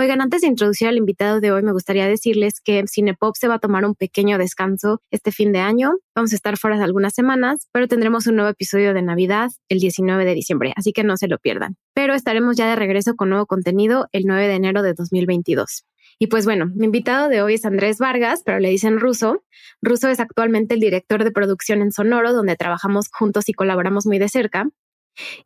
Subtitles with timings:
[0.00, 3.54] Oigan, antes de introducir al invitado de hoy, me gustaría decirles que Cinepop se va
[3.54, 5.90] a tomar un pequeño descanso este fin de año.
[6.14, 9.80] Vamos a estar fuera de algunas semanas, pero tendremos un nuevo episodio de Navidad el
[9.80, 11.74] 19 de diciembre, así que no se lo pierdan.
[11.94, 15.84] Pero estaremos ya de regreso con nuevo contenido el 9 de enero de 2022.
[16.20, 19.42] Y pues bueno, mi invitado de hoy es Andrés Vargas, pero le dicen Ruso.
[19.82, 24.20] Ruso es actualmente el director de producción en Sonoro, donde trabajamos juntos y colaboramos muy
[24.20, 24.68] de cerca.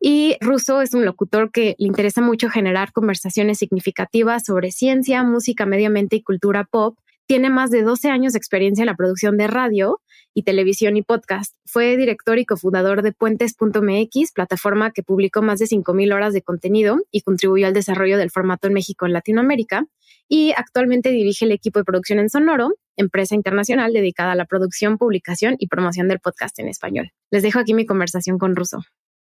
[0.01, 5.67] Y Russo es un locutor que le interesa mucho generar conversaciones significativas sobre ciencia, música,
[5.67, 6.99] medio ambiente y cultura pop.
[7.27, 10.01] Tiene más de 12 años de experiencia en la producción de radio
[10.35, 11.55] y televisión y podcast.
[11.67, 16.99] Fue director y cofundador de Puentes.mx, plataforma que publicó más de 5.000 horas de contenido
[17.11, 19.87] y contribuyó al desarrollo del formato en México en Latinoamérica.
[20.29, 24.99] Y actualmente dirige el equipo de producción en Sonoro, empresa internacional dedicada a la producción,
[24.99, 27.13] publicación y promoción del podcast en español.
[27.31, 28.83] Les dejo aquí mi conversación con Russo.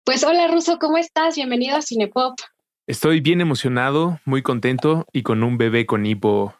[0.08, 1.36] Pues hola Ruso, ¿cómo estás?
[1.36, 2.32] Bienvenido a Cinepop.
[2.86, 6.54] Estoy bien emocionado, muy contento y con un bebé con hipo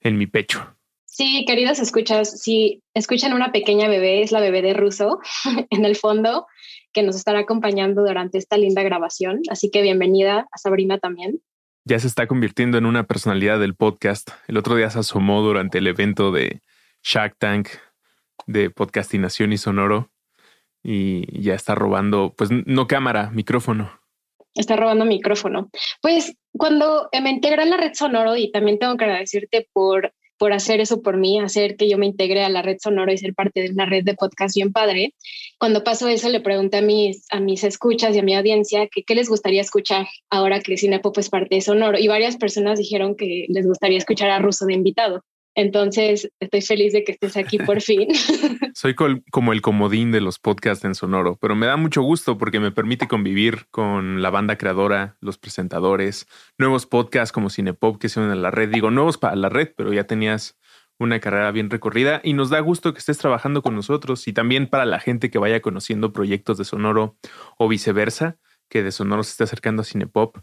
[0.00, 0.74] en mi pecho.
[1.04, 5.20] Sí, queridos escuchas, si escuchan una pequeña bebé, es la bebé de Ruso
[5.68, 6.46] en el fondo,
[6.94, 9.42] que nos estará acompañando durante esta linda grabación.
[9.50, 11.42] Así que bienvenida a Sabrina también.
[11.84, 14.30] Ya se está convirtiendo en una personalidad del podcast.
[14.48, 16.62] El otro día se asomó durante el evento de
[17.02, 17.68] Shark Tank
[18.46, 20.13] de Podcastinación y Sonoro
[20.84, 23.90] y ya está robando, pues no cámara, micrófono.
[24.54, 25.70] Está robando micrófono.
[26.00, 30.52] Pues cuando me integré en la red Sonoro, y también tengo que agradecerte por, por
[30.52, 33.34] hacer eso por mí, hacer que yo me integre a la red Sonoro y ser
[33.34, 35.14] parte de una red de podcast bien padre.
[35.58, 39.02] Cuando pasó eso, le pregunté a mis, a mis escuchas y a mi audiencia que
[39.02, 41.98] qué les gustaría escuchar ahora que Cinepop es parte de Sonoro.
[41.98, 45.24] Y varias personas dijeron que les gustaría escuchar a Russo de invitado.
[45.56, 48.08] Entonces, estoy feliz de que estés aquí por fin.
[48.74, 52.58] Soy como el comodín de los podcasts en Sonoro, pero me da mucho gusto porque
[52.58, 56.26] me permite convivir con la banda creadora, los presentadores,
[56.58, 58.68] nuevos podcasts como Cinepop que se unen a la red.
[58.68, 60.58] Digo, nuevos para la red, pero ya tenías
[60.98, 64.68] una carrera bien recorrida y nos da gusto que estés trabajando con nosotros y también
[64.68, 67.16] para la gente que vaya conociendo proyectos de Sonoro
[67.58, 68.38] o viceversa,
[68.68, 70.38] que de Sonoro se esté acercando a Cinepop,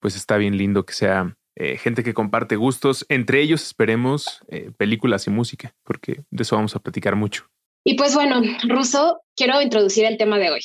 [0.00, 3.06] pues está bien lindo que sea eh, gente que comparte gustos.
[3.08, 7.46] Entre ellos esperemos eh, películas y música, porque de eso vamos a platicar mucho.
[7.84, 10.60] Y pues bueno, Russo, quiero introducir el tema de hoy,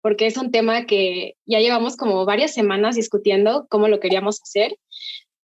[0.00, 4.76] porque es un tema que ya llevamos como varias semanas discutiendo cómo lo queríamos hacer.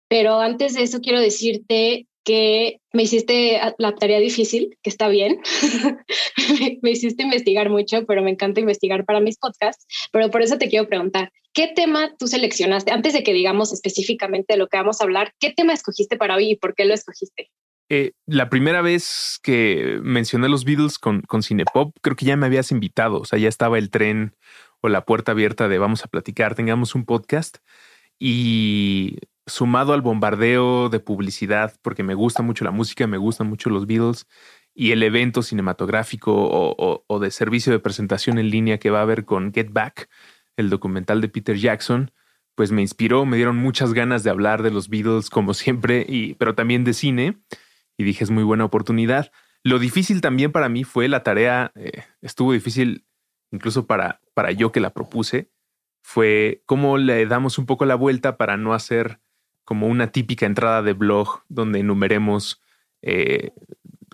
[0.09, 5.41] Pero antes de eso quiero decirte que me hiciste la tarea difícil, que está bien.
[6.83, 9.87] me hiciste investigar mucho, pero me encanta investigar para mis podcasts.
[10.12, 12.93] Pero por eso te quiero preguntar, ¿qué tema tú seleccionaste?
[12.93, 16.37] Antes de que digamos específicamente de lo que vamos a hablar, ¿qué tema escogiste para
[16.37, 17.50] hoy y por qué lo escogiste?
[17.89, 22.45] Eh, la primera vez que mencioné los Beatles con, con Cinepop, creo que ya me
[22.45, 24.37] habías invitado, o sea, ya estaba el tren
[24.83, 27.56] o la puerta abierta de vamos a platicar, tengamos un podcast.
[28.21, 29.16] Y
[29.48, 33.86] sumado al bombardeo de publicidad, porque me gusta mucho la música, me gustan mucho los
[33.86, 34.26] Beatles,
[34.75, 39.25] y el evento cinematográfico o, de servicio de presentación en línea que va a haber
[39.25, 40.09] con Get Back,
[40.56, 42.12] el documental de Peter Jackson,
[42.54, 46.34] pues me inspiró, me dieron muchas ganas de hablar de los Beatles como siempre, y,
[46.34, 47.38] pero también de cine,
[47.97, 49.32] y dije es muy buena oportunidad.
[49.65, 53.04] Lo difícil también para mí fue la tarea, eh, estuvo difícil
[53.50, 55.50] incluso para, para yo que la propuse,
[56.03, 59.20] fue cómo le damos un poco la vuelta para no hacer
[59.69, 62.62] como una típica entrada de blog donde enumeremos
[63.03, 63.51] eh,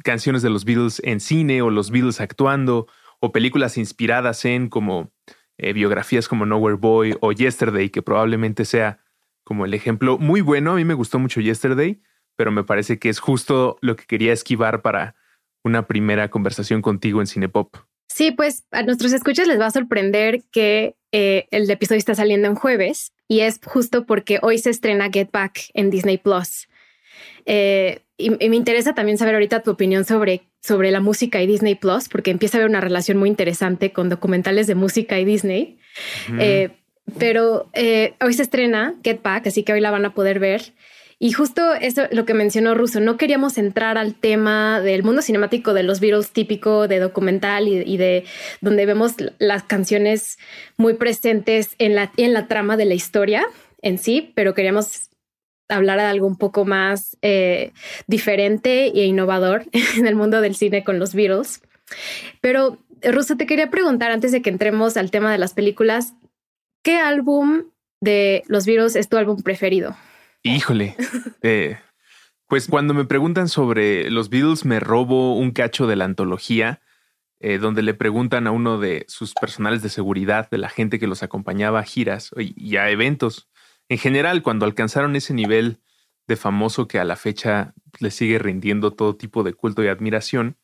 [0.02, 2.88] canciones de los Beatles en cine o los Beatles actuando
[3.20, 5.12] o películas inspiradas en como
[5.56, 8.98] eh, biografías como Nowhere Boy o Yesterday, que probablemente sea
[9.44, 10.72] como el ejemplo muy bueno.
[10.72, 12.02] A mí me gustó mucho Yesterday,
[12.34, 15.14] pero me parece que es justo lo que quería esquivar para
[15.62, 17.76] una primera conversación contigo en Cinepop.
[18.08, 22.48] Sí, pues a nuestros escuchas les va a sorprender que eh, el episodio está saliendo
[22.48, 26.68] en jueves y es justo porque hoy se estrena Get Back en Disney Plus.
[27.46, 31.74] Eh, y, me interesa también saber ahorita tu opinión sobre, sobre la música y Disney
[31.74, 35.78] Plus, porque empieza a haber una relación muy interesante con documentales de música y Disney.
[36.38, 36.70] Eh,
[37.18, 37.70] pero
[38.20, 40.72] hoy se estrena Get Back, así que hoy la van a poder ver.
[41.24, 45.72] Y justo eso, lo que mencionó Russo, no queríamos entrar al tema del mundo cinemático
[45.72, 48.26] de los Beatles típico de documental y, de
[48.60, 50.38] donde vemos las canciones
[50.76, 53.46] muy presentes en la, en la trama de la historia
[53.80, 55.08] en sí, pero queríamos
[55.70, 57.72] hablar de algo un poco más eh,
[58.06, 59.64] diferente e innovador
[59.96, 61.62] en el mundo del cine con los Beatles.
[62.42, 66.12] Pero, Rosa, te quería preguntar antes de que entremos al tema de las películas,
[66.82, 67.70] ¿qué álbum
[68.02, 69.96] de los Beatles es tu álbum preferido?
[70.44, 70.94] Híjole,
[71.42, 71.78] eh,
[72.48, 76.82] pues cuando me preguntan sobre los Beatles me robo un cacho de la antología
[77.40, 81.06] eh, donde le preguntan a uno de sus personales de seguridad, de la gente que
[81.06, 83.50] los acompañaba a giras y a eventos.
[83.90, 85.80] En general, cuando alcanzaron ese nivel
[86.26, 90.56] de famoso que a la fecha le sigue rindiendo todo tipo de culto y admiración,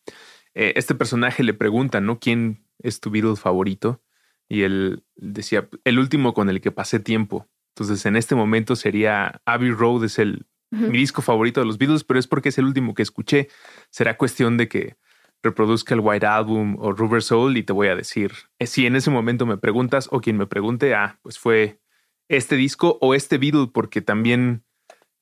[0.55, 2.19] eh, este personaje le pregunta, ¿no?
[2.19, 4.03] ¿Quién es tu Beatle favorito?
[4.49, 7.50] Y él decía, el último con el que pasé tiempo.
[7.75, 12.05] Entonces, en este momento sería Abbey Road, es el, mi disco favorito de los Beatles,
[12.05, 13.49] pero es porque es el último que escuché.
[13.91, 14.97] Será cuestión de que
[15.43, 18.97] reproduzca el White Album o Rubber Soul y te voy a decir, eh, si en
[18.97, 21.81] ese momento me preguntas o quien me pregunte, ah, pues fue
[22.29, 24.65] este disco o este Beatle, porque también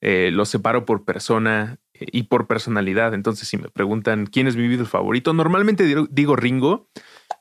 [0.01, 3.15] eh, lo separo por persona eh, y por personalidad.
[3.15, 6.91] Entonces, si me preguntan quién es mi Beatle favorito, normalmente digo, Ringo,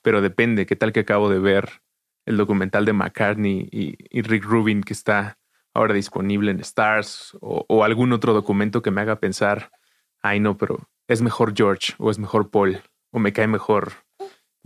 [0.04, 0.66] pero depende.
[0.66, 1.82] ¿Qué tal que acabo de ver
[2.28, 5.38] el documental de McCartney y, Rick Rubin que está
[5.74, 9.72] ahora disponible en Stars o, o, algún otro documento que me haga pensar,
[10.22, 12.82] ay no, pero es mejor George o es mejor Paul
[13.12, 13.94] o me cae mejor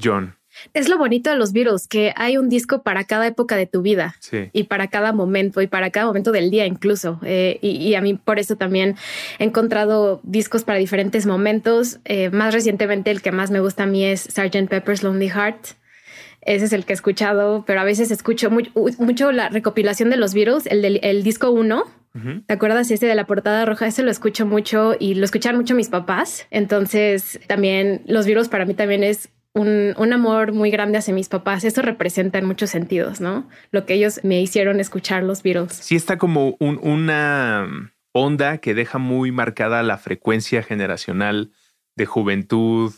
[0.01, 0.35] John.
[0.73, 3.81] Es lo bonito de los Beatles, que hay un disco para cada época de tu
[3.81, 4.15] vida
[4.51, 7.19] y para cada momento y para cada momento del día incluso.
[7.23, 8.95] Eh, y, a mí por eso también
[9.39, 11.99] he encontrado discos para diferentes momentos.
[12.05, 14.67] Eh, más recientemente el que más me gusta a mí es Sgt.
[14.67, 15.80] Pepper's Lonely Heart.
[16.41, 20.33] Ese es el que he escuchado, pero a veces escucho mucho la recopilación de los
[20.33, 21.83] Beatles, el del el disco 1.
[22.45, 23.87] ¿Te acuerdas ese de la portada roja?
[23.87, 26.45] Ese lo escucho mucho y lo escuchan mucho mis papás.
[26.51, 31.63] Entonces también los Beatles para mí también es un, amor muy grande hacia mis papás.
[31.63, 33.47] Eso representa en muchos sentidos, ¿no?
[33.71, 35.73] Lo que ellos me hicieron escuchar los Beatles.
[35.73, 41.51] Sí, está como una onda que deja muy marcada la frecuencia generacional
[41.95, 42.93] de juventud,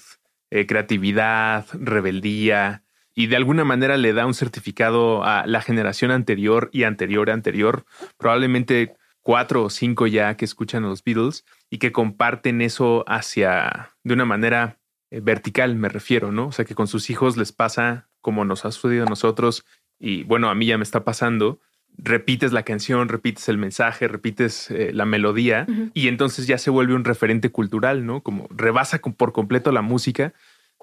[0.49, 2.82] eh, creatividad, rebeldía,
[3.15, 7.85] y de alguna manera le da un certificado a la generación anterior y anterior anterior,
[8.17, 13.91] probablemente cuatro o cinco ya que escuchan a los Beatles y que comparten eso hacia
[14.03, 14.79] de una manera
[15.09, 16.47] eh, vertical, me refiero, ¿no?
[16.47, 19.65] O sea, que con sus hijos les pasa como nos ha sucedido a nosotros
[19.99, 21.59] y bueno, a mí ya me está pasando.
[21.95, 26.95] Repites la canción, repites el mensaje, repites eh, la melodía y entonces ya se vuelve
[26.95, 28.21] un referente cultural, ¿no?
[28.21, 30.33] Como rebasa por completo la música.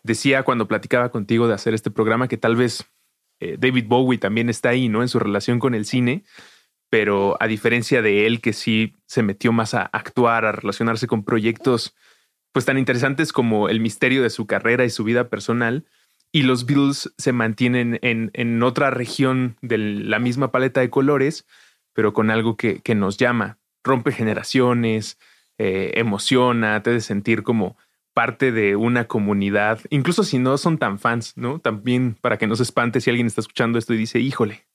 [0.02, 2.86] Decía cuando platicaba contigo de hacer este programa que tal vez
[3.40, 5.02] eh, David Bowie también está ahí, ¿no?
[5.02, 6.24] En su relación con el cine,
[6.90, 11.24] pero a diferencia de él que sí se metió más a actuar, a relacionarse con
[11.24, 11.94] proyectos
[12.52, 15.86] pues tan interesantes como el misterio de su carrera y su vida personal.
[16.32, 21.46] Y los Beatles se mantienen en, en otra región de la misma paleta de colores,
[21.92, 25.18] pero con algo que, que nos llama, rompe generaciones,
[25.58, 27.76] eh, emociona, te de sentir como
[28.12, 31.58] parte de una comunidad, incluso si no son tan fans, ¿no?
[31.58, 34.66] También para que no se espante si alguien está escuchando esto y dice, híjole,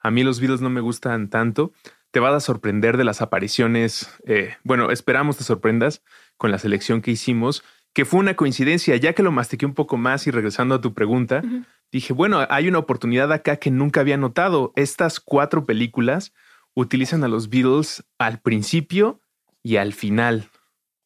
[0.00, 1.72] a mí los Beatles no me gustan tanto,
[2.10, 6.02] te vas a sorprender de las apariciones, eh, bueno, esperamos te sorprendas
[6.36, 7.62] con la selección que hicimos,
[7.94, 10.94] que fue una coincidencia, ya que lo mastiqué un poco más y regresando a tu
[10.94, 11.42] pregunta,
[11.90, 14.72] dije, bueno, hay una oportunidad acá que nunca había notado.
[14.76, 16.32] Estas cuatro películas
[16.74, 19.20] utilizan a los Beatles al principio
[19.62, 20.48] y al final,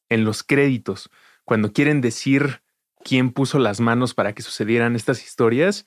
[0.08, 1.10] en los créditos,
[1.46, 2.60] cuando quieren decir
[3.02, 5.86] quién puso las manos para que sucedieran estas historias.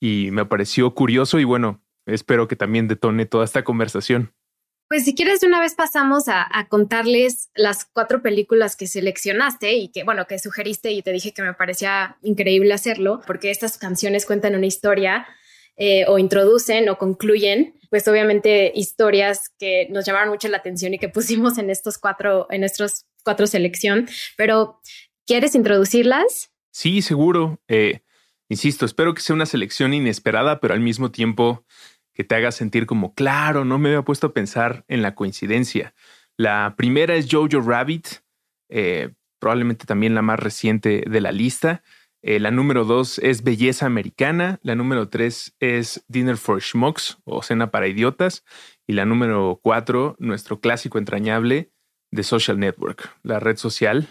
[0.00, 4.32] Y me pareció curioso y bueno, espero que también detone toda esta conversación.
[4.88, 9.88] Pues si quieres, de una vez pasamos a, contarles las cuatro películas que seleccionaste y
[9.92, 14.26] que, bueno, que sugeriste y te dije que me parecía increíble hacerlo, porque estas canciones
[14.26, 15.28] cuentan una historia
[15.76, 20.98] eh, o introducen o concluyen, pues obviamente historias que nos llamaron mucho la atención y
[20.98, 24.08] que pusimos en estos cuatro, en estos cuatro selección.
[24.36, 24.80] Pero,
[25.26, 26.50] ¿quieres introducirlas?
[26.72, 27.60] Sí, seguro.
[27.68, 28.00] Eh,
[28.48, 31.64] insisto, espero que sea una selección inesperada, pero al mismo tiempo
[32.12, 35.94] que te haga sentir como, claro, no me había puesto a pensar en la coincidencia.
[36.36, 38.06] La primera es Jojo Rabbit,
[38.68, 41.82] eh, probablemente también la más reciente de la lista.
[42.22, 44.60] Eh, la número dos es Belleza Americana.
[44.62, 48.44] La número tres es Dinner for Schmucks o Cena para Idiotas.
[48.86, 51.70] Y la número cuatro, nuestro clásico entrañable,
[52.12, 54.08] The Social Network, la red social.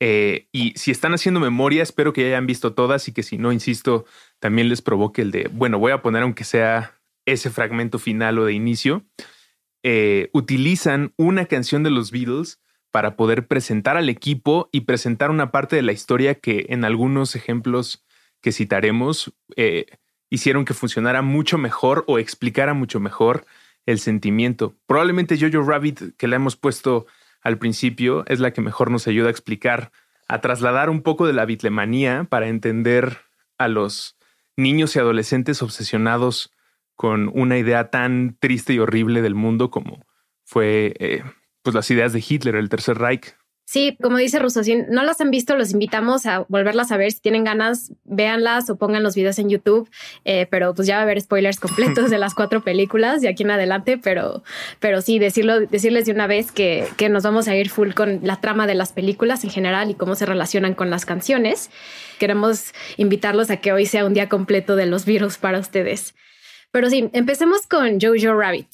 [0.00, 3.38] Eh, y si están haciendo memoria, espero que ya hayan visto todas y que si
[3.38, 4.06] no, insisto,
[4.38, 8.44] también les provoque el de, bueno, voy a poner aunque sea ese fragmento final o
[8.44, 9.04] de inicio,
[9.82, 15.50] eh, utilizan una canción de los Beatles para poder presentar al equipo y presentar una
[15.50, 18.04] parte de la historia que en algunos ejemplos
[18.40, 19.86] que citaremos eh,
[20.28, 23.46] hicieron que funcionara mucho mejor o explicara mucho mejor
[23.86, 24.76] el sentimiento.
[24.86, 27.06] Probablemente Jojo Rabbit, que le hemos puesto
[27.42, 29.92] al principio, es la que mejor nos ayuda a explicar,
[30.28, 33.18] a trasladar un poco de la bitlemanía para entender
[33.58, 34.16] a los
[34.56, 36.52] niños y adolescentes obsesionados
[36.96, 40.06] con una idea tan triste y horrible del mundo como
[40.44, 41.22] fue eh,
[41.62, 43.36] pues las ideas de Hitler, el Tercer Reich.
[43.70, 47.12] Sí, como dice Russo, no las han visto, los invitamos a volverlas a ver.
[47.12, 49.88] Si tienen ganas, véanlas o pongan los videos en YouTube.
[50.24, 53.44] Eh, pero pues ya va a haber spoilers completos de las cuatro películas de aquí
[53.44, 53.96] en adelante.
[53.96, 54.42] Pero,
[54.80, 58.18] pero sí, decirlo, decirles de una vez que, que nos vamos a ir full con
[58.24, 61.70] la trama de las películas en general y cómo se relacionan con las canciones.
[62.18, 66.16] Queremos invitarlos a que hoy sea un día completo de los virus para ustedes.
[66.72, 68.66] Pero sí, empecemos con Jojo Rabbit.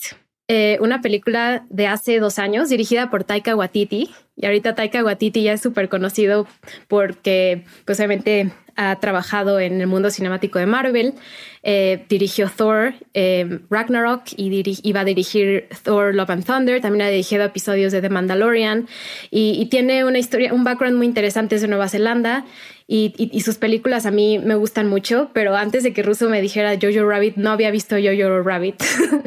[0.48, 4.14] Eh, una película de hace dos años dirigida por Taika Waititi.
[4.36, 6.46] Y ahorita Taika Waititi ya es súper conocido
[6.88, 11.14] porque, pues, obviamente ha trabajado en el mundo cinemático de Marvel.
[11.62, 16.80] Eh, dirigió Thor eh, Ragnarok y iba a dirigir Thor Love and Thunder.
[16.80, 18.86] También ha dirigido episodios de The Mandalorian
[19.30, 22.44] y, y tiene una historia, un background muy interesante de Nueva Zelanda
[22.88, 26.78] y, sus películas a mí me gustan mucho, pero antes de que Russo me dijera
[26.80, 28.80] Jojo Rabbit, no había visto Jojo Rabbit.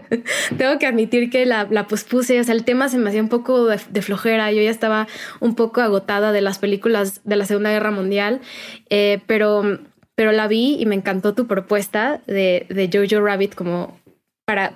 [0.58, 3.28] Tengo que admitir que la, la, pospuse, o sea, el tema se me hacía un
[3.28, 4.99] poco de, flojera, yo ya estaba
[5.40, 8.42] un poco agotada de las películas de la Segunda Guerra Mundial,
[8.90, 9.80] eh, pero,
[10.16, 14.00] pero la vi y me encantó tu propuesta de, de Jojo Rabbit como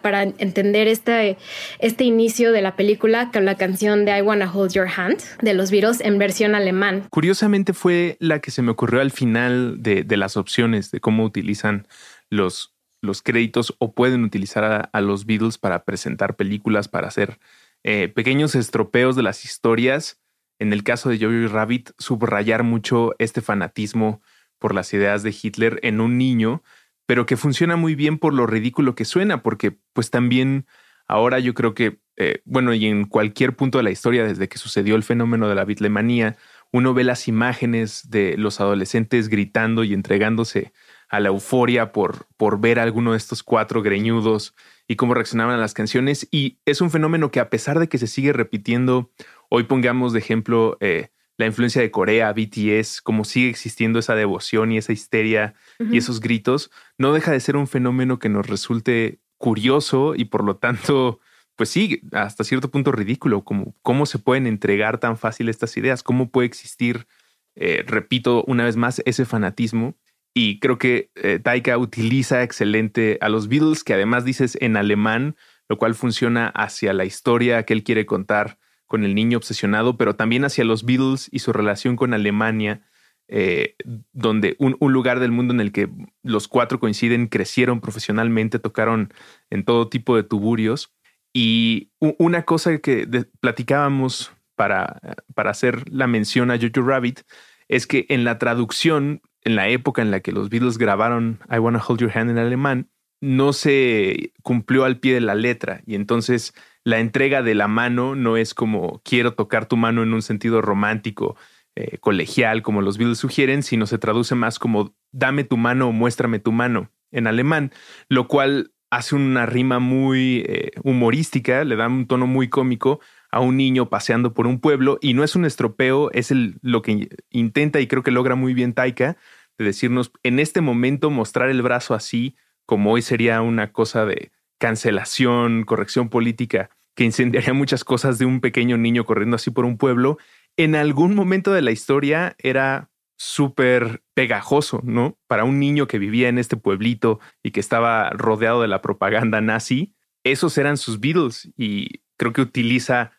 [0.02, 1.38] para, entender este,
[1.80, 5.54] este inicio de la película con la canción de I Wanna Hold Your Hand de
[5.56, 7.08] los Beatles en versión alemán.
[7.10, 11.88] Curiosamente fue la que se me ocurrió al final de, las opciones de cómo utilizan
[12.30, 17.40] los, los créditos o pueden utilizar a, los Beatles para presentar películas, para hacer
[17.84, 20.20] eh, pequeños estropeos de las historias.
[20.60, 24.22] En el caso de Jojo Rabbit, subrayar mucho este fanatismo
[24.60, 26.64] por las ideas de Hitler en un niño
[27.06, 30.66] pero que funciona muy bien por lo ridículo que suena, porque pues también
[31.08, 34.58] ahora yo creo que, eh, bueno, y en cualquier punto de la historia, desde que
[34.58, 36.38] sucedió el fenómeno de la bitlemanía,
[36.72, 40.74] uno ve las imágenes de los adolescentes gritando y entregándose
[41.10, 44.56] a la euforia por, por ver a alguno de estos cuatro greñudos
[44.88, 46.28] y cómo reaccionaban a las canciones.
[46.32, 49.12] Y es un fenómeno que a pesar de que se sigue repitiendo,
[49.50, 54.72] hoy pongamos de ejemplo eh, la influencia de Corea, BTS, cómo sigue existiendo esa devoción
[54.72, 59.20] y esa histeria y esos gritos, no deja de ser un fenómeno que nos resulte
[59.38, 61.20] curioso y por lo tanto,
[61.56, 66.04] pues sí, hasta cierto punto ridículo, como cómo se pueden entregar tan fácil estas ideas,
[66.04, 67.08] cómo puede existir,
[67.56, 69.96] eh, repito una vez más, ese fanatismo.
[70.34, 75.36] Y creo que eh, Taika utiliza excelente a los Beatles, que además dices en alemán,
[75.70, 80.16] lo cual funciona hacia la historia que él quiere contar con el niño obsesionado, pero
[80.16, 82.82] también hacia los Beatles y su relación con Alemania,
[83.28, 83.76] eh,
[84.12, 85.90] donde un, lugar del mundo en el que
[86.24, 89.14] los cuatro coinciden, crecieron profesionalmente, tocaron
[89.50, 90.94] en todo tipo de tuburios.
[91.32, 93.08] Y una cosa que
[93.40, 95.00] platicábamos para,
[95.34, 97.22] para hacer la mención a Jojo Rabbit
[97.68, 101.58] es que en la traducción, en la época en la que los Beatles grabaron I
[101.58, 102.90] Wanna Hold Your Hand en alemán,
[103.22, 108.16] no se cumplió al pie de la letra y entonces la entrega de la mano
[108.16, 111.38] no es como quiero tocar tu mano en un sentido romántico,
[111.76, 115.92] eh, colegial, como los Beatles sugieren, sino se traduce más como dame tu mano o
[115.92, 117.72] muéstrame tu mano en alemán,
[118.10, 123.00] lo cual hace una rima muy eh, humorística, le da un tono muy cómico
[123.34, 126.84] a un niño paseando por un pueblo y no es un estropeo, es el, lo
[126.84, 129.18] que intenta y creo que logra muy bien Taika
[129.58, 132.36] de decirnos en este momento mostrar el brazo así
[132.68, 138.40] como hoy sería una cosa de cancelación, corrección política, que incendiaría muchas cosas de un
[138.40, 140.20] pequeño niño corriendo así por un pueblo,
[140.56, 145.18] en algún momento de la historia era súper pegajoso, ¿no?
[145.28, 149.42] Para un niño que vivía en este pueblito y que estaba rodeado de la propaganda
[149.42, 153.12] nazi, esos eran sus Beatles y creo que utiliza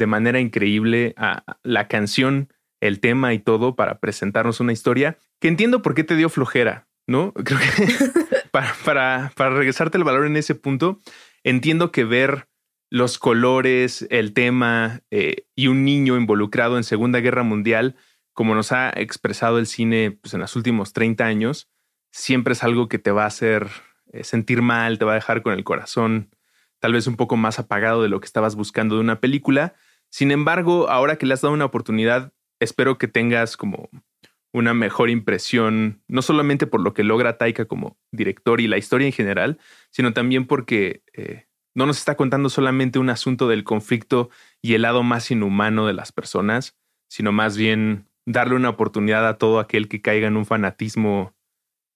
[0.00, 5.48] de manera increíble a la canción, el tema y todo para presentarnos una historia que
[5.48, 7.34] entiendo por qué te dio flojera, ¿no?
[7.44, 7.94] Creo que
[8.50, 11.00] para, para, regresarte el valor en ese punto,
[11.44, 12.48] entiendo que ver
[12.88, 17.96] los colores, el tema eh, y un niño involucrado en Segunda Guerra Mundial,
[18.32, 21.68] como nos ha expresado el cine pues, en los últimos 30 años,
[22.10, 23.68] siempre es algo que te va a hacer
[24.14, 26.30] eh, sentir mal, te va a dejar con el corazón
[26.80, 29.74] tal vez un poco más apagado de lo que estabas buscando de una película.
[30.10, 33.88] Sin embargo, ahora que le has dado una oportunidad, espero que tengas como
[34.52, 39.06] una mejor impresión, no solamente por lo que logra Taika como director y la historia
[39.06, 39.58] en general,
[39.90, 44.82] sino también porque eh, no nos está contando solamente un asunto del conflicto y el
[44.82, 46.76] lado más inhumano de las personas,
[47.08, 51.34] sino más bien darle una oportunidad a todo aquel que caiga en un fanatismo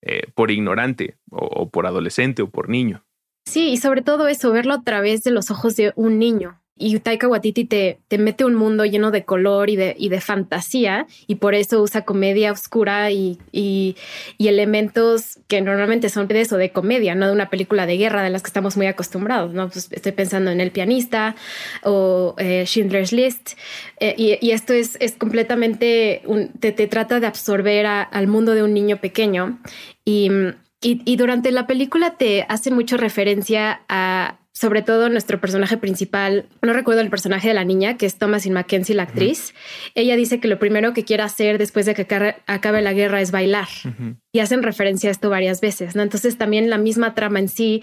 [0.02, 3.04] eh, por ignorante o, por adolescente o por niño.
[3.46, 6.62] Sí, y sobre todo eso, verlo a través de los ojos de un niño.
[6.76, 10.20] Y Taika Waititi te, te mete un mundo lleno de color y de, y de
[10.20, 13.96] fantasía, y por eso usa comedia oscura y, y,
[14.40, 18.30] elementos que normalmente son de eso, de comedia, no de una película de guerra de
[18.30, 19.54] las que estamos muy acostumbrados.
[19.54, 19.68] ¿no?
[19.68, 21.36] Pues estoy pensando en El pianista
[21.84, 23.52] o eh, Schindler's List,
[24.00, 26.22] eh, y, y, esto es, es completamente,
[26.58, 29.60] te, te, trata de absorber al mundo de un niño pequeño.
[30.04, 30.28] Y,
[30.82, 36.72] y durante la película te hace mucho referencia a sobre todo nuestro personaje principal, no
[36.72, 39.52] recuerdo el personaje de la niña, que es Thomasin Mackenzie, la actriz,
[39.96, 42.06] ella dice que lo primero que quiere hacer después de que
[42.46, 43.66] acabe la guerra es bailar.
[44.32, 46.02] Y hacen referencia a esto varias veces, ¿no?
[46.02, 47.82] Entonces también la misma trama en sí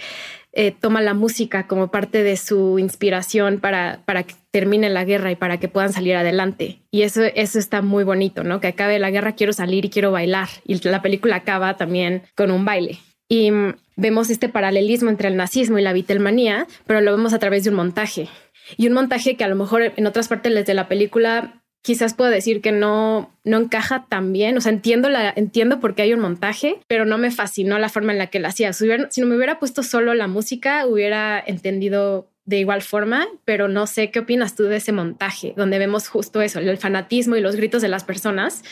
[0.54, 5.30] eh, toma la música como parte de su inspiración para, para que termine la guerra
[5.32, 6.82] y para que puedan salir adelante.
[6.90, 8.62] Y eso, eso está muy bonito, ¿no?
[8.62, 10.48] Que acabe la guerra, quiero salir y quiero bailar.
[10.66, 13.00] Y la película acaba también con un baile.
[13.32, 17.40] Y mm, vemos este paralelismo entre el nazismo y la Beatlemanía, pero lo vemos a
[17.40, 18.28] través de un montaje.
[18.76, 22.30] Y un montaje que a lo mejor en otras partes de la película quizás puedo
[22.30, 24.58] decir que no, no encaja tan bien.
[24.58, 27.88] O sea, entiendo, la, entiendo por qué hay un montaje, pero no me fascinó la
[27.88, 28.74] forma en la que lo hacía.
[28.74, 33.68] Si, si no me hubiera puesto solo la música, hubiera entendido de igual forma, pero
[33.68, 37.42] no sé qué opinas tú de ese montaje, donde vemos justo eso, el fanatismo y
[37.42, 38.64] los gritos de las personas,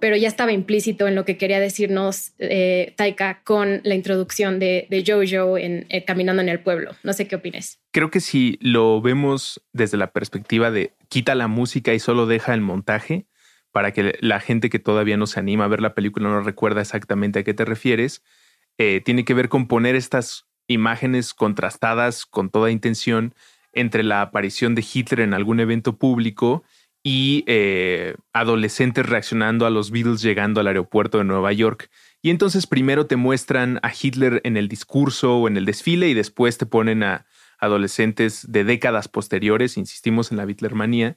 [0.00, 4.86] pero ya estaba implícito en lo que quería decirnos eh, Taika con la introducción de,
[5.06, 6.92] Jojo en eh, Caminando en el Pueblo.
[7.02, 7.80] No sé qué opines.
[7.90, 12.52] Creo que si lo vemos desde la perspectiva de quita la música y solo deja
[12.52, 13.26] el montaje,
[13.72, 16.80] para que la gente que todavía no se anima a ver la película no recuerda
[16.80, 18.22] exactamente a qué te refieres,
[18.78, 23.34] eh, tiene que ver con poner estas imágenes contrastadas con toda intención
[23.72, 26.64] entre la aparición de Hitler en algún evento público
[27.02, 31.88] y eh, adolescentes reaccionando a los Beatles llegando al aeropuerto de Nueva York.
[32.20, 36.14] Y entonces primero te muestran a Hitler en el discurso o en el desfile y
[36.14, 37.26] después te ponen a
[37.58, 41.16] adolescentes de décadas posteriores, insistimos en la Hitlermanía,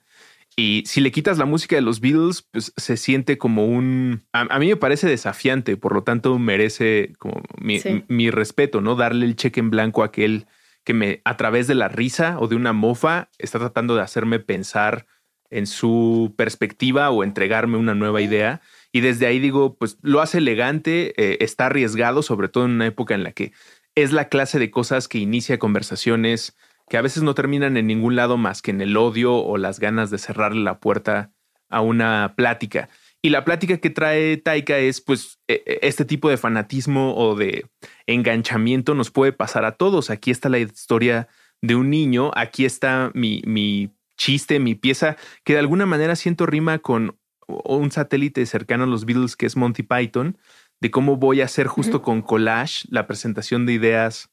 [0.56, 4.26] y si le quitas la música de los Beatles, pues se siente como un...
[4.34, 8.96] A, mí me parece desafiante, por lo tanto merece como mi, respeto, ¿no?
[8.96, 10.48] Darle el cheque en blanco a aquel
[10.84, 14.40] que me, a través de la risa o de una mofa, está tratando de hacerme
[14.40, 15.06] pensar
[15.50, 18.62] en su perspectiva o entregarme una nueva idea.
[18.92, 22.88] Y desde ahí digo, pues lo hace elegante, eh, está arriesgado, sobre todo en una
[22.88, 23.54] época en la que
[23.96, 26.56] es la clase de cosas que inicia conversaciones
[26.90, 29.80] que a veces no terminan en ningún lado más que en el odio o las
[29.80, 31.32] ganas de cerrarle la puerta
[31.70, 32.90] a una plática.
[33.22, 37.36] Y la plática que trae Taika es, pues, e, e, este tipo de fanatismo o
[37.36, 37.66] de
[38.08, 40.10] enganchamiento nos puede pasar a todos.
[40.10, 41.28] Aquí está la historia
[41.62, 46.46] de un niño, aquí está mi, mi chiste, mi pieza, que de alguna manera siento
[46.46, 50.38] rima con un satélite cercano a los Beatles que es Monty Python,
[50.82, 54.30] de cómo voy a hacer justo con collage la presentación de ideas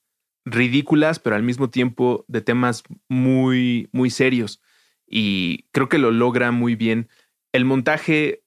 [0.47, 4.63] ridículas, pero al mismo tiempo de temas muy, muy serios.
[5.07, 7.09] Y creo que lo logra muy bien.
[7.53, 8.45] El montaje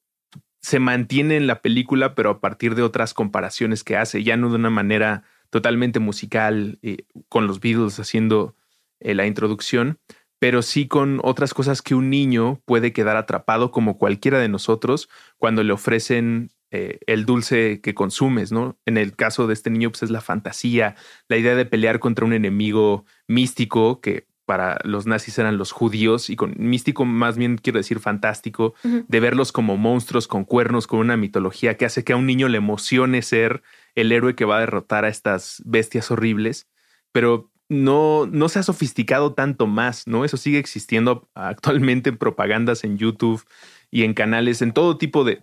[0.62, 4.50] se mantiene en la película, pero a partir de otras comparaciones que hace, ya no
[4.50, 8.56] de una manera totalmente musical, eh, con los Beatles haciendo
[9.00, 10.00] eh, la introducción,
[10.40, 15.10] pero sí con otras cosas que un niño puede quedar atrapado como cualquiera de nosotros
[15.38, 18.78] cuando le ofrecen eh, el dulce que consumes, ¿no?
[18.86, 20.96] En el caso de este niño, pues es la fantasía,
[21.28, 26.32] la idea de pelear contra un enemigo místico que para los nazis eran los judíos
[26.32, 30.98] y con místico más bien quiero decir fantástico, de verlos como monstruos con cuernos, con
[30.98, 33.62] una mitología que hace que a un niño le emocione ser
[33.94, 36.68] el héroe que va a derrotar a estas bestias horribles,
[37.12, 40.26] pero no, no se ha sofisticado tanto más, ¿no?
[40.26, 43.44] Eso sigue existiendo actualmente en propagandas en YouTube
[43.92, 45.38] y en canales, en todo tipo de,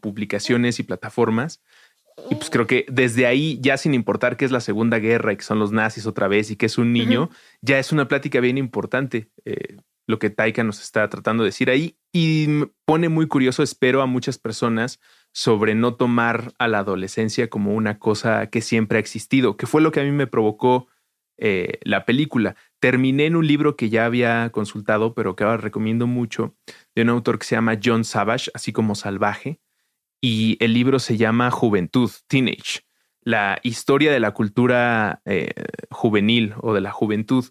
[0.00, 1.62] publicaciones y plataformas.
[2.30, 5.36] Y pues creo que desde ahí, ya sin importar que es la Segunda Guerra y
[5.36, 7.30] que son los nazis otra vez y que es un niño,
[7.62, 9.76] ya es una plática bien importante eh,
[10.08, 11.96] lo que Taika nos está tratando de decir ahí.
[12.12, 14.98] Y pone muy curioso, espero, a muchas personas
[15.32, 19.82] sobre no tomar a la adolescencia como una cosa que siempre ha existido, que fue
[19.82, 20.88] lo que a mí me provocó
[21.36, 22.56] eh, la película.
[22.80, 26.54] Terminé en un libro que ya había consultado, pero que ahora recomiendo mucho,
[26.94, 29.60] de un autor que se llama John Savage, así como Salvaje,
[30.20, 32.80] y el libro se llama Juventud, Teenage,
[33.22, 35.52] la historia de la cultura eh,
[35.90, 37.44] juvenil o de la juventud.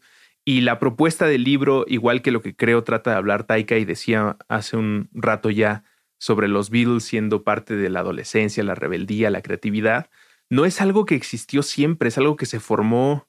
[0.45, 3.85] Y la propuesta del libro, igual que lo que creo trata de hablar Taika y
[3.85, 5.83] decía hace un rato ya
[6.19, 10.09] sobre los Beatles siendo parte de la adolescencia, la rebeldía, la creatividad,
[10.49, 13.27] no es algo que existió siempre, es algo que se formó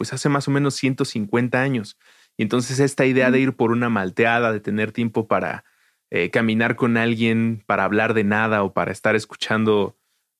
[0.00, 1.98] pues hace más o menos 150 años.
[2.38, 5.62] Y entonces esta idea de ir por una malteada, de tener tiempo para
[6.08, 9.98] eh, caminar con alguien, para hablar de nada o para estar escuchando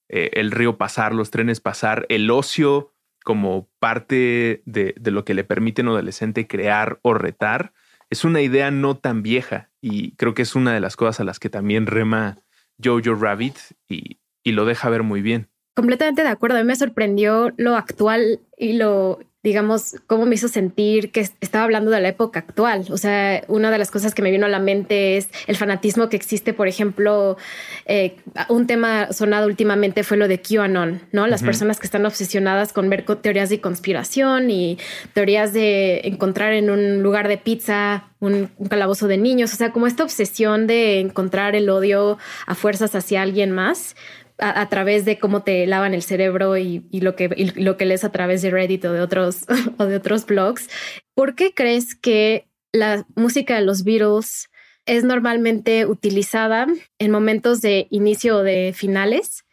[0.08, 5.34] eh, el río pasar, los trenes pasar, el ocio como parte de, de, lo que
[5.34, 7.74] le permite a un adolescente crear o retar,
[8.08, 11.24] es una idea no tan vieja y creo que es una de las cosas a
[11.24, 12.38] las que también rema
[12.82, 13.58] Jojo Rabbit
[13.90, 15.50] y, y lo deja ver muy bien.
[15.74, 16.56] Completamente de acuerdo.
[16.56, 21.64] A mí me sorprendió lo actual y lo digamos, cómo me hizo sentir que estaba
[21.64, 22.84] hablando de la época actual.
[22.90, 26.10] O sea, una de las cosas que me vino a la mente es el fanatismo
[26.10, 27.38] que existe, por ejemplo,
[27.86, 28.16] eh,
[28.50, 31.26] un tema sonado últimamente fue lo de QAnon, ¿no?
[31.26, 34.78] Las personas que están obsesionadas con ver teorías de conspiración y
[35.14, 39.72] teorías de encontrar en un lugar de pizza un, un calabozo de niños, o sea,
[39.72, 43.96] como esta obsesión de encontrar el odio a fuerzas hacia alguien más
[44.40, 48.12] a, través de cómo te lavan el cerebro y, lo, que, lo que lees a
[48.12, 49.44] través de Reddit o de otros,
[49.78, 50.68] o de otros blogs.
[51.14, 54.48] ¿Por qué crees que la música de los Beatles
[54.86, 56.66] es normalmente utilizada
[56.98, 59.44] en momentos de inicio o de finales?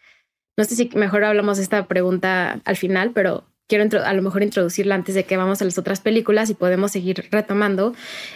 [0.58, 4.44] No sé si mejor hablamos de esta pregunta al final, pero quiero a lo mejor
[4.44, 7.94] introducirla antes de que vamos a las otras películas y podemos seguir retomando.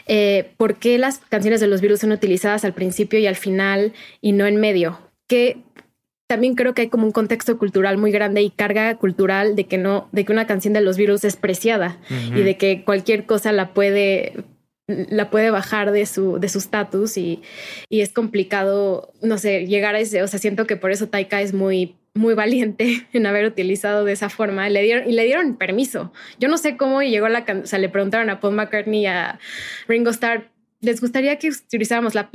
[0.08, 3.94] Eh, ¿Por qué las canciones de los Beatles son utilizadas al principio y al final
[4.20, 5.00] y no en medio?
[5.28, 5.64] ¿Qué,
[6.32, 9.78] también creo que hay como un contexto cultural muy grande y carga cultural de que
[9.78, 13.52] no, de que una canción de los virus es preciada y de que cualquier cosa
[13.52, 14.46] la puede
[14.88, 17.42] la puede bajar de su de su estatus y,
[17.90, 21.42] y, es complicado, no sé, llegar a ese, o sea, siento que por eso Taika
[21.42, 24.70] es muy muy valiente en haber utilizado de esa forma.
[24.70, 26.14] Le dieron, y le dieron permiso.
[26.40, 29.40] Yo no sé cómo llegó la, o sea, le preguntaron a Paul McCartney y a
[29.88, 30.51] Ringo Starr,
[30.82, 32.30] les gustaría que utilizáramos la,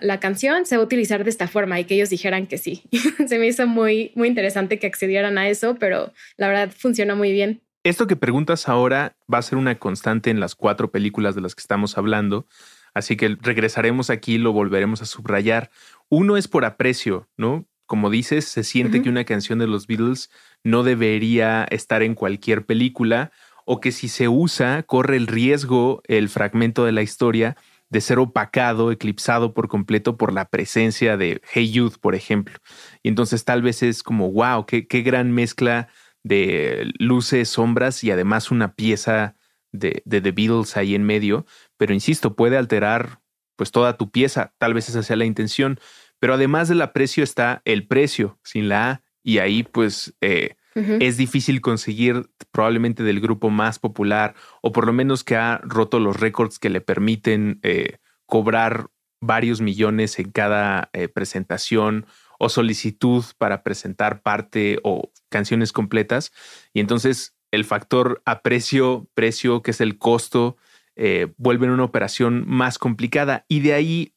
[0.00, 2.84] la, canción, se va a utilizar de esta forma y que ellos dijeran que sí.
[3.26, 7.32] se me hizo muy, muy interesante que accedieran a eso, pero la verdad funcionó muy
[7.32, 7.62] bien.
[7.82, 11.54] Esto que preguntas ahora va a ser una constante en las cuatro películas de las
[11.54, 12.46] que estamos hablando,
[12.94, 15.70] así que regresaremos aquí y lo volveremos a subrayar.
[16.08, 17.66] Uno es por aprecio, ¿no?
[17.86, 20.30] Como dices, se siente que una canción de los Beatles
[20.62, 23.32] no debería estar en cualquier película
[23.64, 27.56] o que si se usa corre el riesgo el fragmento de la historia
[27.90, 32.56] de ser opacado, eclipsado por completo por la presencia de Hey Youth, por ejemplo.
[33.02, 35.88] Y entonces tal vez es como, wow, qué, qué gran mezcla
[36.22, 39.36] de luces, sombras y además una pieza
[39.72, 41.46] de, de, The Beatles ahí en medio.
[41.76, 43.20] Pero insisto, puede alterar
[43.56, 45.80] pues toda tu pieza, tal vez esa sea la intención.
[46.20, 51.16] Pero además del aprecio está el precio sin la A y ahí pues eh, es
[51.16, 56.18] difícil conseguir probablemente del grupo más popular o por lo menos que ha roto los
[56.18, 58.86] récords que le permiten eh, cobrar
[59.20, 62.06] varios millones en cada eh, presentación
[62.38, 66.32] o solicitud para presentar parte o canciones completas.
[66.72, 70.56] Y entonces el factor aprecio, precio, que es el costo,
[70.94, 73.44] eh, vuelve una operación más complicada.
[73.48, 74.14] Y de ahí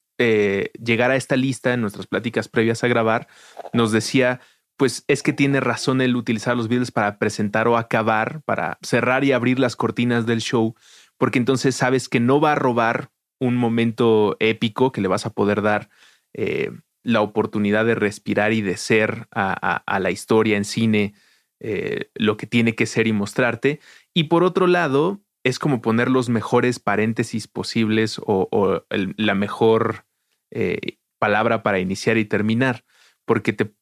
[0.82, 3.28] llegar a esta lista en nuestras pláticas previas a grabar,
[3.74, 4.40] nos decía
[4.78, 9.24] pues es que tiene razón el utilizar los Beatles para presentar o acabar, para cerrar
[9.24, 10.76] y abrir las cortinas del show,
[11.18, 15.34] porque entonces sabes que no va a robar un momento épico que le vas a
[15.34, 15.90] poder dar
[16.34, 16.72] eh,
[17.04, 21.14] la oportunidad de respirar y de ser a, la historia en cine
[21.60, 23.80] eh, lo que tiene que ser y mostrarte.
[24.14, 30.06] Y por otro lado, es como poner los mejores paréntesis posibles o, la mejor
[30.52, 32.86] eh, palabra para iniciar y terminar,
[33.26, 33.74] porque te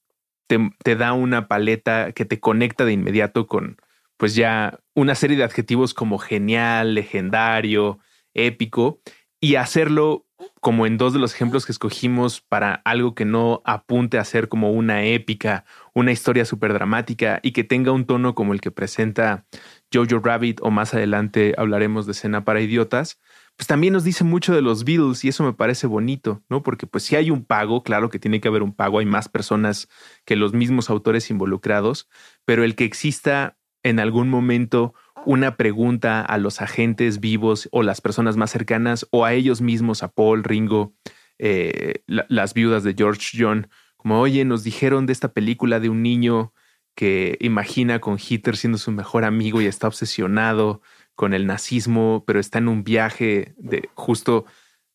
[0.83, 3.77] te, da una paleta que te conecta de inmediato con,
[4.17, 7.99] pues ya una serie de adjetivos como genial, legendario,
[8.33, 9.01] épico,
[9.39, 10.27] y hacerlo
[10.59, 14.49] como en dos de los ejemplos que escogimos para algo que no apunte a ser
[14.49, 18.71] como una épica, una historia súper dramática y que tenga un tono como el que
[18.71, 19.45] presenta
[19.93, 23.19] Jojo Rabbit o más adelante hablaremos de escena para idiotas,
[23.61, 26.63] pues también nos dice mucho de los Beatles y eso me parece bonito, ¿no?
[26.63, 29.29] Porque pues si hay un pago, claro que tiene que haber un pago, hay más
[29.29, 29.87] personas
[30.25, 32.09] que los mismos autores involucrados,
[32.43, 34.95] pero el que exista en algún momento
[35.27, 40.01] una pregunta a los agentes vivos o las personas más cercanas o a ellos mismos,
[40.01, 40.95] a Paul, Ringo,
[41.37, 46.01] eh, las viudas de George John, como, oye, nos dijeron de esta película de un
[46.01, 46.51] niño
[46.95, 50.81] que imagina con Hitler siendo su mejor amigo y está obsesionado
[51.15, 54.45] con el nazismo, pero está en un viaje de justo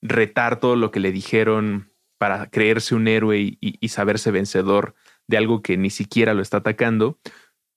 [0.03, 4.95] retar todo lo que le dijeron para creerse un héroe y, saberse vencedor
[5.27, 7.19] de algo que ni siquiera lo está atacando.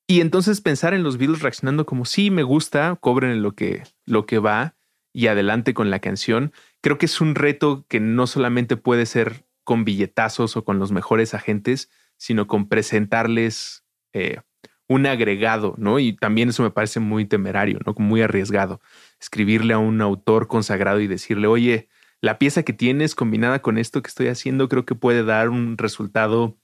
[0.07, 4.25] Y entonces pensar en los Beatles reaccionando como sí, me gusta, cobren lo que, lo
[4.25, 4.75] que va
[5.13, 6.53] y adelante con la canción.
[6.81, 10.91] Creo que es un reto que no solamente puede ser con billetazos o con los
[10.91, 14.41] mejores agentes, sino con presentarles eh,
[14.89, 15.99] un agregado, ¿no?
[15.99, 17.93] Y también eso me parece muy temerario, ¿no?
[17.97, 18.81] Muy arriesgado.
[19.21, 21.87] Escribirle a un autor consagrado y decirle, oye,
[22.21, 25.77] la pieza que tienes combinada con esto que estoy haciendo creo que puede dar un
[25.77, 26.57] resultado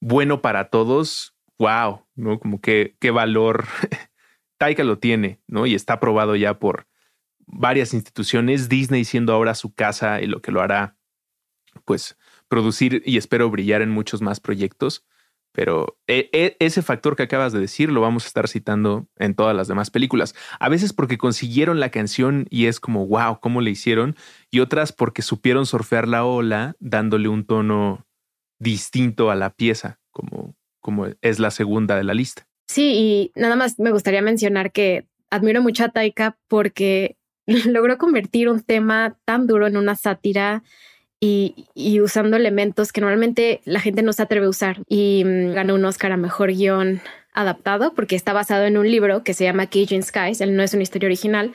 [0.00, 1.36] bueno para todos.
[1.58, 2.40] Wow, ¿no?
[2.40, 3.66] Como que qué valor
[4.58, 5.66] Taika lo tiene, ¿no?
[5.66, 6.86] Y está aprobado ya por
[7.46, 10.96] varias instituciones, Disney siendo ahora su casa y lo que lo hará,
[11.84, 12.16] pues,
[12.48, 15.06] producir y espero brillar en muchos más proyectos.
[15.52, 19.34] Pero e, e, ese factor que acabas de decir lo vamos a estar citando en
[19.34, 20.34] todas las demás películas.
[20.60, 24.16] A veces porque consiguieron la canción y es como, wow, ¿cómo le hicieron?
[24.50, 28.06] Y otras porque supieron surfear la ola dándole un tono
[28.58, 32.46] distinto a la pieza, como, como es la segunda de la lista.
[32.66, 38.48] Sí, y nada más me gustaría mencionar que admiro mucho a Taika porque logró convertir
[38.48, 40.62] un tema tan duro en una sátira
[41.20, 44.82] y, usando elementos que normalmente la gente no se atreve a usar.
[44.88, 47.00] Y mm, ganó un Oscar a Mejor Guión
[47.32, 50.40] Adaptado porque está basado en un libro que se llama Cajun Skies.
[50.40, 51.52] Él no es una historia original,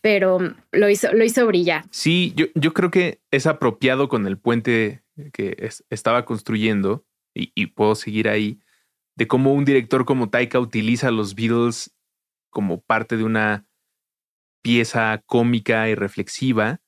[0.00, 0.38] pero
[0.72, 1.84] lo hizo, lo hizo brillar.
[1.90, 7.94] Sí, yo, yo creo que es apropiado con el puente que estaba construyendo y, puedo
[7.94, 8.60] seguir ahí
[9.16, 11.94] de cómo un director como Taika utiliza los Beatles
[12.50, 13.66] como parte de una
[14.62, 16.80] pieza cómica y reflexiva,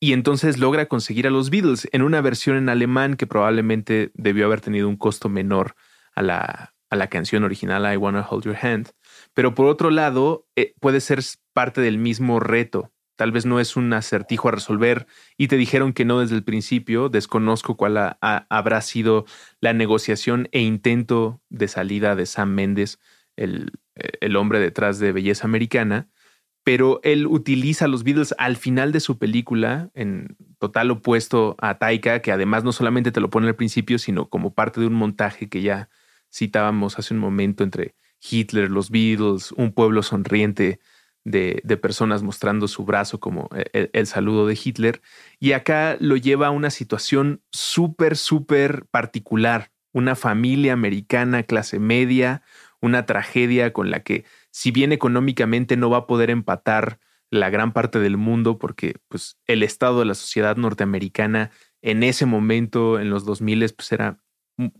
[0.00, 4.46] y entonces logra conseguir a los Beatles en una versión en alemán que probablemente debió
[4.46, 5.74] haber tenido un costo menor
[6.14, 8.90] a la, a la canción original I Wanna Hold Your Hand.
[9.34, 11.20] Pero por otro lado, eh, puede ser
[11.52, 12.92] parte del mismo reto.
[13.16, 16.44] Tal vez no es un acertijo a resolver y te dijeron que no desde el
[16.44, 17.08] principio.
[17.08, 19.24] Desconozco cuál habrá sido
[19.60, 23.00] la negociación e intento de salida de Sam Mendes,
[23.34, 26.08] el, el hombre detrás de Belleza Americana
[26.68, 32.20] pero él utiliza los Beatles al final de su película en total opuesto a Taika,
[32.20, 35.48] que además no solamente te lo pone al principio, sino como parte de un montaje
[35.48, 35.88] que ya
[36.30, 40.78] citábamos hace un momento entre Hitler, los Beatles, un pueblo sonriente
[41.24, 45.00] de, personas mostrando su brazo como el, el, saludo de Hitler.
[45.40, 49.70] Y acá lo lleva a una situación súper, súper particular.
[49.94, 52.42] Una familia americana, clase media,
[52.82, 56.98] una tragedia con la que si bien económicamente no va a poder empatar
[57.30, 61.50] la gran parte del mundo porque pues, el estado de la sociedad norteamericana
[61.82, 64.18] en ese momento, en los 2000, pues era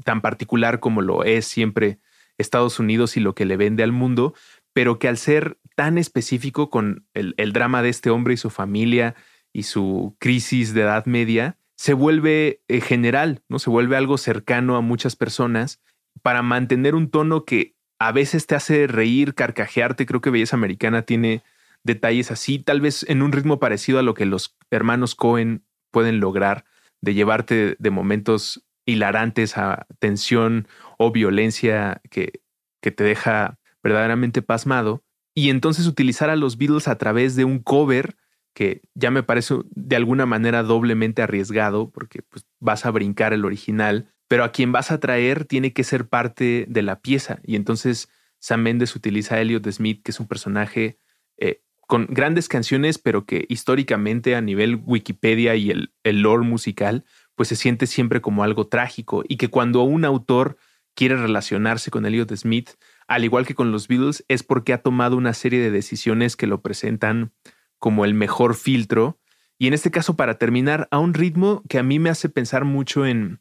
[0.05, 2.01] tan particular como lo es siempre
[2.39, 4.35] Estados Unidos y lo que le vende al mundo,
[4.73, 9.15] pero que al ser tan específico con el, drama de este hombre y su familia
[9.53, 13.61] y su crisis de edad media, se vuelve eh, general, ¿no?
[13.61, 15.81] Se vuelve algo cercano a muchas personas
[16.23, 20.07] para mantener un tono que a veces te hace reír, carcajearte.
[20.07, 21.43] Creo que Belleza Americana tiene
[21.85, 26.21] detalles así, tal vez en un ritmo parecido a lo que los hermanos Cohen pueden
[26.21, 26.65] lograr,
[27.01, 30.67] de llevarte de momentos hilarantes a tensión
[30.99, 32.41] o violencia que,
[32.83, 35.05] que te deja verdaderamente pasmado.
[35.35, 38.17] Y entonces utilizar a los Beatles a través de un cover
[38.55, 43.45] que ya me parece de alguna manera doblemente arriesgado porque pues, vas a brincar el
[43.45, 47.41] original, pero a quien vas a traer tiene que ser parte de la pieza.
[47.43, 50.99] Y entonces Sam Mendes utiliza a Elliot Smith, que es un personaje
[51.39, 57.05] eh, con grandes canciones, pero que históricamente a nivel Wikipedia y el, el lore musical,
[57.35, 60.59] pues se siente siempre como algo trágico y que cuando un autor
[60.95, 62.71] quiere relacionarse con Elliot Smith,
[63.07, 66.47] al igual que con los Beatles, es porque ha tomado una serie de decisiones que
[66.47, 67.33] lo presentan
[67.79, 69.19] como el mejor filtro.
[69.59, 72.65] Y en este caso, para terminar, a un ritmo que a mí me hace pensar
[72.65, 73.41] mucho en,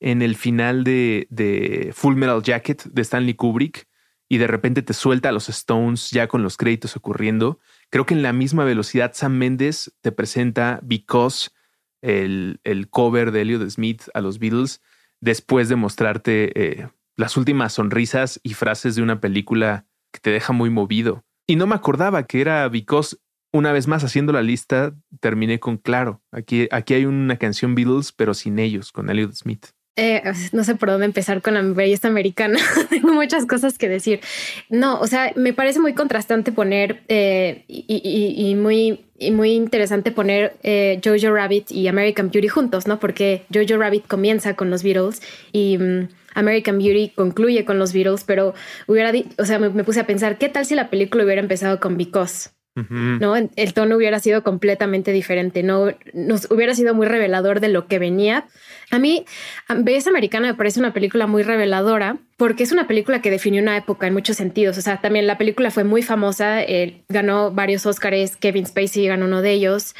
[0.00, 3.86] en el final de, Full Metal Jacket de Stanley Kubrick
[4.28, 7.58] y de repente te suelta a los Stones ya con los créditos ocurriendo.
[7.90, 11.50] Creo que en la misma velocidad Sam Mendes te presenta Because,
[12.00, 14.80] el, el cover de Elliot Smith a los Beatles,
[15.20, 20.52] después de mostrarte eh, las últimas sonrisas y frases de una película que te deja
[20.52, 21.24] muy movido.
[21.46, 23.16] Y no me acordaba que era Because.
[23.52, 26.22] Una vez más, haciendo la lista, terminé con claro.
[26.30, 29.66] Aquí, aquí hay una canción Beatles, pero sin ellos, con Elliot Smith.
[30.02, 32.58] Eh, no sé por dónde empezar con la belleza americana.
[32.90, 34.20] Tengo muchas cosas que decir.
[34.70, 41.02] No, o sea, me parece muy contrastante poner eh, y, muy, muy interesante poner eh,
[41.04, 42.98] Jojo Rabbit y American Beauty juntos, ¿no?
[42.98, 45.20] Porque Jojo Rabbit comienza con los Beatles
[45.52, 48.54] y mm, American Beauty concluye con los Beatles, pero
[48.86, 51.78] hubiera, o sea, me, me puse a pensar, ¿qué tal si la película hubiera empezado
[51.78, 52.48] con Because?
[52.88, 53.34] ¿no?
[53.36, 57.98] El tono hubiera sido completamente diferente, no nos hubiera sido muy revelador de lo que
[57.98, 58.46] venía.
[58.90, 59.24] A mí,
[59.68, 63.76] Belleza Americana me parece una película muy reveladora porque es una película que definió una
[63.76, 64.76] época en muchos sentidos.
[64.78, 69.26] O sea, también la película fue muy famosa, eh, ganó varios Oscars, Kevin Spacey ganó
[69.26, 69.94] uno de ellos,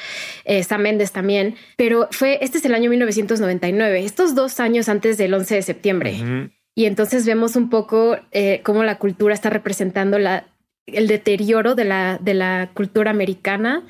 [0.45, 5.19] eh, Sam Mendes también, pero fue, este es el año 1999, estos dos años antes
[5.19, 6.51] del 11 de septiembre.
[6.75, 10.47] Y entonces vemos un poco eh, cómo la cultura está representando la,
[10.87, 13.85] el deterioro de la, de la cultura americana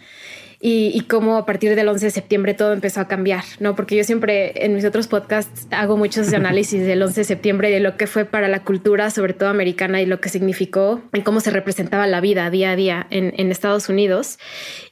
[0.63, 3.75] y, cómo a partir del 11 de septiembre todo empezó a cambiar, ¿no?
[3.75, 7.73] Porque yo siempre en mis otros podcasts hago muchos análisis del 11 de septiembre y
[7.73, 11.23] de lo que fue para la cultura, sobre todo americana, y lo que significó en
[11.23, 14.39] cómo se representaba la vida día a día en, Estados Unidos.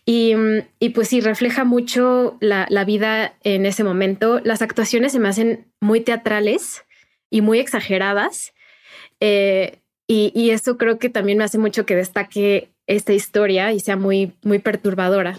[0.06, 0.34] Y,
[0.94, 4.40] pues sí, refleja mucho la, vida en ese momento.
[4.42, 6.84] Las actuaciones se me hacen muy teatrales
[7.28, 8.54] y muy exageradas.
[9.20, 13.80] Eh, y, y, eso creo que también me hace mucho que destaque esta historia y
[13.80, 15.38] sea muy, muy perturbadora.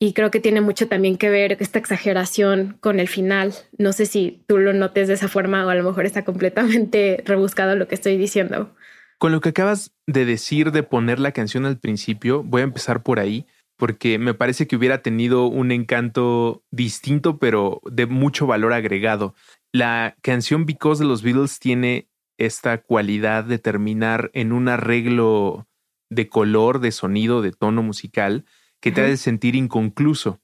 [0.00, 3.54] Y creo que tiene mucho también que ver esta exageración con el final.
[3.78, 7.22] No sé si tú lo notes de esa forma o a lo mejor está completamente
[7.26, 8.74] rebuscado lo que estoy diciendo.
[9.18, 13.02] Con lo que acabas de decir de poner la canción al principio, voy a empezar
[13.02, 18.72] por ahí, porque me parece que hubiera tenido un encanto distinto, pero de mucho valor
[18.72, 19.34] agregado.
[19.72, 22.08] La canción Because de los Beatles tiene
[22.38, 25.66] esta cualidad de terminar en un arreglo
[26.08, 28.44] de color, de sonido, de tono musical,
[28.80, 30.40] que te hace sentir inconcluso.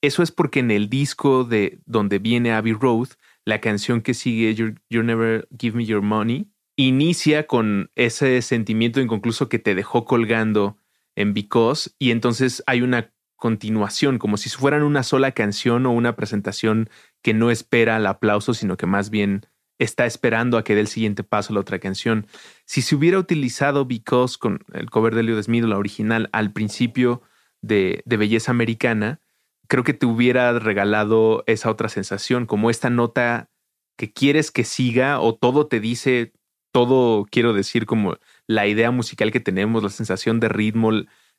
[0.00, 3.08] Eso es porque en el disco de donde viene Abbey Road,
[3.44, 9.48] la canción que sigue, You Never Give Me Your Money, inicia con ese sentimiento inconcluso
[9.48, 10.76] que te dejó colgando
[11.16, 16.14] en Because y entonces hay una continuación, como si fueran una sola canción o una
[16.14, 16.90] presentación
[17.22, 19.46] que no espera el aplauso, sino que más bien
[19.78, 22.26] está esperando a que dé el siguiente paso la otra canción.
[22.64, 27.22] Si se hubiera utilizado Because con el cover de Elliot Smith, la original, al principio
[27.62, 29.20] de, Belleza Americana,
[29.68, 33.50] creo que te hubiera regalado esa otra sensación, como esta nota
[33.96, 36.32] que quieres que siga o todo te dice,
[36.72, 38.16] todo quiero decir como
[38.46, 40.92] la idea musical que tenemos, la sensación de ritmo,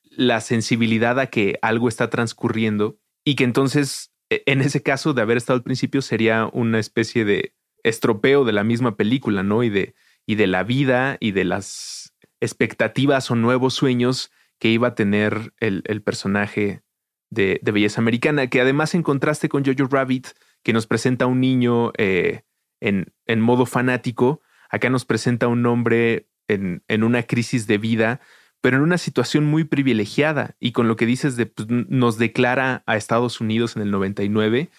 [0.04, 5.22] la sensibilidad a que algo está transcurriendo y que entonces e, en ese caso de
[5.22, 7.54] haber estado al principio sería una especie de
[7.84, 9.64] estropeo de la misma película, ¿no?
[9.64, 14.90] Y de, y de la vida y de las expectativas o nuevos sueños que iba
[14.90, 16.84] a tener el, personaje
[17.30, 20.28] de, Belleza Americana, que además en contraste con Jojo Rabbit,
[20.64, 22.44] que nos presenta a un niño eh,
[22.82, 27.78] en, en, modo fanático, acá nos presenta a un hombre en, en, una crisis de
[27.78, 28.20] vida,
[28.62, 30.56] pero en una situación muy privilegiada.
[30.60, 34.70] Y con lo que dices de pues, nos declara a Estados Unidos en el 99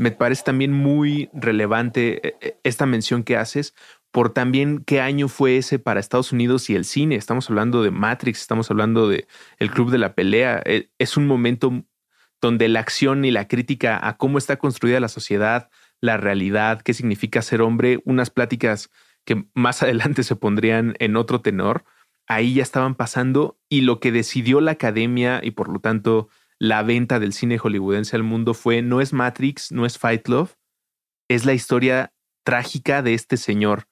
[0.00, 3.74] me parece también muy relevante eh, eh, esta mención que haces
[4.10, 7.14] por también qué año fue ese para Estados Unidos y el cine.
[7.16, 9.26] Estamos hablando de Matrix, estamos hablando de
[9.58, 10.62] El Club de la Pelea.
[10.64, 11.84] Eh, es un momento
[12.40, 15.70] donde la acción y la crítica a cómo está construida la sociedad,
[16.00, 18.90] la realidad, qué significa ser hombre, unas pláticas
[19.24, 21.84] que más adelante se pondrían en otro tenor,
[22.26, 26.82] ahí ya estaban pasando y lo que decidió la academia y por lo tanto la
[26.82, 30.56] venta del cine hollywoodense al mundo fue no es Matrix, no es Fight Love,
[31.28, 32.12] es la historia
[32.44, 33.86] trágica de este señor.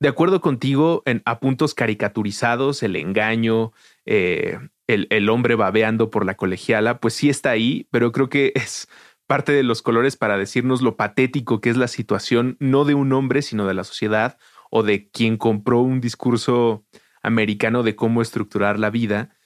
[0.00, 3.72] De acuerdo contigo, en, a puntos caricaturizados, el engaño,
[4.06, 8.52] eh, el, el, hombre babeando por la colegiala, pues sí está ahí, pero creo que
[8.54, 8.88] es
[9.26, 13.12] parte de los colores para decirnos lo patético que es la situación, no de un
[13.12, 14.38] hombre, sino de la sociedad
[14.70, 16.84] o de quien compró un discurso
[17.22, 19.36] americano de cómo estructurar la vida.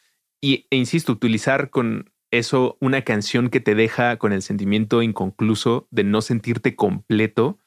[0.41, 5.89] Y, e insisto, utilizar con eso, una canción que te deja con el sentimiento inconcluso
[5.91, 7.59] de no sentirte completo,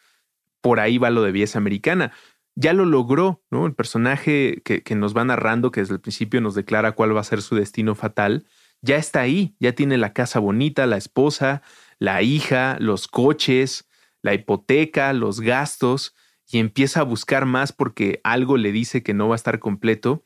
[0.62, 2.13] por ahí va lo de Belleza Americana.
[2.59, 3.67] Ya lo logró, ¿no?
[3.67, 7.23] El personaje que, nos va narrando, que desde el principio nos declara cuál va a
[7.23, 8.47] ser su destino fatal,
[8.81, 11.61] ya está ahí, ya tiene la casa bonita, la esposa,
[11.99, 13.87] la hija, los coches,
[14.23, 16.15] la hipoteca, los gastos,
[16.51, 20.25] y empieza a buscar más porque algo le dice que no va a estar completo,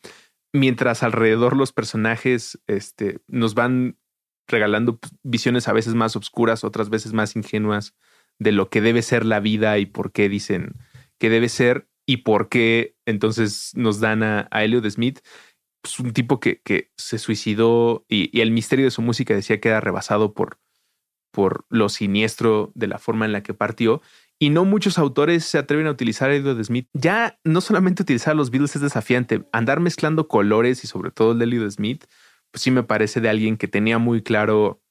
[0.54, 3.98] mientras alrededor los personajes este, nos van
[4.48, 7.94] regalando visiones a veces más oscuras, otras veces más ingenuas
[8.40, 10.78] de lo que debe ser la vida y por qué dicen
[11.20, 15.20] que debe ser y por qué entonces nos dan a, a Elliot Smith,
[15.82, 19.70] pues un tipo que, que se suicidó y, el misterio de su música decía que
[19.70, 20.60] era rebasado por,
[21.32, 24.02] por lo siniestro de la forma en la que partió.
[24.40, 26.88] Y no muchos autores se atreven a utilizar a Elliot Smith.
[26.94, 31.40] Ya no solamente utilizar los Beatles es desafiante, andar mezclando colores y sobre todo el
[31.40, 32.06] de Elliot Smith
[32.52, 34.82] pues sí me parece de alguien que tenía muy claro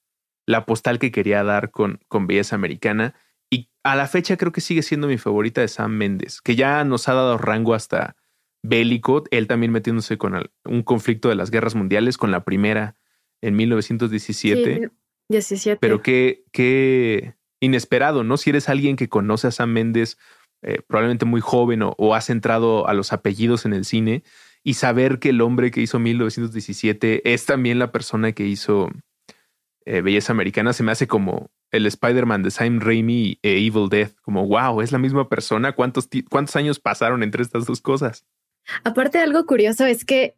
[0.47, 3.15] la postal que quería dar con, con Belleza Americana.
[3.51, 6.83] Y a la fecha creo que sigue siendo mi favorita de Sam Méndez, que ya
[6.83, 8.15] nos ha dado rango hasta
[8.63, 12.95] bélico, él también metiéndose con un conflicto de las guerras mundiales, con la primera
[13.41, 14.89] en 1917.
[15.29, 15.79] 17.
[15.79, 18.37] Pero qué, qué inesperado, ¿no?
[18.37, 20.17] Si eres alguien que conoce a Sam Méndez,
[20.61, 24.23] eh, probablemente muy joven o, o has entrado a los apellidos en el cine,
[24.63, 28.91] y saber que el hombre que hizo 1917 es también la persona que hizo
[29.85, 34.15] eh, Belleza Americana se me hace como el Spider-Man de Sam Raimi e Evil Death,
[34.21, 38.25] como wow, es la misma persona, ¿cuántos, cuántos años pasaron entre estas dos cosas?
[38.83, 40.35] Aparte, algo curioso es que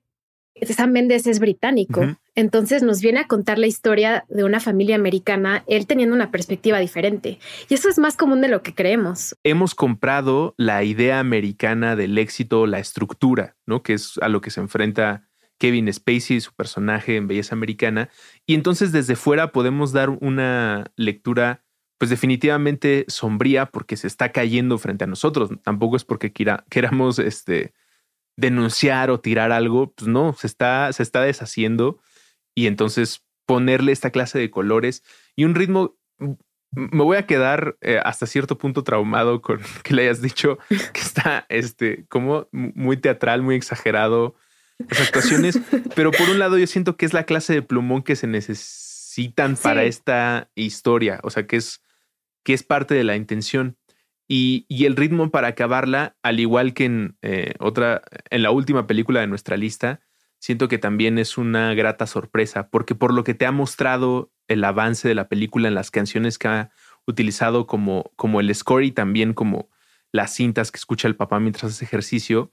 [0.62, 5.64] Sam Mendes es británico, entonces nos viene a contar la historia de una familia americana,
[5.68, 7.40] él teniendo una perspectiva diferente.
[7.70, 9.36] Y eso es más común de lo que creemos.
[9.44, 13.82] Hemos comprado la idea americana del éxito, la estructura, ¿no?
[13.82, 15.28] Que es a lo que se enfrenta
[15.64, 18.10] Kevin Spacey, su personaje en Belleza Americana.
[18.46, 21.64] Y entonces desde fuera podemos dar una lectura
[21.98, 25.52] pues definitivamente sombría porque se está cayendo frente a nosotros.
[25.64, 26.34] Tampoco es porque
[26.70, 27.74] queramos este,
[28.36, 31.98] denunciar o tirar algo, pues no, se está, se está deshaciendo
[32.54, 35.02] y entonces ponerle esta clase de colores
[35.34, 35.96] y un ritmo
[36.72, 41.00] me voy a quedar eh, hasta cierto punto traumado con que le hayas dicho que
[41.00, 44.36] está este como muy teatral, muy exagerado
[44.78, 45.60] las actuaciones,
[45.96, 49.56] pero por un lado yo siento que es la clase de plumón que se necesitan
[49.56, 51.82] para esta historia, o sea, que es
[52.44, 53.78] que es parte de la intención.
[54.28, 59.22] Y, el ritmo para acabarla, al igual que en eh, otra, en la última película
[59.22, 60.02] de nuestra lista,
[60.40, 64.64] siento que también es una grata sorpresa, porque por lo que te ha mostrado el
[64.64, 66.72] avance de la película en las canciones que ha
[67.06, 69.70] utilizado como, como el score y también como
[70.12, 72.52] las cintas que escucha el papá mientras hace ejercicio,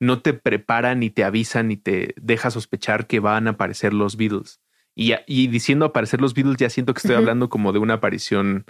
[0.00, 4.16] no te prepara ni te avisa ni te deja sospechar que van a aparecer los
[4.16, 4.60] Beatles.
[4.94, 8.64] Y, y diciendo aparecer los Beatles, ya siento que estoy hablando como de una aparición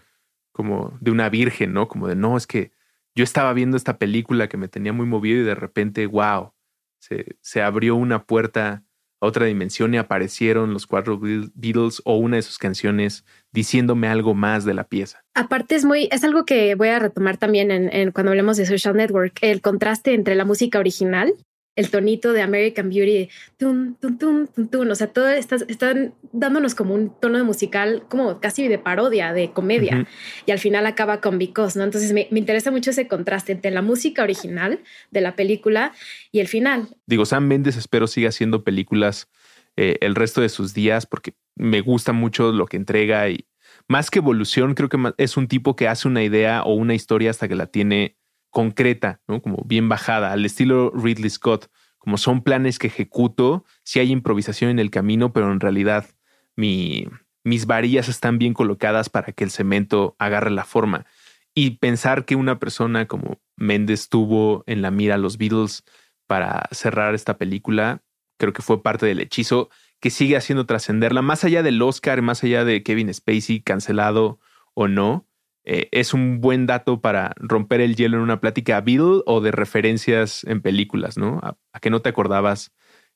[0.52, 1.88] como de una virgen, ¿no?
[1.88, 2.70] Como de, no, es que
[3.14, 6.52] yo estaba viendo esta película que me tenía muy movido y de repente, wow,
[6.98, 8.84] se, se abrió una puerta
[9.24, 14.64] otra dimensión y aparecieron los cuatro Beatles o una de sus canciones diciéndome algo más
[14.64, 15.24] de la pieza.
[15.34, 18.66] Aparte es muy, es algo que voy a retomar también en, en cuando hablemos de
[18.66, 21.34] Social Network, el contraste entre la música original
[21.76, 26.94] el tonito de American Beauty, tun, tun, tun, tun, o sea, todo están dándonos como
[26.94, 30.06] un tono de musical, como casi de parodia, de comedia,
[30.46, 31.84] y al final acaba con Because, ¿no?
[31.84, 35.92] Entonces me, interesa mucho ese contraste entre la música original de la película
[36.30, 36.88] y el final.
[37.06, 39.28] Digo, Sam Mendes espero siga haciendo películas
[39.76, 43.46] eh, el resto de sus días porque me gusta mucho lo que entrega y
[43.88, 47.30] más que evolución, creo que es un tipo que hace una idea o una historia
[47.30, 48.16] hasta que la tiene
[48.54, 49.42] concreta, ¿no?
[49.42, 54.70] Como bien bajada, al estilo Ridley Scott, como son planes que ejecuto, si hay improvisación
[54.70, 56.06] en el camino, pero en realidad
[56.54, 57.08] mi,
[57.42, 61.04] mis varillas están bien colocadas para que el cemento agarre la forma.
[61.52, 65.82] Y pensar que una persona como Méndez tuvo en la mira a los Beatles
[66.28, 68.04] para cerrar esta película,
[68.38, 72.44] creo que fue parte del hechizo que sigue haciendo trascenderla, más allá del Oscar, más
[72.44, 74.38] allá de Kevin Spacey cancelado
[74.74, 75.26] o no,
[75.64, 79.50] eh, es un buen dato para romper el hielo en una plática Beatle o de
[79.50, 81.40] referencias en películas, ¿no?
[81.42, 82.72] A, que no te acordabas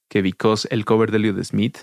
[0.09, 1.79] que Because el cover de Elliot Smith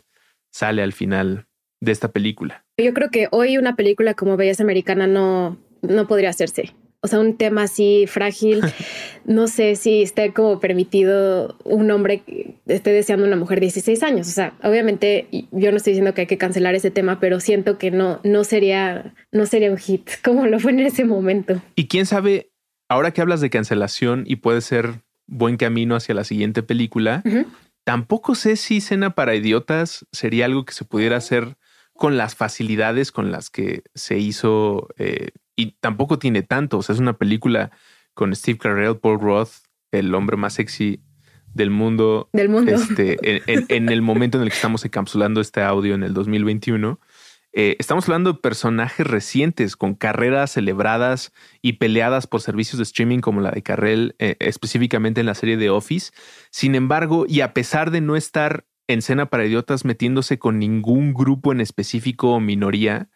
[0.51, 1.47] sale al final
[1.81, 2.65] de esta película.
[2.77, 6.73] Yo creo que hoy una película como Belleza Americana no, no podría hacerse
[7.05, 8.61] o sea, un tema así frágil.
[9.27, 14.03] No sé si esté como permitido un hombre que esté deseando una mujer de 16
[14.03, 14.27] años.
[14.27, 17.79] O sea, obviamente yo no estoy diciendo que hay que cancelar ese tema, pero siento
[17.79, 21.59] que no, no sería, no sería un hit como lo fue en ese momento.
[21.75, 22.51] Y quién sabe,
[22.87, 27.23] ahora que hablas de cancelación y puede ser buen camino hacia la siguiente película,
[27.83, 31.57] tampoco sé si Cena para Idiotas sería algo que se pudiera hacer
[31.95, 36.77] con las facilidades con las que se hizo eh, y tampoco tiene tanto.
[36.77, 37.71] O sea, es una película
[38.13, 39.51] con Steve Carell, Paul Roth,
[39.91, 41.01] el hombre más sexy
[41.53, 42.29] del mundo.
[42.33, 42.71] Del mundo.
[42.71, 46.99] Este, en, el momento en el que estamos encapsulando este audio en el 2021.
[47.57, 51.31] Eh, estamos hablando de personajes recientes con carreras celebradas
[51.61, 55.55] y peleadas por servicios de streaming como la de Carrell, eh, específicamente en la serie
[55.55, 56.11] de Office.
[56.49, 61.13] Sin embargo, y a pesar de no estar en Cena para Idiotas metiéndose con ningún
[61.13, 63.09] grupo en específico o minoría,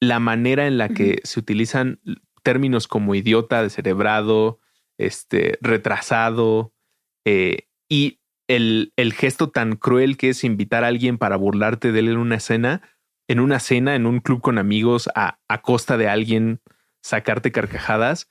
[0.00, 2.00] la manera en la que se utilizan
[2.42, 4.60] términos como idiota, descerebrado,
[4.98, 6.72] este, retrasado,
[7.24, 12.00] eh, y el, el, gesto tan cruel que es invitar a alguien para burlarte de
[12.00, 12.82] él en una escena,
[13.28, 16.60] en una cena, en un club con amigos, a, a costa de alguien
[17.02, 18.28] sacarte carcajadas.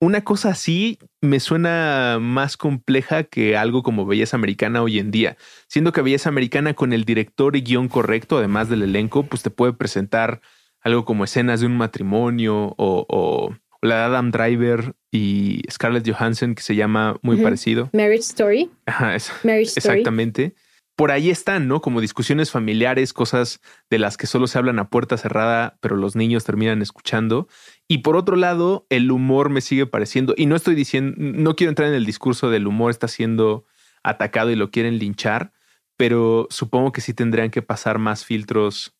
[0.00, 5.36] Una cosa así me suena más compleja que algo como Belleza Americana hoy en día.
[5.66, 9.50] Siendo que Belleza Americana con el director y guion correcto, además del elenco, pues te
[9.50, 10.40] puede presentar
[10.82, 16.62] algo como escenas de un matrimonio o, la de Adam Driver y Scarlett Johansson que
[16.62, 17.90] se llama muy parecido.
[17.92, 18.70] Marriage Story.
[18.86, 20.54] Ajá, exactamente.
[20.96, 21.80] Por ahí están, ¿no?
[21.80, 26.16] Como discusiones familiares, cosas de las que solo se hablan a puerta cerrada, pero los
[26.16, 27.46] niños terminan escuchando.
[27.86, 31.70] Y por otro lado, el humor me sigue pareciendo, y no estoy diciendo, no quiero
[31.70, 33.64] entrar en el discurso del humor está siendo
[34.02, 35.52] atacado y lo quieren linchar,
[35.96, 38.97] pero supongo que sí tendrían que pasar más filtros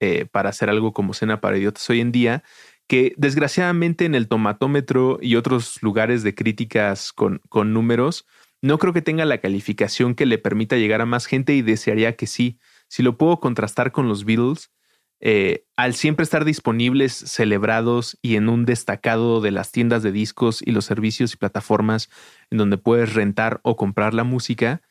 [0.00, 2.42] eh, para hacer algo como cena para idiotas hoy en día,
[2.86, 8.26] que desgraciadamente en el tomatómetro y otros lugares de críticas con, con números
[8.62, 12.16] No creo que tenga la calificación que le permita llegar a más gente y desearía
[12.16, 12.58] que sí.
[12.88, 14.70] Si lo puedo contrastar con los Beatles,
[15.20, 20.60] eh, al siempre estar disponibles, celebrados y en un destacado de las tiendas de discos
[20.62, 22.10] y los servicios y plataformas
[22.50, 24.82] en donde puedes rentar o comprar la música,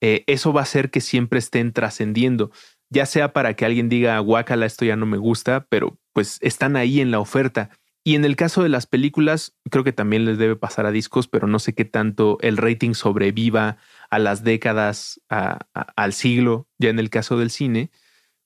[0.00, 2.50] eh, eso va a hacer que siempre estén trascendiendo,
[2.90, 6.76] ya sea para que alguien diga, guácala, esto ya no me gusta, pero pues están
[6.76, 7.70] ahí en la oferta.
[8.02, 11.28] Y en el caso de las películas, creo que también les debe pasar a discos,
[11.28, 13.76] pero no sé qué tanto el rating sobreviva
[14.08, 17.90] a las décadas, al siglo, ya en el caso del cine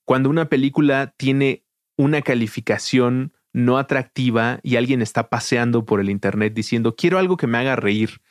[0.05, 1.65] cuando una película tiene
[1.97, 7.47] una calificación no atractiva y alguien está paseando por el Internet diciendo, quiero algo que
[7.47, 8.21] me haga reír,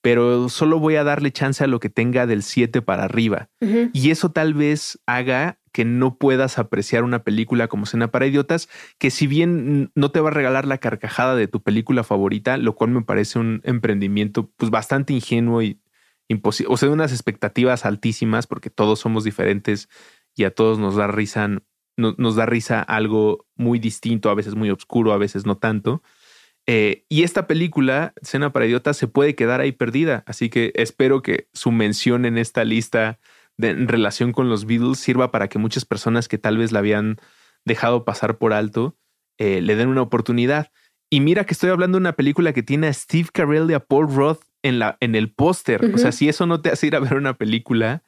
[0.00, 3.48] pero solo voy a darle chance a lo que tenga del 7 para arriba.
[3.92, 8.68] Y eso tal vez haga que no puedas apreciar una película como Cena para Idiotas,
[8.98, 12.74] que si bien no te va a regalar la carcajada de tu película favorita, lo
[12.74, 15.80] cual me parece un emprendimiento pues bastante ingenuo y
[16.28, 19.88] imposible, o sea, unas expectativas altísimas porque todos somos diferentes
[20.34, 21.48] y a todos nos da risa,
[21.96, 26.02] nos da risa algo muy distinto, a veces muy oscuro, a veces no tanto.
[26.66, 30.24] Eh, y esta película, Cena para Idiotas, se puede quedar ahí perdida.
[30.26, 33.18] Así que espero que su mención en esta lista
[33.56, 36.80] de, en relación con los Beatles sirva para que muchas personas que tal vez la
[36.80, 37.18] habían
[37.64, 38.96] dejado pasar por alto
[39.38, 40.72] eh, le den una oportunidad.
[41.10, 43.80] Y mira que estoy hablando de una película que tiene a Steve Carell y a
[43.80, 45.92] Paul Roth en, la, en el póster.
[45.94, 48.02] O sea, si eso no te hace ir a ver una película,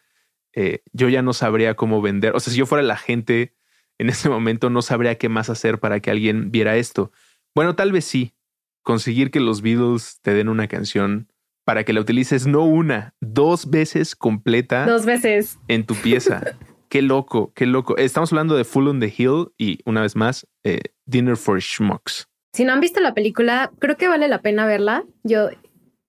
[0.53, 2.35] eh, yo ya no sabría cómo vender.
[2.35, 3.55] O sea, si yo fuera la gente
[3.99, 7.13] en ese momento, no sabría qué más hacer para que alguien viera esto.
[7.55, 8.35] Bueno, tal vez sí.
[8.89, 11.31] Conseguir que los Beatles te den una canción
[11.67, 14.87] para que la utilices no una, dos veces completa.
[14.87, 15.59] Dos veces.
[15.69, 16.57] En tu pieza.
[16.89, 17.99] qué loco, qué loco.
[17.99, 22.29] Estamos hablando de Full on the Hill y una vez más, eh, Dinner for Schmucks.
[22.55, 25.05] Si no han visto la película, creo que vale la pena verla.
[25.23, 25.51] Yo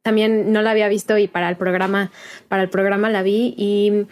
[0.02, 2.12] también no la había visto y para el programa,
[2.48, 4.08] para el programa la vi y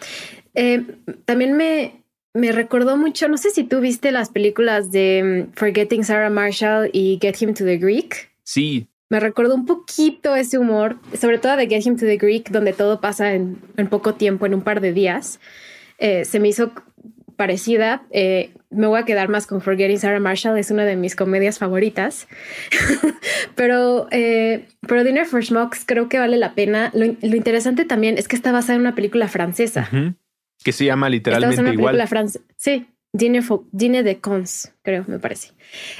[0.52, 0.84] eh,
[1.24, 2.04] también me,
[2.34, 6.90] me recordó mucho, no sé si tú viste las películas de mm, Forgetting Sarah Marshall
[6.92, 8.28] y Get Him to the Greek.
[8.48, 8.88] Sí.
[9.10, 12.72] Me recordó un poquito ese humor, sobre todo de Get Him to the Greek, donde
[12.72, 13.58] todo pasa en,
[13.90, 15.38] poco tiempo, en un par de días.
[15.98, 16.72] Eh, se me hizo
[17.36, 18.06] parecida.
[18.10, 21.58] Eh, me voy a quedar más con Forgetting Sarah Marshall, es una de mis comedias
[21.58, 22.26] favoritas.
[23.54, 26.90] pero, eh, pero Dinner for Schmucks creo que vale la pena.
[26.94, 29.90] Lo, interesante también es que está basada en una película francesa.
[30.64, 31.96] Que se llama literalmente una igual.
[31.98, 32.26] Película
[32.56, 35.52] sí, Dinner de Cons, creo, me parece.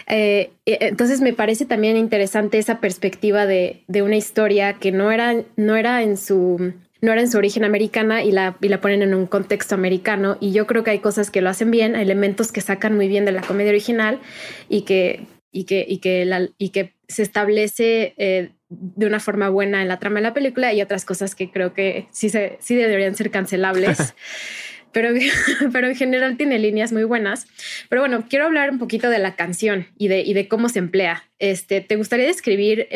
[0.07, 5.35] Eh, entonces me parece también interesante esa perspectiva de, de una historia que no era,
[5.57, 9.03] no era en su no era en su origen americana y la, y la ponen
[9.03, 10.37] en un contexto americano.
[10.41, 13.25] Y yo creo que hay cosas que lo hacen bien, elementos que sacan muy bien
[13.25, 14.21] de la comedia original
[14.69, 19.49] y que, y que, y que, la, y que se establece eh, de una forma
[19.49, 22.59] buena en la trama de la película y otras cosas que creo que sí, se,
[22.61, 24.15] sí deberían ser cancelables.
[24.93, 25.11] pero,
[25.73, 27.47] pero en general tiene líneas muy buenas.
[27.89, 30.79] Pero bueno, quiero hablar un poquito de la canción y de, y de cómo se
[30.79, 31.25] emplea.
[31.39, 32.89] Este, ¿Te gustaría describir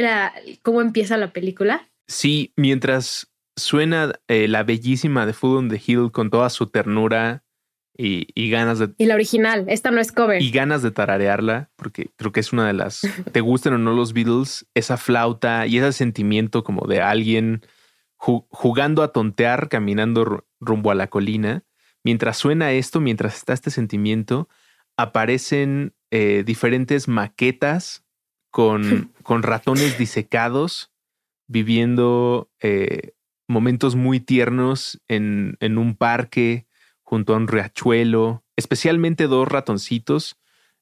[0.62, 1.88] cómo empieza la película?
[2.06, 7.44] Sí, mientras suena eh, la bellísima de Food on the Hill con toda su ternura
[7.94, 8.90] y, ganas de...
[8.98, 10.42] Y la original, esta no es cover.
[10.42, 13.02] Y ganas de tararearla, porque creo que es una de las...
[13.32, 17.62] Te gusten o no los Beatles, esa flauta y ese sentimiento como de alguien
[18.16, 21.64] jugando a tontear, caminando rumbo a la colina.
[22.04, 24.48] Mientras suena esto, mientras está este sentimiento,
[24.96, 28.04] aparecen eh, diferentes maquetas
[28.50, 30.92] con, con ratones disecados
[31.46, 33.12] viviendo eh,
[33.46, 36.66] momentos muy tiernos en, en un parque
[37.02, 40.38] junto a un riachuelo, especialmente dos ratoncitos,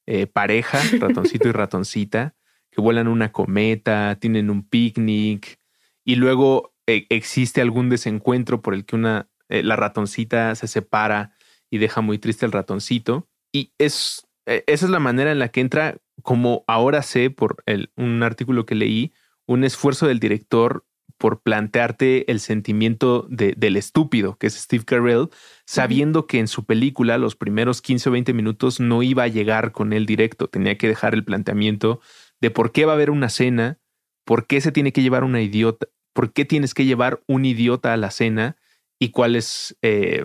[0.07, 2.35] eh, pareja, ratoncito y ratoncita,
[2.71, 5.59] que vuelan una cometa, tienen un picnic
[6.05, 11.35] y luego existe algún desencuentro por el que una, eh, la ratoncita se separa
[11.69, 13.29] y deja muy triste al ratoncito.
[13.53, 17.93] Y es, esa es la manera en la que entra, como ahora sé por el,
[17.97, 19.13] un artículo que leí,
[19.47, 20.87] un esfuerzo del director
[21.19, 25.29] por plantearte el sentimiento del estúpido, que es Steve Carell,
[25.67, 29.73] sabiendo que en su película los primeros 15 o 20 minutos no iba a llegar
[29.73, 32.01] con él directo, tenía que dejar el planteamiento
[32.41, 33.79] de por qué va a haber una cena,
[34.25, 37.93] por qué se tiene que llevar una idiota, por qué tienes que llevar un idiota
[37.93, 38.57] a la cena
[39.01, 40.25] y cuál es eh,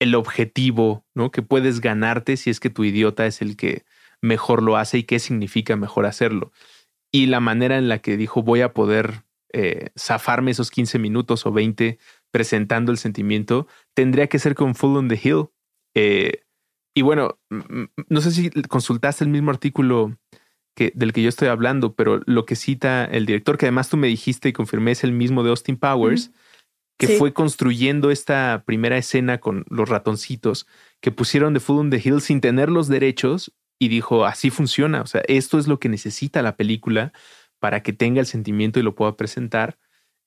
[0.00, 1.30] el objetivo ¿no?
[1.30, 3.84] que puedes ganarte si es que tu idiota es el que
[4.22, 6.52] mejor lo hace y qué significa mejor hacerlo.
[7.10, 11.44] Y la manera en la que dijo voy a poder eh, zafarme esos 15 minutos
[11.44, 11.98] o 20
[12.30, 15.48] presentando el sentimiento, tendría que ser con Full on the Hill.
[15.94, 16.44] Eh,
[16.94, 17.38] y bueno,
[18.08, 20.16] no sé si consultaste el mismo artículo
[20.74, 23.96] que, del que yo estoy hablando, pero lo que cita el director, que además tú
[23.96, 26.32] me dijiste y confirmé es el mismo de Austin Powers,
[26.98, 30.66] que fue construyendo esta primera escena con los ratoncitos
[31.00, 35.02] que pusieron de Food on the Hill sin tener los derechos y dijo, así funciona,
[35.02, 37.12] o sea, esto es lo que necesita la película
[37.58, 39.78] para que tenga el sentimiento y lo pueda presentar.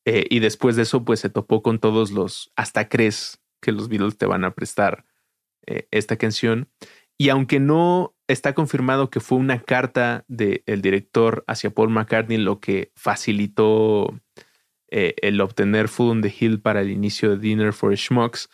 [0.05, 3.89] Eh, y después de eso, pues se topó con todos los, hasta crees que los
[3.89, 5.05] Beatles te van a prestar
[5.65, 6.69] eh, esta canción.
[7.17, 12.59] Y aunque no está confirmado que fue una carta del director hacia Paul McCartney lo
[12.59, 14.19] que facilitó
[14.97, 18.49] eh, el obtener Food on the Hill para el inicio de Dinner for Schmucks,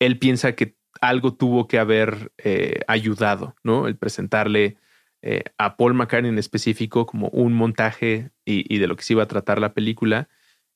[0.00, 3.86] él piensa que algo tuvo que haber eh, ayudado, ¿no?
[3.86, 4.76] El presentarle
[5.22, 9.22] eh, a Paul McCartney en específico como un montaje y, de lo que se iba
[9.22, 10.28] a tratar la película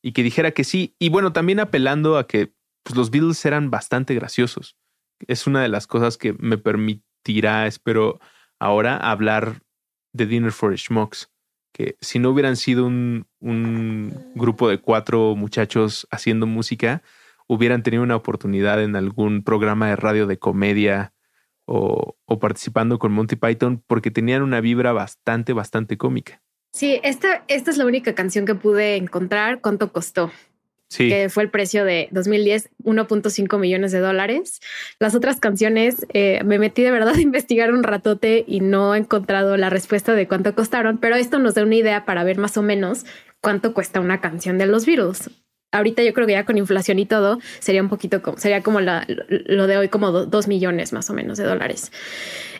[0.05, 0.95] y que dijera que sí.
[1.01, 2.53] Y bueno, también apelando a que
[2.85, 4.77] pues, los Beatles eran bastante graciosos.
[5.27, 8.21] Es una de las cosas que me permitirá, espero,
[8.61, 9.63] ahora hablar
[10.13, 11.29] de Dinner for Schmucks.
[11.79, 13.25] Que si no hubieran sido un,
[14.35, 17.03] grupo de cuatro muchachos haciendo música,
[17.47, 21.15] hubieran tenido una oportunidad en algún programa de radio de comedia
[21.65, 26.43] o, participando con Monty Python porque tenían una vibra bastante, bastante cómica.
[26.73, 29.61] Sí, esta es la única canción que pude encontrar.
[29.61, 30.31] ¿Cuánto costó?
[30.97, 34.61] Que fue el precio de 2010, 1.5 millones de dólares.
[34.99, 38.99] Las otras canciones, eh, me metí de verdad a investigar un ratote y no he
[38.99, 42.57] encontrado la respuesta de cuánto costaron, pero esto nos da una idea para ver más
[42.57, 43.05] o menos
[43.41, 45.31] cuánto cuesta una canción de los Beatles
[45.73, 48.81] ahorita yo creo que ya con inflación y todo sería un poquito como, sería como
[48.81, 51.93] lo de hoy como dos millones más o menos de dólares.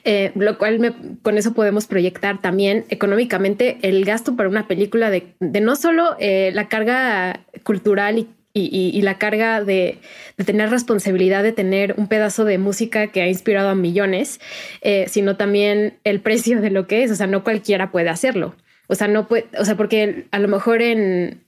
[0.05, 5.35] Eh, lo cual con eso podemos proyectar también económicamente el gasto para una película de,
[5.41, 9.99] no solo eh, la carga cultural y, la carga de,
[10.45, 14.41] tener responsabilidad de tener un pedazo de música que ha inspirado a millones,
[14.81, 17.11] eh, sino también el precio de lo que es.
[17.11, 18.55] O sea, no cualquiera puede hacerlo.
[18.89, 21.43] O sea, no puede, o sea, porque a lo mejor en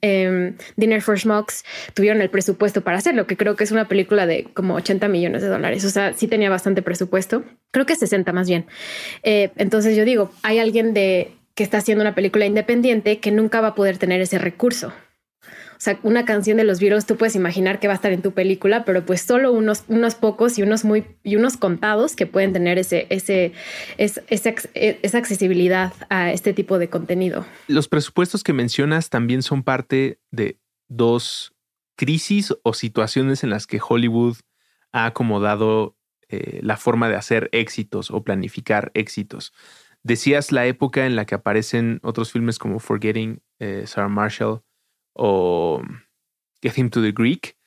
[0.77, 4.45] Dinner for Schmucks tuvieron el presupuesto para hacerlo, que creo que es una película de
[4.53, 5.83] como 80 millones de dólares.
[5.85, 7.43] O sea, sí tenía bastante presupuesto.
[7.71, 8.65] Creo que 60 más bien.
[9.23, 13.59] Eh, entonces yo digo, hay alguien de que está haciendo una película independiente que nunca
[13.59, 14.93] va a poder tener ese recurso.
[15.81, 18.33] Sea, una canción de los Beatles tú puedes imaginar que va a estar en tu
[18.33, 22.53] película, pero pues solo unos, unos pocos y unos muy y unos contados que pueden
[22.53, 23.53] tener ese, ese,
[23.97, 27.47] esa accesibilidad a este tipo de contenido.
[27.67, 31.55] Los presupuestos que mencionas también son parte de dos
[31.95, 34.37] crisis o situaciones en las que Hollywood
[34.91, 35.97] ha acomodado
[36.29, 39.51] eh, la forma de hacer éxitos o planificar éxitos.
[40.03, 44.61] Decías la época en la que aparecen otros filmes como Forgetting eh, Sarah Marshall
[45.13, 45.81] o
[46.61, 47.57] Get Him to the Greek,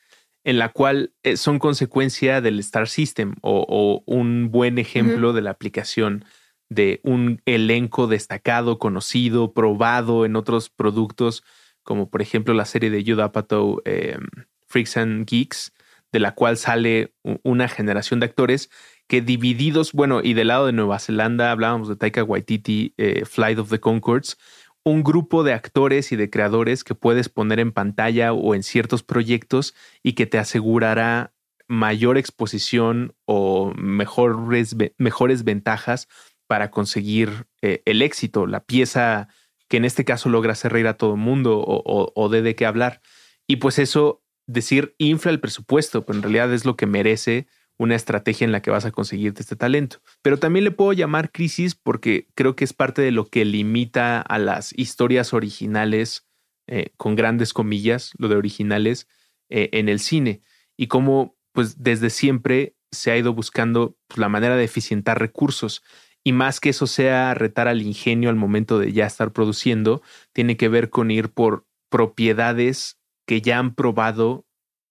[0.44, 5.50] en la cual eh, son consecuencia del Star System o, un buen ejemplo de la
[5.50, 6.24] aplicación
[6.68, 11.44] de un elenco destacado, conocido, probado en otros productos,
[11.82, 14.26] como por ejemplo la serie de Judd Apatow, em,
[14.66, 15.72] Freaks and Geeks,
[16.12, 18.70] de la cual sale una generación de actores
[19.08, 23.58] que divididos, bueno, y del lado de Nueva Zelanda hablábamos de Taika Waititi, eh, Flight
[23.58, 24.38] of the Concords,
[24.84, 29.02] un grupo de actores y de creadores que puedes poner en pantalla o en ciertos
[29.02, 31.32] proyectos y que te asegurará
[31.66, 36.08] mayor exposición o mejores, mejores ventajas
[36.46, 39.28] para conseguir eh, el éxito, la pieza
[39.68, 42.54] que en este caso logra hacer reír a todo el mundo o, o, dé de
[42.54, 43.00] qué hablar.
[43.46, 47.46] Y pues eso, decir infla el presupuesto, pero en realidad es lo que merece
[47.78, 49.98] una estrategia en la que vas a conseguirte este talento.
[50.22, 54.20] Pero también le puedo llamar crisis porque creo que es parte de lo que limita
[54.20, 56.26] a las historias originales,
[56.66, 59.08] eh, con grandes comillas, lo de originales,
[59.48, 60.40] eh, en el cine.
[60.76, 65.82] Y cómo, pues desde siempre se ha ido buscando pues, la manera de eficientar recursos.
[66.22, 70.00] Y más que eso sea retar al ingenio al momento de ya estar produciendo,
[70.32, 74.46] tiene que ver con ir por propiedades que ya han probado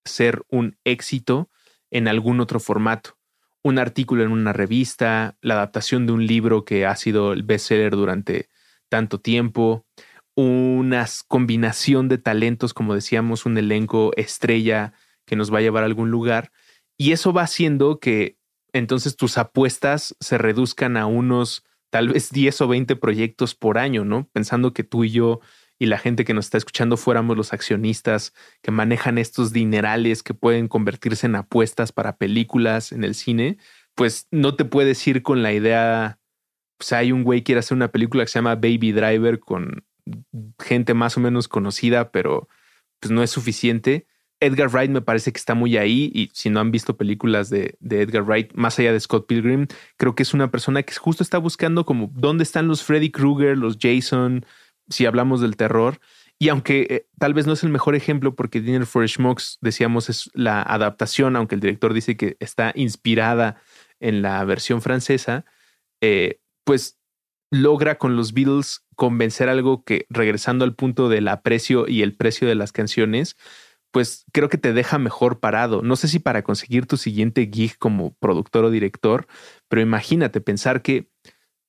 [0.06, 1.50] ser un éxito
[1.94, 3.18] en algún otro formato.
[3.64, 7.96] Un artículo en una revista, la adaptación de un libro que ha sido el bestseller
[7.96, 8.50] durante
[8.90, 9.86] tanto tiempo,
[10.36, 14.94] una combinación de talentos, como decíamos, un elenco estrella
[15.26, 16.52] que nos va a llevar a algún lugar.
[16.98, 18.38] Y eso va haciendo que
[18.74, 24.04] entonces tus apuestas se reduzcan a unos tal vez 10 o 20 proyectos por año,
[24.04, 24.28] ¿no?
[24.34, 25.42] Pensando que tú y yo
[25.80, 30.34] y la gente que nos está escuchando fuéramos los accionistas que manejan estos dinerales que
[30.34, 33.58] pueden convertirse en apuestas para películas en el cine,
[33.96, 36.20] pues no te puedes ir con la idea,
[36.78, 39.84] pues hay un güey que quiere hacer una película que se llama Baby Driver con
[40.60, 42.48] gente más o menos conocida, pero
[43.00, 44.08] pues no es suficiente.
[44.40, 47.78] Edgar Wright me parece que está muy ahí y si no han visto películas de,
[47.80, 51.24] de, Edgar Wright, más allá de Scott Pilgrim, creo que es una persona que justo
[51.24, 54.46] está buscando como dónde están los Freddy Krueger, los Jason,
[54.90, 56.00] si hablamos del terror.
[56.40, 60.10] Y aunque eh, tal vez no es el mejor ejemplo, porque Dinner for Schmucks, decíamos,
[60.10, 63.62] es la adaptación, aunque el director dice que está inspirada
[64.00, 65.46] en la versión francesa,
[66.02, 67.00] eh, pues
[67.52, 72.48] logra con los Beatles convencer algo que, regresando al punto del aprecio y el precio
[72.48, 73.38] de las canciones,
[73.92, 75.84] pues creo que te deja mejor parado.
[75.84, 79.28] No sé si para conseguir tu siguiente gig como productor o director,
[79.70, 81.10] pero imagínate pensar que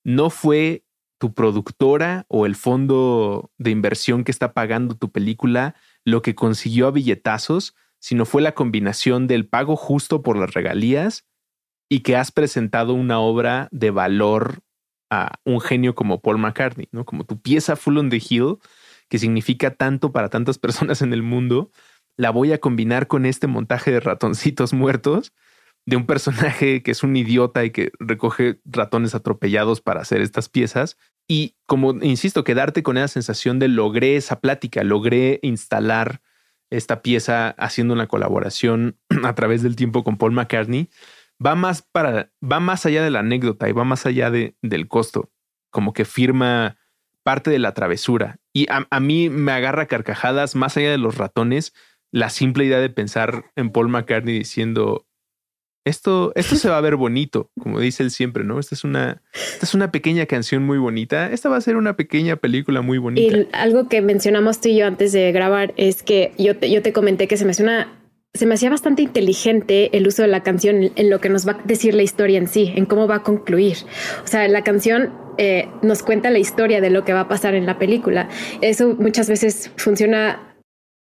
[0.05, 0.84] no fue
[1.25, 6.87] tu productora o el fondo de inversión que está pagando tu película lo que consiguió
[6.87, 11.25] a billetazos, sino fue la combinación del pago justo por las regalías
[11.89, 14.59] y que has presentado una obra de valor
[15.11, 17.07] a un genio como Paul McCartney, ¿no?
[17.07, 18.59] Como tu pieza Full on the Hill,
[19.09, 21.71] que significa tanto para tantas personas en el mundo,
[22.19, 25.33] la voy a combinar con este montaje de ratoncitos muertos
[25.87, 30.49] de un personaje que es un idiota y que recoge ratones atropellados para hacer estas
[30.49, 30.97] piezas.
[31.29, 36.21] Y como insisto, quedarte con esa sensación de logré esa plática, logré instalar
[36.71, 40.91] esta pieza haciendo una colaboración a través del tiempo con Paul McCartney,
[41.45, 44.89] va más para, va más allá de la anécdota y va más allá de, del
[44.89, 45.31] costo.
[45.71, 46.77] Como que firma
[47.23, 48.39] parte de la travesura.
[48.53, 51.73] Y a, a mí me agarra carcajadas más allá de los ratones
[52.13, 55.09] la simple idea de pensar en Paul McCartney diciendo
[55.85, 58.59] esto, esto se va a ver bonito, como dice él siempre, ¿no?
[58.59, 61.31] Esta es una, esta es una pequeña canción muy bonita.
[61.31, 63.37] Esta va a ser una pequeña película muy bonita.
[63.37, 66.83] Y algo que mencionamos tú y yo antes de grabar es que yo te, yo
[66.83, 70.91] te comenté que se me se me hacía bastante inteligente el uso de la canción
[70.97, 73.23] en lo que nos va a decir la historia en sí, en cómo va a
[73.23, 73.77] concluir.
[74.25, 77.55] O sea, la canción eh, nos cuenta la historia de lo que va a pasar
[77.55, 78.29] en la película.
[78.61, 80.54] Eso muchas veces funciona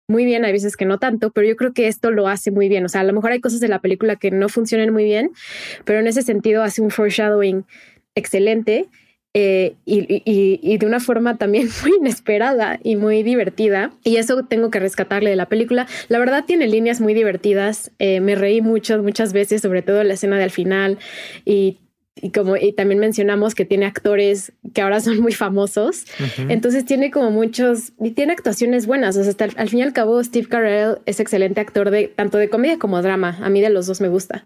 [0.08, 2.70] muy bien, hay veces que no tanto, pero yo creo que esto lo hace muy
[2.70, 2.86] bien.
[2.86, 5.32] O sea, a lo mejor hay cosas de la película que no funcionan muy bien,
[5.84, 7.66] pero en ese sentido hace un foreshadowing
[8.16, 8.88] excelente
[9.34, 13.92] eh, y, de una forma también muy inesperada y muy divertida.
[14.04, 15.88] Y eso tengo que rescatarle de la película.
[16.08, 17.92] La verdad tiene líneas muy divertidas.
[18.00, 20.98] Eh, me reí mucho, muchas veces, sobre todo en la escena del final
[21.46, 21.78] y
[22.22, 26.06] y como y también mencionamos que tiene actores que ahora son muy famosos,
[26.38, 29.94] entonces tiene como muchos y tiene actuaciones buenas, o sea, hasta al fin y al
[29.94, 33.70] cabo Steve Carell es excelente actor de tanto de comedia como drama, a mí de
[33.70, 34.46] los dos me gusta.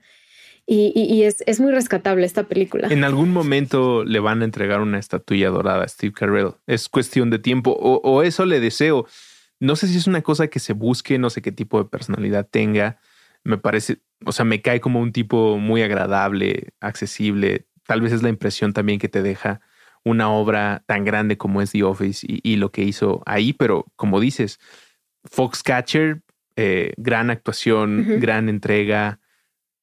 [0.67, 2.87] Y, y, es, es, muy rescatable esta película.
[2.89, 6.51] En algún momento le van a entregar una estatuilla dorada a Steve Carell.
[6.67, 9.05] Es cuestión de tiempo o, o eso le deseo.
[9.59, 12.47] No sé si es una cosa que se busque, no sé qué tipo de personalidad
[12.49, 12.99] tenga.
[13.43, 17.67] Me parece, o sea, me cae como un tipo muy agradable, accesible.
[17.85, 19.61] Tal vez es la impresión también que te deja
[20.03, 24.19] una obra tan grande como es The Office y, lo que hizo ahí, pero como
[24.19, 24.59] dices,
[25.25, 26.23] Foxcatcher,
[26.55, 29.19] eh, gran actuación, gran entrega,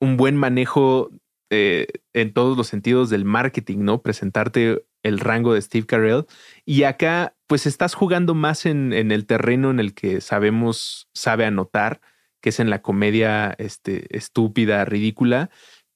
[0.00, 1.10] un buen manejo
[1.50, 4.02] eh, en todos los sentidos del marketing, ¿no?
[4.02, 6.26] Presentarte el rango de Steve Carell.
[6.64, 11.46] Y acá, pues estás jugando más en, en el terreno en el que sabemos, sabe
[11.46, 12.00] anotar
[12.40, 15.50] que es en la comedia este, estúpida, ridícula,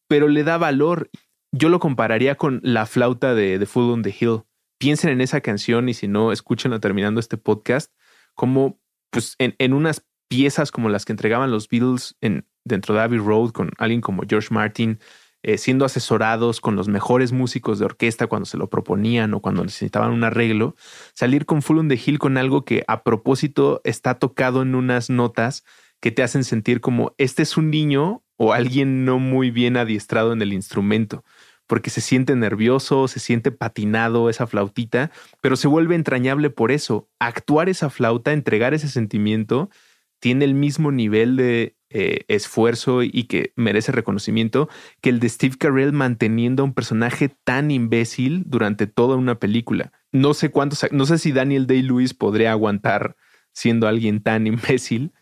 [0.08, 1.10] pero le da valor.
[1.52, 4.42] Yo lo compararía con la flauta de The Fool on the Hill.
[4.78, 7.92] Piensen en esa canción y si no, escúchenla terminando este podcast,
[8.34, 8.80] como
[9.10, 13.18] pues en, en unas piezas como las que entregaban los Beatles en, dentro de Abbey
[13.18, 14.98] Road con alguien como George Martin,
[15.42, 19.64] eh, siendo asesorados con los mejores músicos de orquesta cuando se lo proponían o cuando
[19.64, 20.76] necesitaban un arreglo,
[21.14, 25.10] salir con Full on the Hill con algo que a propósito está tocado en unas
[25.10, 25.64] notas
[26.02, 30.32] que te hacen sentir como este es un niño o alguien no muy bien adiestrado
[30.32, 31.24] en el instrumento,
[31.68, 37.08] porque se siente nervioso, se siente patinado esa flautita, pero se vuelve entrañable por eso.
[37.20, 39.70] Actuar esa flauta, entregar ese sentimiento,
[40.18, 44.68] tiene el mismo nivel de eh, esfuerzo y que merece reconocimiento
[45.02, 49.92] que el de Steve Carell manteniendo a un personaje tan imbécil durante toda una película.
[50.10, 53.14] No sé cuántos, no sé si Daniel Day-Lewis podría aguantar
[53.52, 55.12] siendo alguien tan imbécil,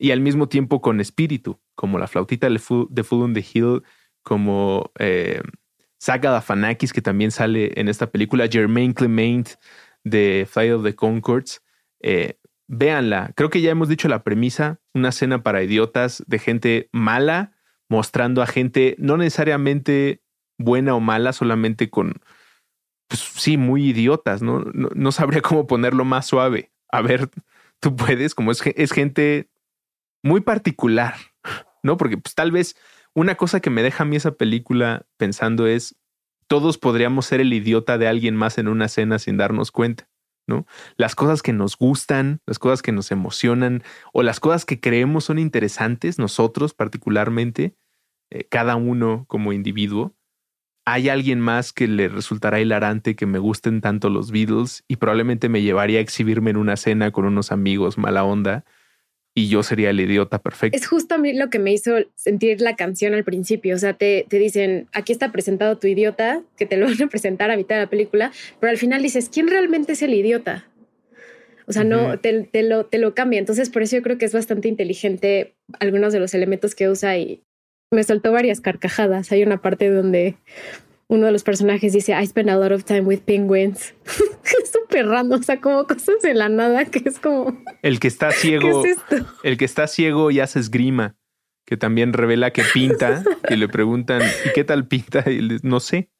[0.00, 2.88] y al mismo tiempo con espíritu, como la flautita de Full,
[3.22, 3.82] on the Hill,
[4.22, 5.42] como eh,
[5.98, 9.50] Saga Dafanakis, que también sale en esta película, Jermaine Clement
[10.02, 11.62] de Flight of the Concords.
[12.00, 16.88] Eh, véanla, creo que ya hemos dicho la premisa, una cena para idiotas de gente
[16.92, 17.52] mala,
[17.90, 20.22] mostrando a gente no necesariamente
[20.58, 22.22] buena o mala, solamente con,
[23.06, 24.60] pues sí, muy idiotas, ¿no?
[24.72, 26.72] No, sabría cómo ponerlo más suave.
[26.90, 27.28] A ver,
[27.80, 29.49] tú puedes, como es, es gente
[30.22, 31.14] muy particular,
[31.82, 31.96] ¿no?
[31.96, 32.76] Porque pues tal vez
[33.14, 35.96] una cosa que me deja a mí esa película pensando es,
[36.46, 40.08] todos podríamos ser el idiota de alguien más en una cena sin darnos cuenta,
[40.46, 40.66] ¿no?
[40.96, 45.24] Las cosas que nos gustan, las cosas que nos emocionan o las cosas que creemos
[45.24, 47.76] son interesantes, nosotros particularmente,
[48.30, 50.14] eh, cada uno como individuo,
[50.84, 55.48] hay alguien más que le resultará hilarante que me gusten tanto los Beatles y probablemente
[55.48, 58.64] me llevaría a exhibirme en una cena con unos amigos mala onda
[59.34, 60.76] y yo sería el idiota perfecto.
[60.76, 63.74] Es justo a mí lo que me hizo sentir la canción al principio.
[63.74, 67.06] O sea, te, te, dicen, aquí está presentado tu idiota, que te lo van a
[67.08, 70.66] presentar a mitad de la película, pero al final dices, ¿quién realmente es el idiota?
[71.66, 73.38] O sea, no, te, te, lo, te lo cambia.
[73.38, 77.16] Entonces, por eso yo creo que es bastante inteligente algunos de los elementos que usa
[77.16, 77.44] y
[77.92, 79.30] me soltó varias carcajadas.
[79.30, 80.36] Hay una parte donde
[81.10, 83.94] uno de los personajes dice, I spend a lot of time with penguins.
[84.62, 87.62] es súper random, o sea, como cosas de la nada que es como...
[87.82, 88.84] El que está ciego,
[89.42, 91.16] el que está ciego y hace esgrima,
[91.66, 95.28] que también revela que pinta, y le preguntan, ¿y qué tal pinta?
[95.28, 96.10] Y le, no sé.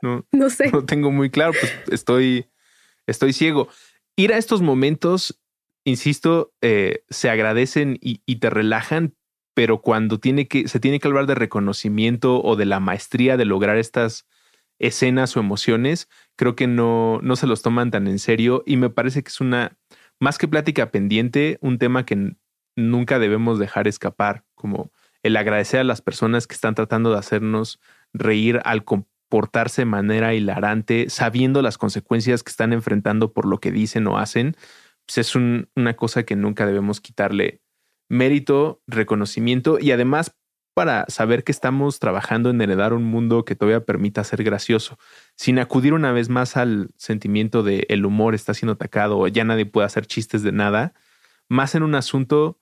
[0.00, 0.70] No, no sé.
[0.70, 2.46] No tengo muy claro, pues estoy,
[3.06, 3.68] estoy ciego.
[4.16, 5.38] Ir a estos momentos,
[5.84, 9.17] insisto, eh, se agradecen y, y te relajan,
[9.58, 13.44] pero cuando tiene que, se tiene que hablar de reconocimiento o de la maestría de
[13.44, 14.24] lograr estas
[14.78, 18.88] escenas o emociones, creo que no, no se los toman tan en serio y me
[18.88, 19.76] parece que es una,
[20.20, 22.36] más que plática pendiente, un tema que
[22.76, 24.92] nunca debemos dejar escapar, como
[25.24, 27.80] el agradecer a las personas que están tratando de hacernos
[28.12, 33.72] reír al comportarse de manera hilarante, sabiendo las consecuencias que están enfrentando por lo que
[33.72, 34.54] dicen o hacen,
[35.04, 37.60] pues es una cosa que nunca debemos quitarle
[38.08, 40.34] mérito, reconocimiento y además
[40.74, 44.96] para saber que estamos trabajando en heredar un mundo que todavía permita ser gracioso,
[45.34, 49.42] sin acudir una vez más al sentimiento de el humor está siendo atacado o ya
[49.42, 50.94] nadie puede hacer chistes de nada,
[51.48, 52.60] más en un asunto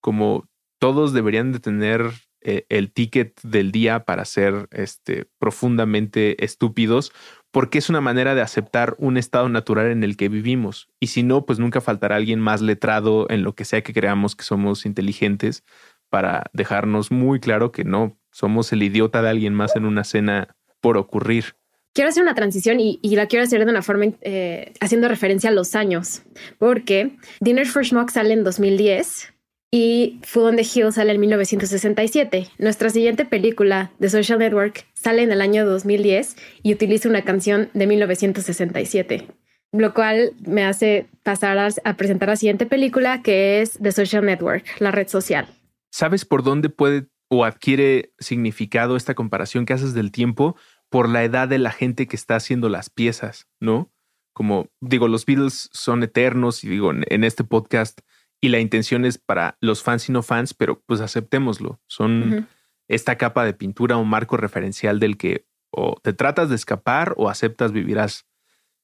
[0.00, 2.10] como todos deberían de tener
[2.40, 7.12] eh, el ticket del día para ser este, profundamente estúpidos,
[7.50, 10.88] porque es una manera de aceptar un estado natural en el que vivimos.
[11.00, 14.36] Y si no, pues nunca faltará alguien más letrado en lo que sea que creamos
[14.36, 15.64] que somos inteligentes
[16.08, 20.56] para dejarnos muy claro que no somos el idiota de alguien más en una cena
[20.80, 21.56] por ocurrir.
[21.92, 25.52] Quiero hacer una transición y, la quiero hacer de una forma eh, haciendo referencia a
[25.52, 26.22] los años,
[26.58, 29.32] porque Dinner for Schmuck sale en 2010
[29.70, 32.48] y Food on the Hill sale en 1967.
[32.58, 37.70] Nuestra siguiente película, The Social Network, sale en el año 2010 y utiliza una canción
[37.72, 39.28] de 1967,
[39.72, 44.64] lo cual me hace pasar a, presentar la siguiente película que es The Social Network,
[44.80, 45.46] la red social.
[45.92, 50.56] ¿Sabes por dónde puede o adquiere significado esta comparación que haces del tiempo?
[50.88, 53.92] Por la edad de la gente que está haciendo las piezas, ¿no?
[54.32, 58.00] Como digo, los Beatles son eternos y digo, en este podcast
[58.40, 61.80] y la intención es para los fans y no fans, pero pues aceptémoslo.
[61.86, 62.48] Son
[62.88, 67.28] esta capa de pintura, un marco referencial del que o te tratas de escapar o
[67.28, 68.26] aceptas vivirás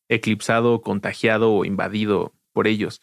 [0.09, 3.03] eclipsado, contagiado o invadido por ellos.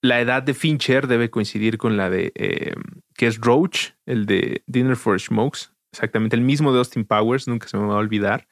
[0.00, 2.74] La edad de Fincher debe coincidir con la de eh,
[3.14, 7.66] que es Roach, el de Dinner for Smokes, exactamente el mismo de Austin Powers, nunca
[7.66, 8.46] se me va a olvidar.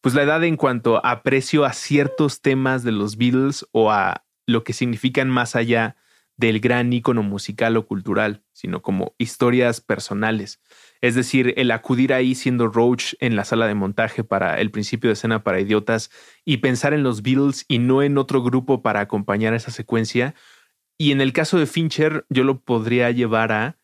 [0.00, 4.62] Pues la edad en cuanto aprecio a ciertos temas de los Beatles o a lo
[4.62, 5.96] que significan más allá
[6.36, 10.60] del gran ícono musical o cultural, sino como historias personales.
[11.00, 15.08] Es decir, el acudir ahí siendo Roach en la sala de montaje para el principio
[15.08, 16.10] de escena para idiotas
[16.44, 20.34] y pensar en los Beatles y no en otro grupo para acompañar esa secuencia.
[20.98, 23.78] Y en el caso de Fincher, yo lo podría llevar a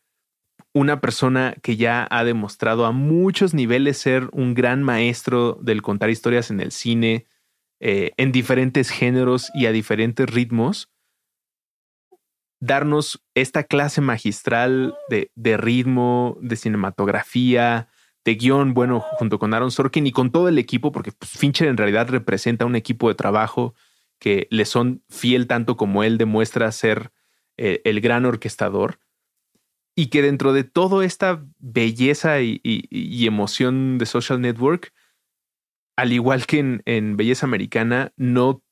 [0.73, 6.09] una persona que ya ha demostrado a muchos niveles ser un gran maestro del contar
[6.09, 7.27] historias en el cine,
[7.79, 10.92] eh, en diferentes géneros y a diferentes ritmos
[12.63, 17.89] darnos esta clase magistral de, de, ritmo, de cinematografía,
[18.23, 21.67] de guion, bueno, junto con Aaron Sorkin y con todo el equipo, porque pues, Fincher
[21.67, 23.75] en realidad representa un equipo de trabajo
[24.17, 27.11] que le son fiel tanto como él demuestra ser
[27.57, 28.97] eh, el gran orquestador.
[29.93, 32.61] Y que dentro de toda esta belleza y,
[33.27, 34.93] emoción de Social Network,
[35.97, 38.63] al igual que en Belleza Americana, no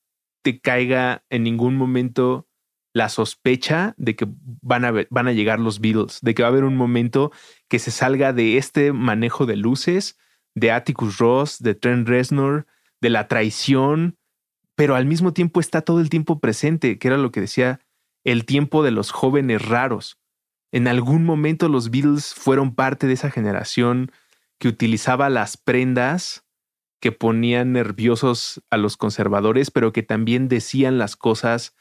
[0.42, 2.48] te caiga en ningún momento
[2.92, 4.26] la sospecha de que
[4.60, 7.32] van a, van a llegar los Beatles, de que va a haber un momento
[7.68, 10.18] que se salga de este manejo de luces,
[10.54, 12.66] de Atticus Ross, de Trent Reznor,
[13.00, 14.18] de la traición,
[14.74, 17.80] pero al mismo tiempo está todo el tiempo presente, que era lo que decía
[18.24, 20.18] el tiempo de los jóvenes raros.
[20.70, 24.12] En algún momento los Beatles fueron parte de esa generación
[24.58, 26.44] que utilizaba las prendas
[27.00, 31.74] que ponían nerviosos a los conservadores, pero que también decían las cosas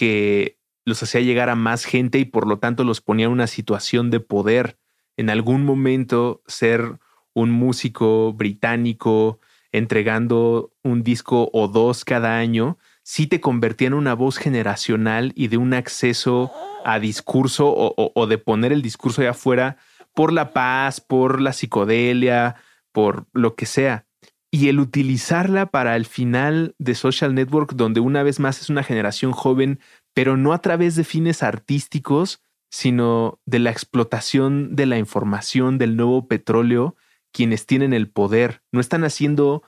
[0.00, 3.46] que los hacía llegar a más gente y por lo tanto los ponía en una
[3.46, 4.78] situación de poder.
[5.18, 6.98] En algún momento ser
[7.34, 9.40] un músico británico
[9.72, 15.48] entregando un disco o dos cada año, sí te convertía en una voz generacional y
[15.48, 16.50] de un acceso
[16.82, 19.76] a discurso o, o de poner el discurso allá afuera
[20.14, 22.56] por la paz, por la psicodelia,
[22.90, 24.06] por lo que sea.
[24.50, 28.82] Y el utilizarla para el final de Social Network, donde una vez más es una
[28.82, 29.78] generación joven,
[30.12, 35.96] pero no a través de fines artísticos, sino de la explotación de la información del
[35.96, 36.96] nuevo petróleo,
[37.32, 38.62] quienes tienen el poder.
[38.72, 39.62] No están haciendo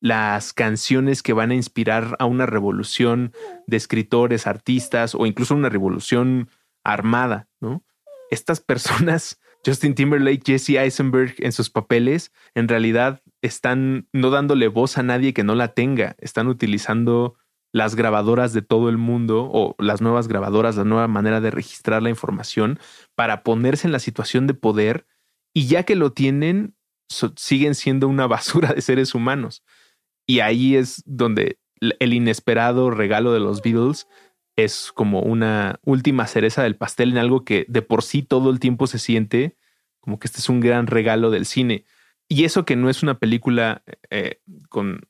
[0.00, 3.32] las canciones que van a inspirar a una revolución
[3.66, 6.48] de escritores, artistas o incluso una revolución
[6.84, 7.84] armada, ¿no?
[8.30, 14.98] Estas personas, Justin Timberlake, Jesse Eisenberg en sus papeles, en realidad están no dándole voz
[14.98, 17.36] a nadie que no la tenga, están utilizando
[17.72, 22.02] las grabadoras de todo el mundo o las nuevas grabadoras, la nueva manera de registrar
[22.02, 22.78] la información
[23.14, 25.06] para ponerse en la situación de poder
[25.54, 26.74] y ya que lo tienen,
[27.36, 29.62] siguen siendo una basura de seres humanos.
[30.26, 34.08] Y ahí es donde el inesperado regalo de los Beatles
[34.56, 38.58] es como una última cereza del pastel en algo que de por sí todo el
[38.58, 39.56] tiempo se siente
[40.00, 41.84] como que este es un gran regalo del cine.
[42.28, 45.00] Y eso que no es una película eh, con,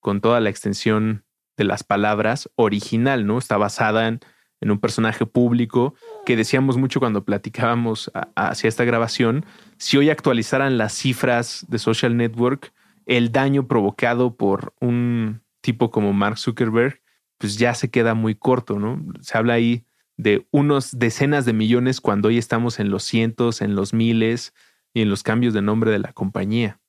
[0.00, 1.24] con toda la extensión
[1.56, 3.38] de las palabras original, ¿no?
[3.38, 4.20] Está basada en,
[4.60, 5.94] en un personaje público
[6.26, 9.44] que decíamos mucho cuando platicábamos hacia esta grabación.
[9.78, 12.72] Si hoy actualizaran las cifras de Social Network,
[13.06, 17.00] el daño provocado por un tipo como Mark Zuckerberg,
[17.38, 19.02] pues ya se queda muy corto, ¿no?
[19.20, 19.84] Se habla ahí
[20.16, 24.52] de unos decenas de millones cuando hoy estamos en los cientos, en los miles
[24.98, 26.80] y en los cambios de nombre de la compañía.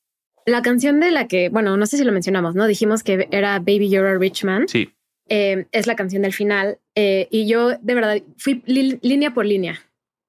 [0.46, 2.66] La canción de la que, bueno, no sé si lo mencionamos, ¿no?
[2.66, 4.68] Dijimos que era Baby You're a Rich Man.
[4.68, 4.90] Sí.
[5.28, 6.80] Eh, es la canción del final.
[6.96, 9.80] Eh, y yo de verdad fui línea por línea,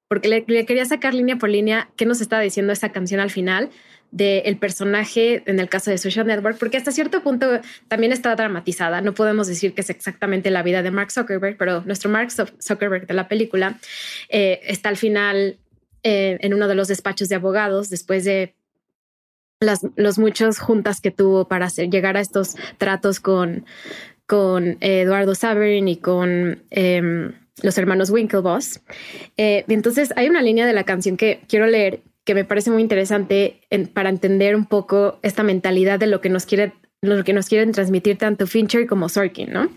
[0.07, 3.31] porque le, le, quería sacar línea por línea qué nos está diciendo esa canción al
[3.31, 3.71] final
[4.11, 9.01] del personaje en el caso de Social Network, porque hasta cierto punto también está dramatizada.
[9.01, 13.07] No podemos decir que es exactamente la vida de Mark Zuckerberg, pero nuestro Mark Zuckerberg
[13.07, 13.79] de la película
[14.29, 15.57] eh, está al final
[16.03, 18.55] eh, en uno de los despachos de abogados después de
[19.59, 23.65] las los muchos juntas que tuvo para hacer, llegar a estos tratos con,
[24.25, 28.81] con Eduardo Saverin y con em, los hermanos Winklevoss.
[29.37, 32.81] Eh, entonces hay una línea de la canción que quiero leer que me parece muy
[32.81, 33.61] interesante
[33.93, 36.73] para entender un poco esta mentalidad de lo que nos quiere
[37.03, 39.69] lo que nos quieren transmitir tanto Fincher como Sorkin, ¿no?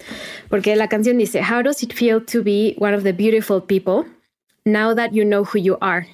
[0.50, 4.04] Porque la canción dice, How does it feel to be one of the beautiful people
[4.64, 6.06] now that you know who you are?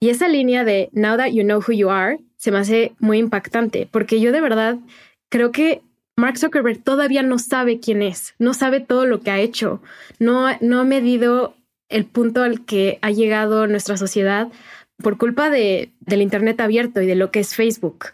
[0.00, 3.18] Y esa línea de Now that you know who you are se me hace muy
[3.18, 4.78] impactante, porque yo de verdad
[5.28, 5.82] creo que
[6.16, 9.82] Mark Zuckerberg todavía no sabe quién es, no sabe todo lo que ha hecho,
[10.18, 11.54] no, no ha medido
[11.90, 14.48] el punto al que ha llegado nuestra sociedad
[15.02, 18.06] por culpa de, del Internet abierto y de lo que es Facebook.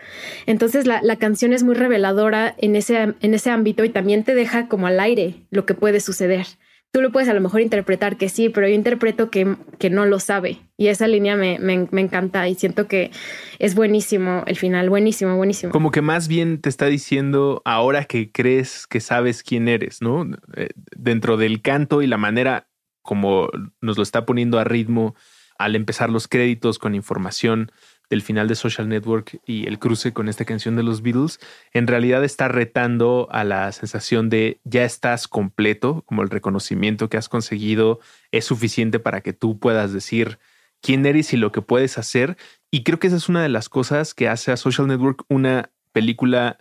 [0.47, 4.35] Entonces la, la, canción es muy reveladora en ese, en ese ámbito y también te
[4.35, 6.47] deja como al aire lo que puede suceder.
[6.93, 10.07] Tú lo puedes a lo mejor interpretar que sí, pero yo interpreto que, que no
[10.07, 10.61] lo sabe.
[10.79, 13.11] Y esa línea me, me, me, encanta y siento que
[13.59, 15.73] es buenísimo el final, buenísimo, buenísimo.
[15.73, 20.27] Como que más bien te está diciendo ahora que crees que sabes quién eres, ¿no?
[20.55, 22.69] Eh, dentro del canto y la manera
[23.03, 23.49] como
[23.81, 25.15] nos lo está poniendo a ritmo
[25.59, 27.73] al empezar los créditos con información
[28.09, 31.41] del final de Social Network y el cruce con esta canción de los Beatles,
[31.73, 37.17] en realidad está retando a la sensación de ya estás completo, como el reconocimiento que
[37.17, 38.01] has conseguido
[38.31, 40.39] es suficiente para que tú puedas decir
[40.81, 42.37] quién eres y lo que puedes hacer.
[42.71, 45.71] Y creo que esa es una de las cosas que hace a Social Network una
[45.93, 46.59] película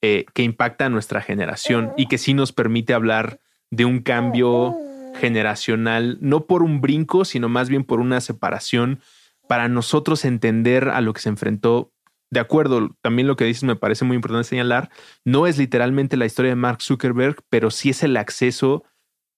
[0.00, 4.76] eh, que impacta a nuestra generación y que sí nos permite hablar de un cambio
[5.20, 9.00] generacional, no por un brinco, sino más bien por una separación
[9.48, 11.92] para nosotros entender a lo que se enfrentó.
[12.30, 14.90] De acuerdo, también lo que dices me parece muy importante señalar,
[15.24, 18.84] no es literalmente la historia de Mark Zuckerberg, pero sí es el acceso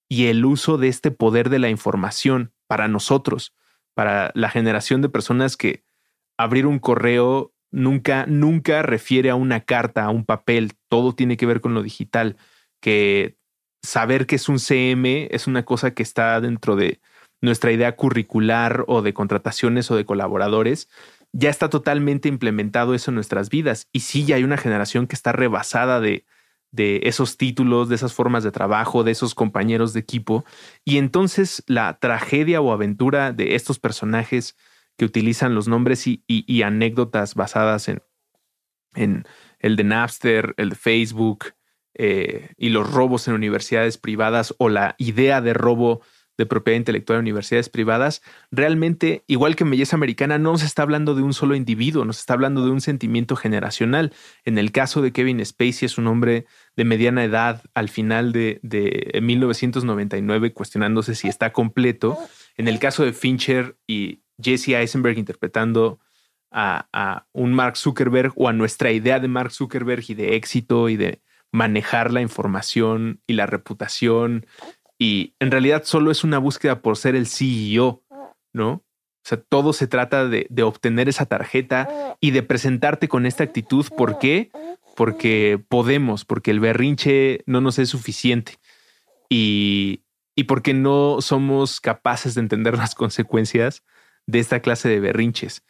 [0.09, 3.55] y el uso de este poder de la información para nosotros,
[3.95, 5.85] para la generación de personas que
[6.37, 11.47] abrir un correo nunca, nunca refiere a una carta, a un papel, todo tiene que
[11.47, 12.37] ver con lo digital,
[12.81, 13.37] que
[13.83, 17.01] saber que es un CM es una cosa que está dentro de
[17.41, 20.89] nuestra idea curricular o de contrataciones o de colaboradores.
[21.33, 23.89] Ya está totalmente implementado eso en nuestras vidas.
[23.93, 26.25] Y sí, ya hay una generación que está rebasada de,
[26.73, 30.45] de esos títulos, de esas formas de trabajo, de esos compañeros de equipo.
[30.85, 34.57] Y entonces la tragedia o aventura de estos personajes
[34.97, 38.03] que utilizan los nombres y, anécdotas basadas en,
[38.95, 39.25] en
[39.59, 41.55] el de Napster, el de Facebook,
[41.95, 46.03] eh, y los robos en universidades privadas o la idea de robo
[46.41, 50.83] de propiedad intelectual en universidades privadas, realmente, igual que en belleza americana, no se está
[50.83, 54.13] hablando de un solo individuo, nos está hablando de un sentimiento generacional.
[54.45, 58.59] En el caso de Kevin Spacey, es un hombre de mediana edad al final de,
[58.63, 62.19] de 1999, cuestionándose si está completo.
[62.57, 66.01] En el caso de Fincher y Jesse Eisenberg interpretando
[66.51, 70.89] a, a, un Mark Zuckerberg o a nuestra idea de Mark Zuckerberg y de éxito
[70.89, 71.21] y de
[71.53, 74.47] manejar la información y la reputación.
[75.01, 78.05] Y en realidad solo es una búsqueda por ser el CEO,
[78.53, 78.71] ¿no?
[78.73, 83.43] O sea, todo se trata de, de obtener esa tarjeta y de presentarte con esta
[83.43, 83.87] actitud.
[83.97, 84.51] ¿Por qué?
[84.97, 88.59] Porque podemos, porque el berrinche no nos es suficiente
[89.31, 90.03] y,
[90.35, 93.83] y porque no somos capaces de entender las consecuencias
[94.27, 95.65] de esta clase de berrinches.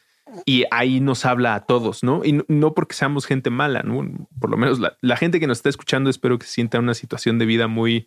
[0.45, 2.24] Y ahí nos habla a todos, ¿no?
[2.24, 4.28] Y no, porque seamos gente mala, ¿no?
[4.41, 7.47] Por lo menos la, gente que nos está escuchando espero que sienta una situación de
[7.47, 8.07] vida muy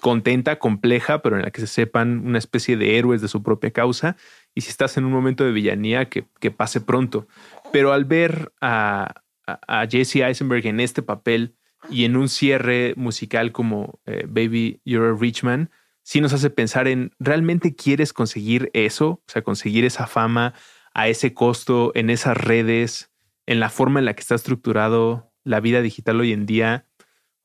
[0.00, 3.70] contenta, compleja, pero en la que se sepan una especie de héroes de su propia
[3.70, 4.16] causa.
[4.54, 7.26] Y si estás en un momento de villanía, que, pase pronto.
[7.72, 11.54] Pero al ver a, a, Jesse Eisenberg en este papel
[11.88, 15.70] y en un cierre musical como eh, Baby, You're a Rich Man,
[16.02, 19.08] sí nos hace pensar en, ¿realmente quieres conseguir eso?
[19.08, 20.54] O sea, conseguir esa fama
[20.94, 23.10] a ese costo en esas redes,
[23.46, 26.86] en la forma en la que está estructurado la vida digital hoy en día,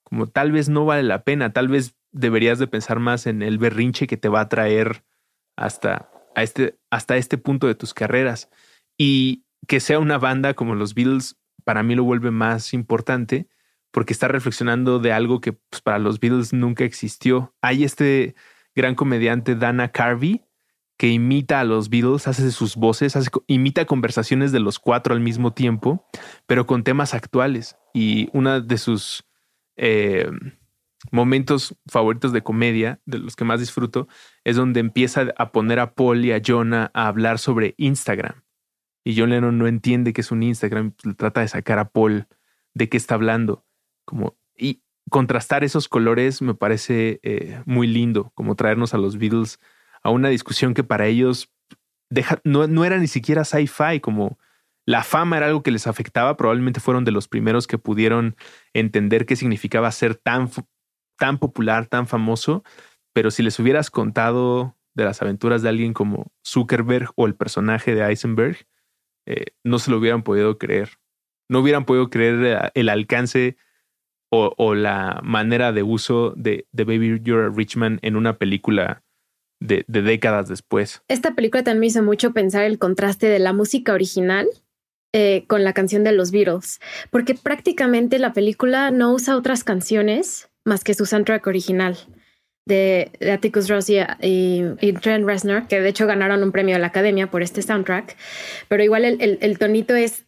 [0.04, 3.57] como tal vez no vale la pena, tal vez deberías de pensar más en el
[3.57, 5.03] berrinche que te va a traer
[5.57, 8.49] hasta, a este, hasta este punto de tus carreras.
[8.97, 13.49] Y que sea una banda como los Beatles, para mí lo vuelve más importante
[13.91, 17.53] porque está reflexionando de algo que pues, para los Beatles nunca existió.
[17.61, 18.36] Hay este
[18.76, 20.45] gran comediante Dana Carvey
[20.97, 25.51] que imita a los Beatles, hace sus voces, imita conversaciones de los cuatro al mismo
[25.51, 26.07] tiempo,
[26.45, 27.78] pero con temas actuales.
[27.93, 29.26] Y uno de sus
[29.76, 30.30] eh,
[31.12, 34.08] momentos favoritos de comedia, de los que más disfruto,
[34.43, 38.43] es donde empieza a poner a Paul y a Jonah a hablar sobre Instagram.
[39.03, 42.28] Y John Lennon no entiende qué es un Instagram, pues, trata de sacar a Paul
[42.74, 43.66] de qué está hablando.
[44.06, 49.60] Como, y contrastar esos colores me parece eh, muy lindo, como traernos a los Beatles
[50.03, 51.51] a una discusión que para ellos
[52.43, 54.38] no, era ni siquiera sci-fi, como
[54.86, 58.36] la fama era algo que les afectaba, probablemente fueron de los primeros que pudieron
[58.74, 60.49] entender qué significaba ser tan,
[61.18, 62.63] tan popular, tan famoso,
[63.13, 67.95] pero si les hubieras contado de las aventuras de alguien como Zuckerberg o el personaje
[67.95, 68.68] de Eisenberg,
[69.26, 70.91] eh, no se lo hubieran podido creer.
[71.49, 73.57] No hubieran podido creer el alcance
[74.32, 79.03] o, la manera de uso de, Baby You're a Richman en una película
[79.61, 81.03] de, décadas después.
[81.07, 84.47] Esta película también hizo mucho pensar el contraste de la música original
[85.13, 90.49] eh, con la canción de los Beatles, porque prácticamente la película no usa otras canciones
[90.66, 91.97] más que su soundtrack original
[92.66, 97.30] de, Atticus Ross y, Trent Reznor, que de hecho ganaron un premio a la Academia
[97.32, 98.18] por este soundtrack,
[98.68, 100.24] pero igual el, el tonito es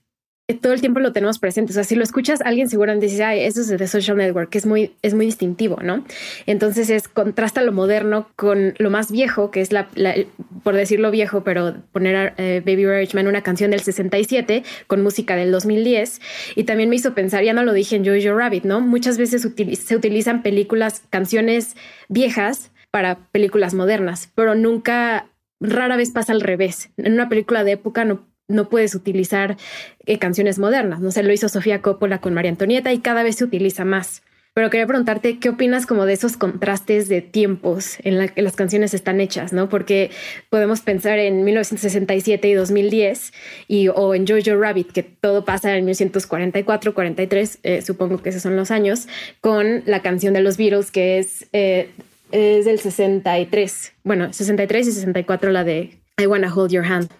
[0.55, 1.71] todo el tiempo lo tenemos presente.
[1.71, 4.57] O sea, si lo escuchas, alguien seguramente dice, ay, eso es de Social Network, que
[4.57, 6.05] es muy, es muy distintivo, ¿no?
[6.45, 9.89] Entonces es contrasta lo moderno con lo más viejo, que es la,
[10.63, 15.35] por decirlo viejo, pero poner a eh, Baby Richman una canción del 67 con música
[15.35, 16.21] del 2010.
[16.55, 18.79] Y también me hizo pensar, ya no lo dije en Jojo Rabbit, ¿no?
[18.79, 21.75] Muchas veces se utilizan películas, canciones
[22.07, 25.27] viejas para películas modernas, pero nunca,
[25.59, 26.89] rara vez pasa al revés.
[26.95, 29.57] En una película de época no no puedes utilizar
[30.05, 30.99] eh, canciones modernas.
[30.99, 34.23] No sé, lo hizo Sofía Coppola con María Antonieta y cada vez se utiliza más.
[34.57, 38.55] Pero quería preguntarte, ¿qué opinas como de esos contrastes de tiempos en la que las
[38.55, 39.53] canciones están hechas?
[39.53, 39.69] ¿no?
[39.69, 40.09] Porque
[40.49, 43.33] podemos pensar en 1967 y 2010
[43.67, 48.41] y, o en Jojo Rabbit, que todo pasa en 1944, 43, eh, supongo que esos
[48.41, 49.07] son los años,
[49.41, 51.91] con la canción de los Beatles que es, eh,
[52.31, 53.93] es del 63.
[54.03, 57.11] Bueno, 63 y 64 la de I Wanna Hold Your Hand.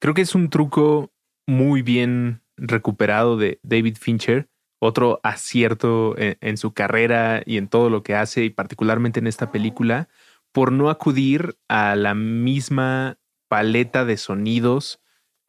[0.00, 1.12] Creo que es un truco
[1.46, 4.48] muy bien recuperado de David Fincher,
[4.80, 9.50] otro acierto en, su carrera y en todo lo que hace, y particularmente en esta
[9.50, 10.08] película,
[10.52, 13.18] por no acudir a la misma
[13.48, 15.00] paleta de sonidos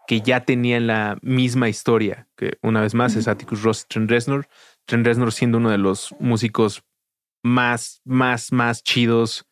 [0.08, 3.88] que ya tenía en la misma historia, que una vez más es Atticus Ross y
[3.94, 4.48] Trent Reznor,
[4.86, 6.84] Trent Reznor siendo uno de los músicos
[7.44, 9.49] más, más, más chidos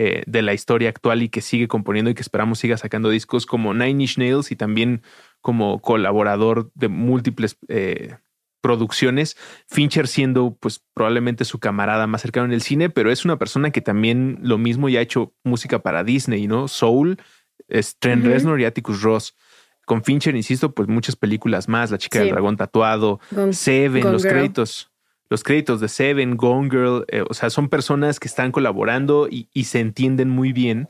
[0.00, 3.46] eh, de la historia actual y que sigue componiendo y que esperamos siga sacando discos
[3.46, 5.02] como Nine Inch Nails y también
[5.40, 8.14] como colaborador de múltiples eh,
[8.60, 9.36] producciones.
[9.66, 13.72] Fincher siendo pues probablemente su camarada más cercano en el cine, pero es una persona
[13.72, 16.68] que también lo mismo ya ha hecho música para Disney, ¿no?
[16.68, 17.20] Soul,
[17.66, 19.34] es Trent Reznor y Atticus Ross.
[19.84, 23.18] Con Fincher, insisto, pues muchas películas más, La chica del dragón tatuado,
[23.50, 24.87] Seven, los créditos
[25.30, 29.46] los créditos de Seven, Gone Girl, eh, o sea, son personas que están colaborando y,
[29.64, 30.86] se entienden muy bien.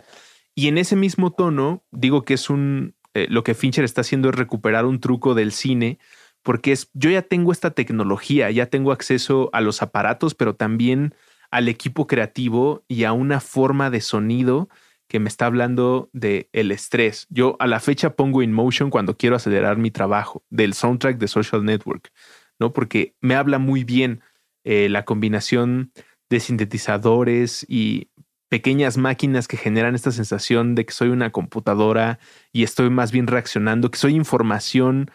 [0.55, 4.31] Y en ese mismo tono, digo que es un, eh, lo que Fincher está haciendo
[4.31, 5.99] es recuperar un truco del cine,
[6.43, 11.15] porque es, yo ya tengo esta tecnología, ya tengo acceso a los aparatos, pero también
[11.51, 14.69] al equipo creativo y a una forma de sonido
[15.09, 17.27] que me está hablando de el estrés.
[17.31, 21.29] Yo a la fecha pongo in motion cuando quiero acelerar mi trabajo, del soundtrack de
[21.29, 22.13] Social Network,
[22.59, 22.73] ¿no?
[22.73, 24.21] Porque me habla muy bien
[24.71, 25.93] eh, la combinación
[26.29, 28.11] de sintetizadores y
[28.51, 32.19] pequeñas máquinas que generan esta sensación de que soy una computadora
[32.53, 35.11] y estoy más bien reaccionando, que soy información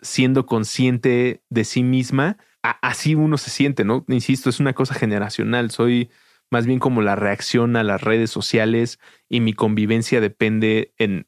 [0.00, 2.38] siendo consciente de sí misma.
[2.62, 4.06] así uno se siente, ¿no?
[4.08, 5.70] Insisto, es una cosa generacional.
[5.70, 6.08] Soy
[6.50, 11.26] más bien como la reacción a las redes sociales y mi convivencia depende en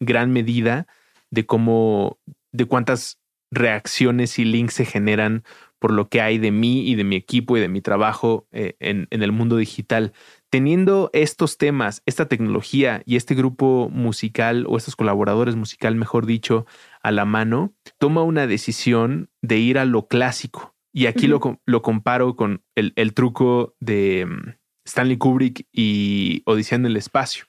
[0.00, 0.88] gran medida
[1.30, 2.18] de cómo,
[2.50, 3.20] de cuántas
[3.52, 5.44] reacciones y links se generan
[5.80, 8.76] por lo que hay de mí y de mi equipo y de mi trabajo eh,
[8.78, 10.12] en, en, el mundo digital.
[10.50, 16.66] Teniendo estos temas, esta tecnología y este grupo musical o estos colaboradores musical, mejor dicho,
[17.02, 20.76] a la mano, toma una decisión de ir a lo clásico.
[20.92, 24.50] Y aquí lo, lo, comparo con el, el truco de mm,
[24.84, 27.44] Stanley Kubrick y Odisea en el espacio.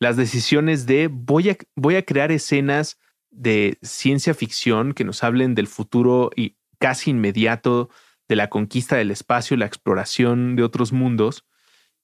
[0.00, 2.98] Las decisiones de voy a, voy a crear escenas
[3.30, 7.90] de ciencia ficción que nos hablen del futuro y casi inmediato
[8.28, 11.44] de la conquista del espacio, la exploración de otros mundos,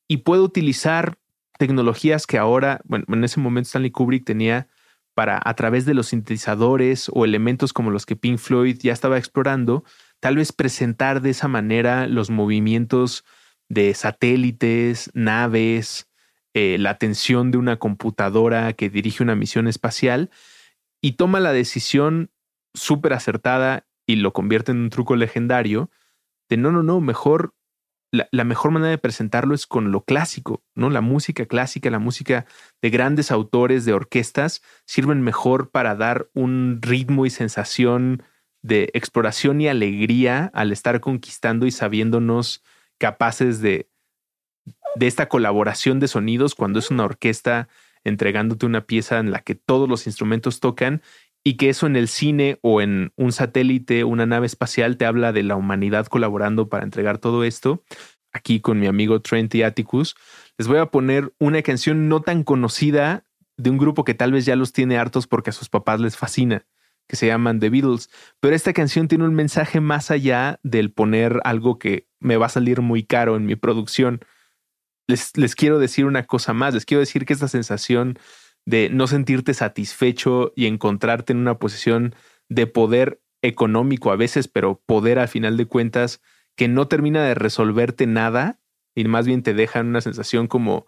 [0.09, 1.19] y puedo utilizar
[1.59, 4.69] tecnologías que ahora, bueno, en ese momento Stanley Kubrick tenía
[5.15, 9.19] para, a través de los sintetizadores o elementos como los que Pink Floyd ya estaba
[9.19, 9.85] explorando,
[10.21, 13.25] tal vez presentar de esa manera los movimientos
[13.69, 16.09] de satélites, naves,
[16.55, 20.31] eh, la atención de una computadora que dirige una misión espacial
[21.01, 22.31] y toma la decisión
[22.75, 25.91] súper acertada y lo convierte en un truco legendario
[26.49, 27.55] de no, no, no, mejor,
[28.11, 30.91] la, la, mejor manera de presentarlo es con lo clásico, ¿no?
[30.91, 32.47] La música clásica, la música
[32.83, 38.23] de grandes autores de orquestas sirven mejor para dar un ritmo y sensación
[38.63, 42.63] de exploración y alegría al estar conquistando y sabiéndonos
[42.99, 43.89] capaces de,
[44.95, 47.69] de esta colaboración de sonidos cuando es una orquesta
[48.05, 51.03] entregándote una pieza en la que todos los instrumentos tocan
[51.45, 55.33] y que eso en el cine o en un satélite, una nave espacial, te habla
[55.33, 57.83] de la humanidad colaborando para entregar todo esto.
[58.33, 60.15] Aquí con mi amigo Trent y Atticus,
[60.57, 63.25] les voy a poner una canción no tan conocida
[63.57, 66.17] de un grupo que tal vez ya los tiene hartos porque a sus papás les
[66.17, 66.67] fascina
[67.09, 68.09] que se llaman The Beatles,
[68.41, 72.49] pero esta canción tiene un mensaje más allá del poner algo que me va a
[72.49, 74.21] salir muy caro en mi producción.
[75.09, 78.19] Les, les quiero decir una cosa más, les quiero decir que esta sensación
[78.67, 82.15] de no sentirte satisfecho y encontrarte en una posición
[82.49, 86.21] de poder económico a veces, pero poder al final de cuentas
[86.57, 88.61] que no termina de resolverte nada
[88.95, 90.87] y más bien te deja una sensación como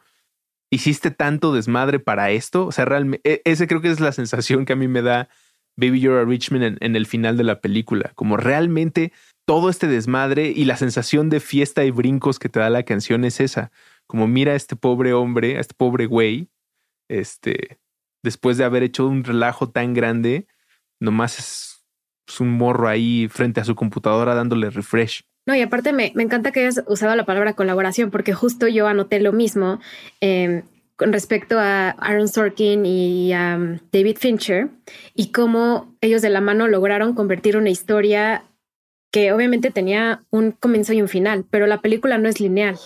[0.71, 2.67] hiciste tanto desmadre para esto.
[2.67, 5.29] O sea, realmente, ese creo que es la sensación que a mí me da
[5.77, 8.13] Baby You're Richmond en, el final de la película.
[8.15, 9.13] Como realmente
[9.47, 13.25] todo este desmadre y la sensación de fiesta y brincos que te da la canción
[13.25, 13.73] es esa.
[14.07, 16.49] Como mira a este pobre hombre, a este pobre güey,
[17.09, 17.79] este,
[18.23, 20.47] después de haber hecho un relajo tan grande,
[21.01, 21.71] nomás es,
[22.41, 25.23] un morro ahí frente a su computadora dándole refresh.
[25.47, 28.89] No, y aparte me, me, encanta que hayas usado la palabra colaboración, porque justo yo
[28.89, 29.79] anoté lo mismo.
[30.23, 30.63] Eh,
[30.97, 34.69] con respecto a Aaron Sorkin y a um, David Fincher
[35.15, 38.45] y cómo ellos de la mano lograron convertir una historia
[39.11, 42.79] que obviamente tenía un comienzo y un final, pero la película no es lineal.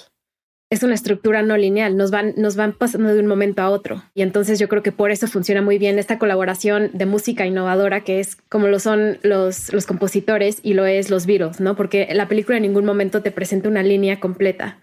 [0.70, 4.02] Es una estructura no lineal, nos van, nos van pasando de un momento a otro.
[4.14, 8.04] Y entonces yo creo que por eso funciona muy bien esta colaboración de música innovadora,
[8.04, 11.74] que es como lo son los, los compositores y lo es los Beatles, ¿no?
[11.74, 14.78] Porque la película en ningún momento te presenta una línea completa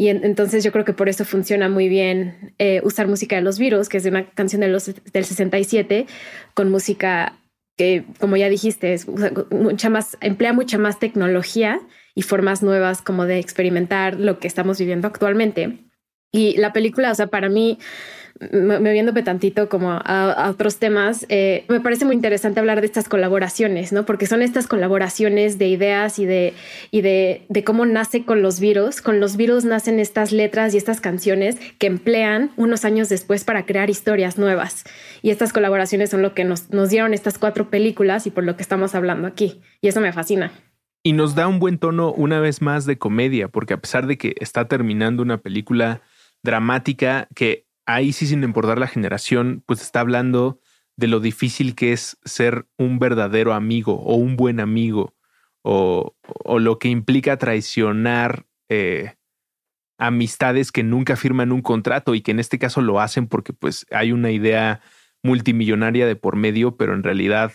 [0.00, 3.58] y entonces yo creo que por eso funciona muy bien eh, usar música de los
[3.58, 6.06] virus, que es de una canción de los, del 67,
[6.54, 7.38] con música
[7.76, 9.06] que, como ya dijiste, es
[9.50, 11.82] mucha más, emplea mucha más tecnología
[12.20, 15.78] y formas nuevas como de experimentar lo que estamos viviendo actualmente.
[16.30, 17.78] Y la película, o sea, para mí
[18.52, 23.08] me viendo tantito como a, otros temas, eh, me parece muy interesante hablar de estas
[23.08, 24.04] colaboraciones, ¿no?
[24.04, 26.52] Porque son estas colaboraciones de ideas y de,
[26.90, 29.00] y de, de cómo nace con los virus.
[29.00, 33.64] Con los virus nacen estas letras y estas canciones que emplean unos años después para
[33.64, 34.84] crear historias nuevas.
[35.22, 38.56] Y estas colaboraciones son lo que nos, nos dieron estas cuatro películas y por lo
[38.56, 39.62] que estamos hablando aquí.
[39.80, 40.52] Y eso me fascina.
[41.02, 44.18] Y nos da un buen tono una vez más de comedia, porque a pesar de
[44.18, 46.02] que está terminando una película
[46.42, 50.60] dramática que ahí sí sin importar la generación, pues está hablando
[50.96, 55.14] de lo difícil que es ser un verdadero amigo o un buen amigo
[55.62, 56.14] o,
[56.58, 59.16] lo que implica traicionar eh,
[59.98, 63.86] amistades que nunca firman un contrato y que en este caso lo hacen porque pues
[63.90, 64.80] hay una idea
[65.22, 67.52] multimillonaria de por medio, pero en realidad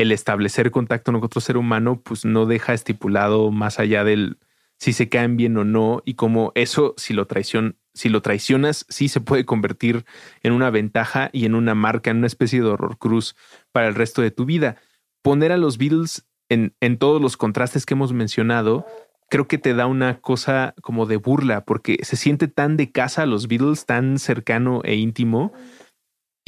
[0.00, 4.38] el establecer contacto con otro ser humano pues no deja estipulado más allá del
[4.78, 8.86] si se caen bien o no y como eso si lo traicionan si lo traicionas,
[8.88, 10.04] sí se puede convertir
[10.42, 13.36] en una ventaja y en una marca, en una especie de horror cruz
[13.72, 14.76] para el resto de tu vida.
[15.22, 18.86] Poner a los Beatles en, en todos los contrastes que hemos mencionado,
[19.28, 23.22] creo que te da una cosa como de burla, porque se siente tan de casa
[23.22, 25.52] a los Beatles, tan cercano e íntimo,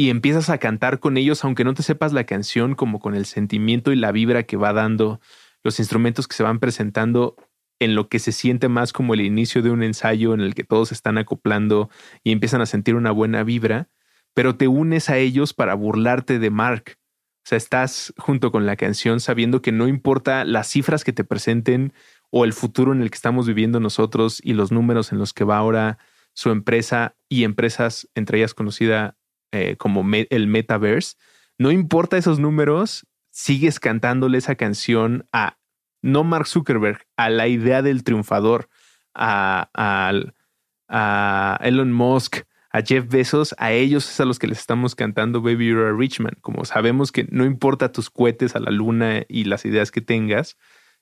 [0.03, 3.25] y empiezas a cantar con ellos, aunque no te sepas la canción, como con el
[3.25, 5.21] sentimiento y la vibra que va dando
[5.63, 7.37] los instrumentos que se van presentando
[7.79, 10.65] en lo que se siente más como el inicio de un ensayo en el que
[10.65, 11.89] todos están acoplando
[12.25, 13.91] y empiezan a sentir una buena vibra,
[14.35, 16.99] pero te unes a ellos para burlarte de Mark.
[17.45, 21.23] O sea, estás junto con la canción sabiendo que no importa las cifras que te
[21.23, 21.93] presenten
[22.29, 25.45] o el futuro en el que estamos viviendo nosotros y los números en los que
[25.45, 25.99] va ahora
[26.35, 29.17] su empresa y empresas, entre ellas conocida
[29.53, 31.17] eh, como el Metaverse,
[31.59, 35.59] no importa esos números, sigues cantándole esa canción a
[36.03, 38.69] no Mark Zuckerberg, a la idea del triunfador,
[39.15, 39.71] a,
[40.89, 45.41] a, Elon Musk, a Jeff Bezos, a ellos es a los que les estamos cantando
[45.43, 46.21] Baby You're a Rich.
[46.41, 50.57] Como sabemos que no importa tus cohetes a la luna y las ideas que tengas,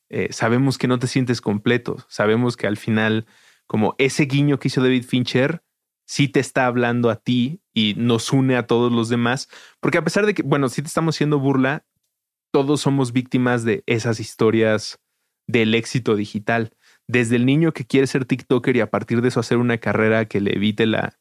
[0.09, 2.05] eh, sabemos que no te sientes completo.
[2.09, 3.27] Sabemos que al final,
[3.67, 5.63] como ese guiño que hizo David Fincher,
[6.11, 9.49] sí te está hablando a ti y nos une a todos los demás.
[9.79, 11.85] Porque a pesar de que, bueno, sí te estamos haciendo burla,
[12.53, 14.99] todos somos víctimas de esas historias
[15.47, 16.73] del éxito digital.
[17.07, 20.25] Desde el niño que quiere ser TikToker y a partir de eso hacer una carrera
[20.25, 21.17] que le evite la,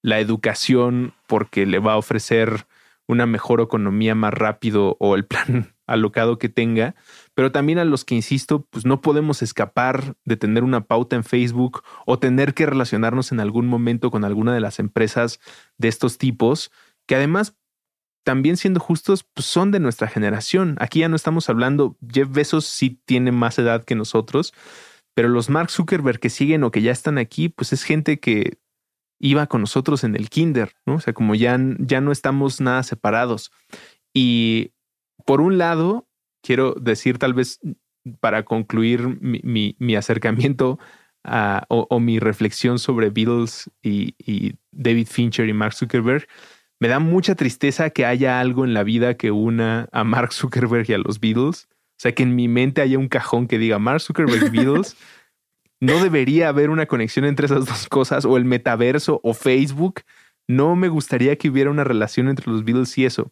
[0.00, 2.68] la educación porque le va a ofrecer
[3.08, 6.94] una mejor economía más rápido o el plan alocado que tenga,
[7.34, 11.24] pero también a los que, insisto, pues no podemos escapar de tener una pauta en
[11.24, 15.40] Facebook o tener que relacionarnos en algún momento con alguna de las empresas
[15.78, 16.70] de estos tipos,
[17.06, 17.56] que además
[18.24, 20.76] también siendo justos, pues son de nuestra generación.
[20.78, 24.52] Aquí ya no estamos hablando, Jeff Bezos sí tiene más edad que nosotros,
[25.14, 28.58] pero los Mark Zuckerberg que siguen o que ya están aquí, pues es gente que
[29.18, 30.96] iba con nosotros en el kinder, ¿no?
[30.96, 33.52] O sea, como ya, ya no estamos nada separados.
[34.14, 34.72] Y
[35.26, 36.08] por un lado,
[36.42, 37.60] quiero decir tal vez
[38.20, 40.78] para concluir mi, mi, acercamiento
[41.68, 46.26] o, mi reflexión sobre Beatles y, y David Fincher y Mark Zuckerberg,
[46.80, 50.88] me da mucha tristeza que haya algo en la vida que una a Mark Zuckerberg
[50.88, 51.68] y a los Beatles.
[51.70, 54.96] O sea, que en mi mente haya un cajón que diga Mark Zuckerberg y Beatles.
[55.80, 60.00] no debería haber una conexión entre esas dos cosas, o el metaverso o Facebook.
[60.48, 63.30] No me gustaría que hubiera una relación entre los Beatles y eso.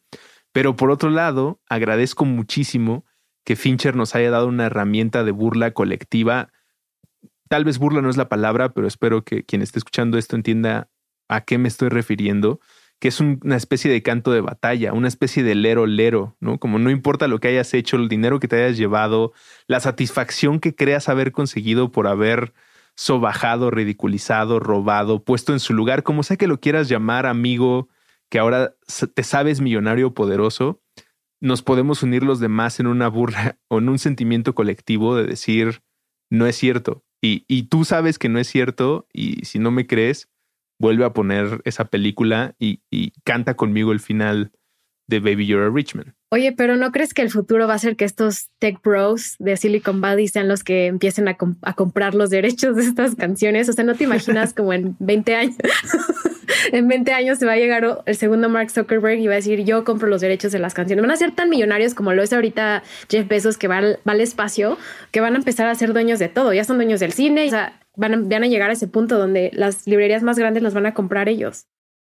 [0.59, 3.05] Pero por otro lado, agradezco muchísimo
[3.45, 6.51] que Fincher nos haya dado una herramienta de burla colectiva.
[7.49, 10.91] Tal vez burla no es la palabra, pero espero que quien esté escuchando esto entienda
[11.29, 12.59] a qué me estoy refiriendo
[12.99, 16.59] que es una especie de canto de batalla, una especie de lero lero, ¿no?
[16.59, 19.33] Como no importa lo que hayas hecho, el dinero que te hayas llevado,
[19.69, 22.53] la satisfacción que creas haber conseguido por haber
[22.97, 27.89] sobajado, ridiculizado, robado, puesto en su lugar, como sea que lo quieras llamar, amigo,
[28.31, 28.75] que ahora
[29.15, 30.81] te sabes millonario poderoso,
[31.41, 35.83] nos podemos unir los demás en una burla o en un sentimiento colectivo de decir,
[36.31, 37.05] no es cierto.
[37.23, 40.29] Y, y tú sabes que no es cierto y si no me crees,
[40.79, 42.81] vuelve a poner esa película y,
[43.25, 44.53] canta conmigo el final
[45.09, 46.15] de Baby You're a Richman.
[46.31, 49.57] Oye, pero ¿no crees que el futuro va a ser que estos tech bros de
[49.57, 53.69] Silicon Valley sean los que empiecen a, comprar los derechos de estas canciones?
[53.69, 55.57] O sea, ¿no te imaginas como en 20 años?
[56.73, 59.65] en 20 años se va a llegar el segundo Mark Zuckerberg y va a decir,
[59.65, 61.03] yo compro los derechos de las canciones.
[61.03, 64.13] Van a ser tan millonarios como lo es ahorita Jeff Bezos, que va al, va
[64.13, 64.77] al espacio,
[65.11, 66.53] que van a empezar a ser dueños de todo.
[66.53, 67.47] Ya son dueños del cine.
[67.47, 70.87] O sea, van a, llegar a ese punto donde las librerías más grandes las van
[70.87, 71.67] a comprar ellos.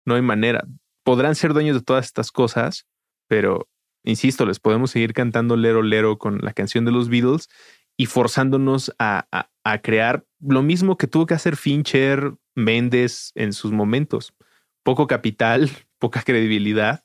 [0.04, 0.64] No hay manera.
[1.04, 2.86] Podrán ser dueños de todas estas cosas,
[3.28, 3.68] pero
[4.04, 7.48] insisto, les podemos seguir cantando lero lero con la canción de los Beatles
[7.96, 9.26] y forzándonos a,
[9.64, 14.34] a, crear lo mismo que tuvo que hacer Fincher, Méndez en sus momentos.
[14.82, 17.04] Poco capital, poca credibilidad.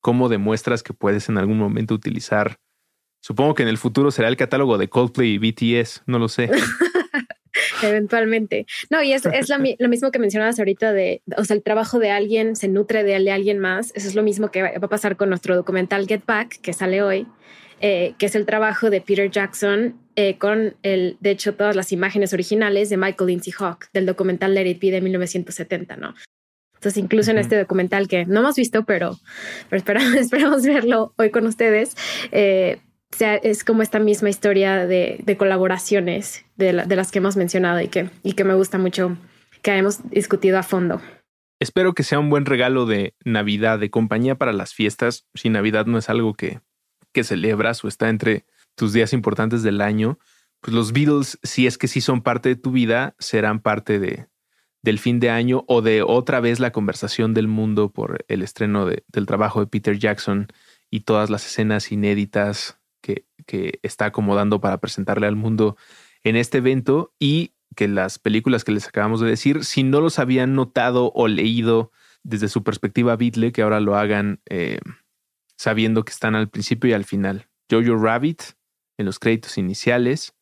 [0.00, 2.58] ¿Cómo demuestras que puedes en algún momento utilizar?
[3.22, 6.50] Supongo que en el futuro será el catálogo de Coldplay y BTS, no lo sé.
[7.82, 8.66] Eventualmente.
[8.90, 12.10] No, y es, es lo mismo que mencionabas ahorita de, o sea, el trabajo de
[12.10, 13.92] alguien se nutre de, de alguien más.
[13.94, 17.02] Eso es lo mismo que va a pasar con nuestro documental Get Back, que sale
[17.02, 17.26] hoy,
[17.80, 21.92] eh, que es el trabajo de Peter Jackson eh, con, el, de hecho, todas las
[21.92, 26.14] imágenes originales de Michael Lindsay Hawk, del documental Let It Be de 1970, ¿no?
[26.74, 29.18] Entonces, incluso en este documental que no hemos visto, pero,
[29.68, 31.94] pero esperamos, esperamos verlo hoy con ustedes,
[32.32, 32.80] eh,
[33.16, 38.44] sea, es como esta misma historia de, colaboraciones de, las que hemos mencionado y que,
[38.44, 39.16] me gusta mucho
[39.62, 41.00] que hemos discutido a fondo.
[41.60, 45.26] Espero que sea un buen regalo de Navidad, de compañía para las fiestas.
[45.34, 46.60] Si Navidad no es algo que,
[47.12, 50.18] que celebras o está entre tus días importantes del año,
[50.60, 54.28] pues los Beatles, si es que sí son parte de tu vida, serán parte de,
[54.82, 58.86] del fin de año o de otra vez la conversación del mundo por el estreno
[58.86, 60.48] del trabajo de Peter Jackson
[60.90, 63.24] y todas las escenas inéditas que,
[63.82, 65.76] está acomodando para presentarle al mundo
[66.22, 70.20] en este evento y que las películas que les acabamos de decir, si no los
[70.20, 71.90] habían notado o leído
[72.22, 74.78] desde su perspectiva Beatle, que ahora lo hagan eh,
[75.56, 77.48] sabiendo que están al principio y al final.
[77.68, 78.42] Jojo Rabbit
[78.98, 80.32] en los créditos iniciales,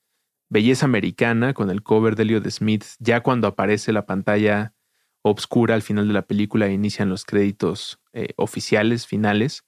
[0.51, 4.75] Belleza Americana con el cover de Elliot Smith, ya cuando aparece la pantalla
[5.23, 9.65] obscura al final de la película e inician los créditos eh, oficiales, finales.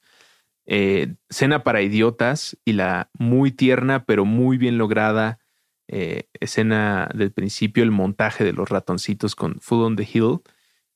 [0.72, 5.40] Eh, Cena para Idiotas y la muy tierna pero muy bien lograda
[5.88, 10.38] eh, escena del principio, el montaje de los ratoncitos con Food on the Hill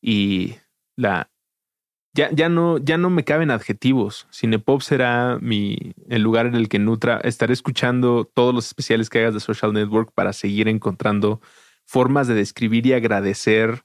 [0.00, 0.54] y
[0.94, 1.28] la...
[2.16, 4.28] Ya, ya, no, ya no me caben adjetivos.
[4.32, 5.76] Cinepop será mi,
[6.08, 7.16] el lugar en el que nutra.
[7.24, 11.40] Estaré escuchando todos los especiales que hagas de Social Network para seguir encontrando
[11.84, 13.82] formas de describir y agradecer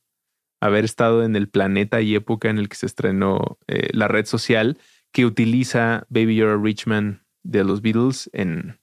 [0.62, 4.28] haber estado en el planeta y época en el que se estrenó eh, la red
[4.28, 4.78] social
[5.12, 8.80] que utiliza Baby You're a Rich Man de los Beatles en,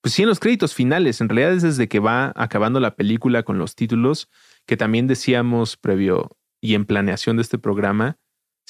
[0.00, 1.20] pues sí, en los créditos finales.
[1.20, 4.28] En realidad es desde que va acabando la película con los títulos,
[4.66, 8.18] que también decíamos previo y en planeación de este programa,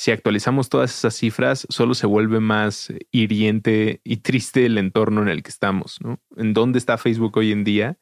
[0.00, 5.28] si actualizamos todas esas cifras, solo se vuelve más hiriente y triste el entorno en
[5.28, 6.18] el que estamos, ¿no?
[6.36, 7.98] ¿En dónde está Facebook hoy en día?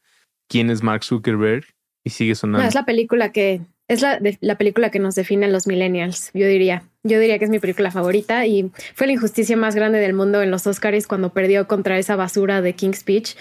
[0.48, 1.64] ¿Quién es Mark Zuckerberg?
[2.04, 2.68] Y sigue sonando.
[2.68, 6.46] es la película que es la, la película que nos define a los millennials, yo
[6.46, 6.84] diría.
[7.02, 10.42] Yo diría que es mi película favorita y fue la injusticia más grande del mundo
[10.42, 13.34] en los Oscars cuando perdió contra esa basura de King's Speech.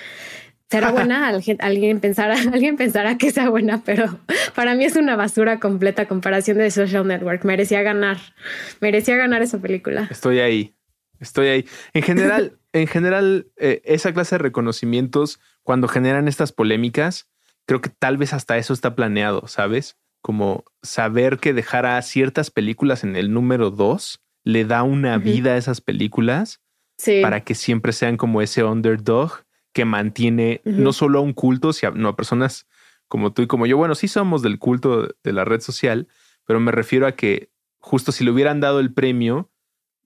[0.70, 1.28] Será buena,
[1.60, 4.20] alguien pensará, alguien pensará que sea buena, pero
[4.56, 7.44] para mí es una basura completa comparación de Social Network.
[7.46, 8.18] Merecía ganar,
[8.80, 10.08] merecía ganar esa película.
[10.10, 10.76] Estoy ahí,
[11.20, 11.66] estoy ahí.
[11.94, 17.28] En general, en general, eh, esa clase de reconocimientos, cuando generan estas polémicas,
[17.66, 19.98] creo que tal vez hasta eso está planeado, ¿sabes?
[20.28, 25.54] Como saber que dejar a ciertas películas en el número dos le da una vida
[25.54, 26.60] a esas películas
[27.22, 32.10] para que siempre sean como ese underdog que mantiene no solo a un culto, sino
[32.10, 32.68] a personas
[33.08, 33.78] como tú y como yo.
[33.78, 36.10] Bueno, sí somos del culto de la red social,
[36.44, 37.50] pero me refiero a que
[37.80, 39.50] justo si le hubieran dado el premio,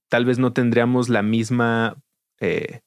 [0.08, 2.00] tal vez no tendríamos la misma
[2.38, 2.82] eh,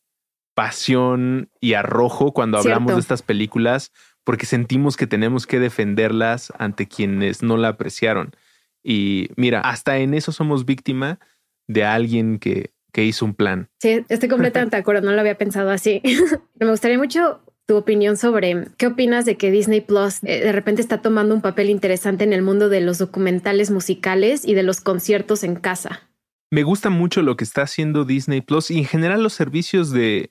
[0.54, 3.92] pasión y arrojo cuando hablamos de estas películas
[4.26, 8.36] porque sentimos que tenemos que defenderlas ante quienes no la apreciaron.
[8.84, 11.20] Y mira, hasta en eso somos víctima
[11.68, 13.70] de alguien que, que hizo un plan.
[13.80, 16.02] Sí, estoy completamente de acuerdo, no lo había pensado así.
[16.60, 20.82] Me gustaría mucho tu opinión sobre qué opinas de que Disney Plus eh, de repente
[20.82, 24.82] está tomando un papel interesante en el mundo de los documentales musicales y de los
[24.82, 26.10] conciertos en casa.
[26.52, 30.30] Me gusta mucho lo que está haciendo Disney Plus y en general los servicios de,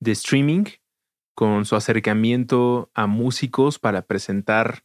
[0.00, 0.64] de streaming
[1.34, 4.84] con su acercamiento a músicos para presentar,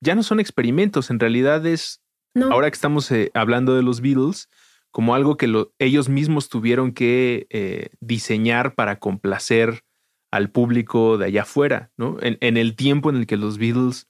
[0.00, 2.02] ya no son experimentos, en realidad es,
[2.50, 4.48] ahora que estamos eh, hablando de los Beatles,
[4.90, 9.84] como algo que ellos mismos tuvieron que eh, diseñar para complacer
[10.30, 12.16] al público de allá afuera, ¿no?
[12.20, 14.08] En, el tiempo en el que los Beatles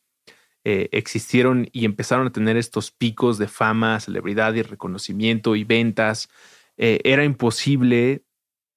[0.64, 6.28] eh, existieron y empezaron a tener estos picos de fama, celebridad y reconocimiento y ventas,
[6.76, 8.24] era imposible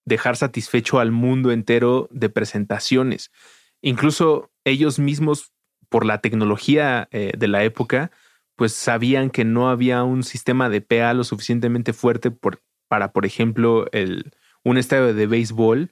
[0.05, 3.31] dejar satisfecho al mundo entero de presentaciones.
[3.81, 5.51] Incluso ellos mismos,
[5.89, 8.11] por la tecnología eh, de la época,
[8.55, 12.31] pues sabían que no había un sistema de PA lo suficientemente fuerte
[12.87, 14.31] para, por ejemplo, el,
[14.63, 15.91] un estadio de béisbol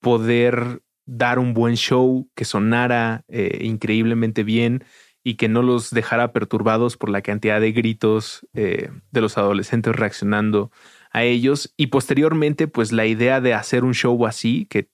[0.00, 4.84] poder dar un buen show que sonara eh, increíblemente bien
[5.24, 9.94] y que no los dejara perturbados por la cantidad de gritos eh, de los adolescentes
[9.94, 10.70] reaccionando
[11.12, 14.88] a ellos y posteriormente pues la idea de hacer un show así que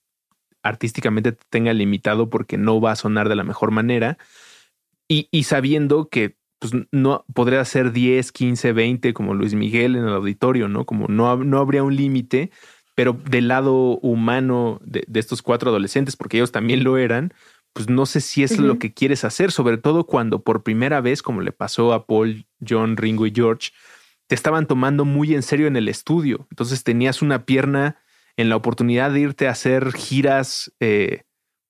[0.61, 4.17] artísticamente tenga limitado porque no va a sonar de la mejor manera
[5.11, 10.13] y, sabiendo que pues no podría ser 10, 15, 20 como Luis Miguel en el
[10.13, 10.85] auditorio, ¿no?
[10.85, 12.51] Como no, no habría un límite,
[12.93, 17.33] pero del lado humano de, estos cuatro adolescentes, porque ellos también lo eran,
[17.73, 21.23] pues no sé si es lo que quieres hacer, sobre todo cuando por primera vez,
[21.23, 23.71] como le pasó a Paul, John, Ringo y George,
[24.29, 26.45] te estaban tomando muy en serio en el estudio.
[26.51, 27.97] Entonces tenías una pierna
[28.37, 31.23] en la oportunidad de irte a hacer giras eh,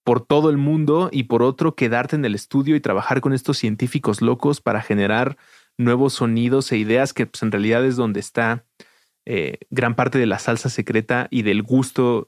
[0.04, 3.58] por todo el mundo y por otro quedarte en el estudio y trabajar con estos
[3.58, 5.38] científicos locos para generar
[5.78, 8.66] nuevos sonidos e ideas que pues, en realidad es donde está
[9.26, 12.28] eh, gran parte de la salsa secreta y del gusto,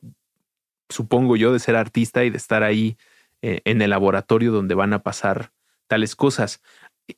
[0.88, 2.96] supongo yo, de ser artista y de estar ahí
[3.42, 5.52] eh, en el laboratorio donde van a pasar
[5.88, 6.62] tales cosas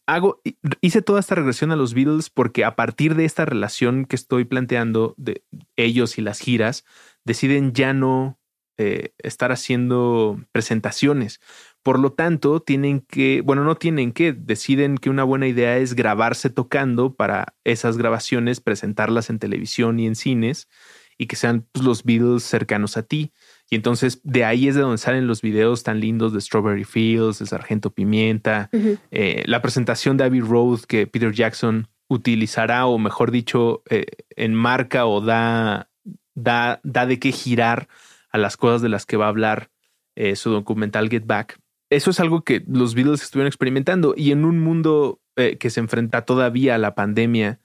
[0.06, 0.42] hago,
[0.82, 4.46] hice toda esta regresión a los Beatles porque a partir de esta relación que estoy
[4.46, 5.44] planteando de
[5.76, 6.86] ellos y las giras,
[7.26, 8.40] deciden ya no
[8.78, 11.40] eh, estar haciendo presentaciones,
[11.84, 15.94] Por lo tanto, tienen que, bueno, no tienen que, deciden que una buena idea es
[15.96, 20.70] grabarse tocando para esas grabaciones, presentarlas en televisión y en cines
[21.18, 23.32] y que sean pues, los Beatles cercanos a ti.
[23.70, 27.40] Y entonces de ahí es de donde salen los videos tan lindos de Strawberry Fields,
[27.40, 28.70] de Sargento Pimienta,
[29.12, 35.06] eh, la presentación de Abbey Road que Peter Jackson utilizará, o mejor dicho, eh, enmarca
[35.06, 35.90] o da,
[36.36, 37.88] da, da de qué girar
[38.30, 39.72] a las cosas de las que va a hablar
[40.16, 41.58] eh, su documental Get Back.
[41.90, 46.26] Eso es algo que los Beatles estuvieron experimentando y en un mundo que se enfrenta
[46.26, 47.60] todavía a la pandemia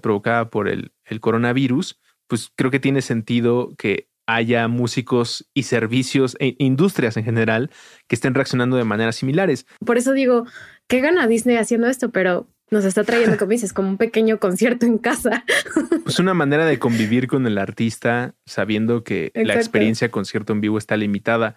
[0.00, 6.56] provocada por el, coronavirus, pues creo que tiene sentido que haya músicos y servicios e
[6.58, 7.70] industrias en general
[8.08, 9.66] que estén reaccionando de maneras similares.
[9.84, 10.46] Por eso digo,
[10.88, 12.10] ¿qué gana Disney haciendo esto?
[12.10, 15.44] Pero nos está trayendo, como dices, como un pequeño concierto en casa.
[16.02, 20.78] Pues una manera de convivir con el artista sabiendo que la experiencia concierto en vivo
[20.78, 21.56] está limitada.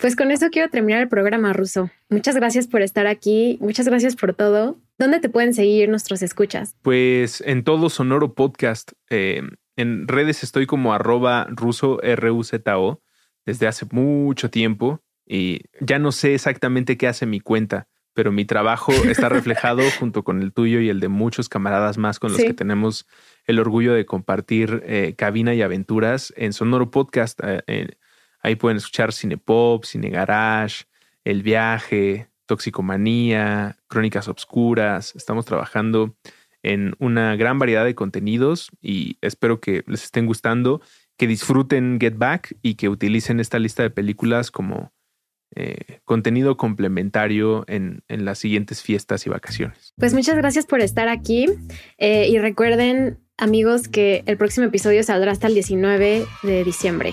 [0.00, 1.90] Pues con eso quiero terminar el programa, Ruso.
[2.08, 4.78] Muchas gracias por estar aquí, muchas gracias por todo.
[4.98, 6.74] ¿Dónde te pueden seguir nuestros escuchas?
[6.82, 8.92] Pues en todo Sonoro Podcast.
[9.08, 9.42] Eh,
[9.80, 13.02] en redes estoy como arroba ruso R-U-Z-O
[13.44, 18.44] desde hace mucho tiempo y ya no sé exactamente qué hace mi cuenta, pero mi
[18.44, 22.40] trabajo está reflejado junto con el tuyo y el de muchos camaradas más con los
[22.40, 23.06] que tenemos
[23.46, 27.40] el orgullo de compartir eh, cabina y aventuras en Sonoro Podcast.
[27.66, 27.96] Eh,
[28.42, 30.84] Ahí pueden escuchar Cinepop, Cine Garage,
[31.24, 35.14] El Viaje, Toxicomanía, Crónicas Obscuras.
[35.14, 36.16] Estamos trabajando
[36.62, 40.80] en una gran variedad de contenidos y espero que les estén gustando,
[41.16, 44.92] que disfruten Get Back y que utilicen esta lista de películas como
[45.56, 49.92] eh, contenido complementario en, las siguientes fiestas y vacaciones.
[49.96, 51.46] Pues muchas gracias por estar aquí
[51.98, 57.12] eh, y recuerden amigos que el próximo episodio saldrá hasta el 19 de diciembre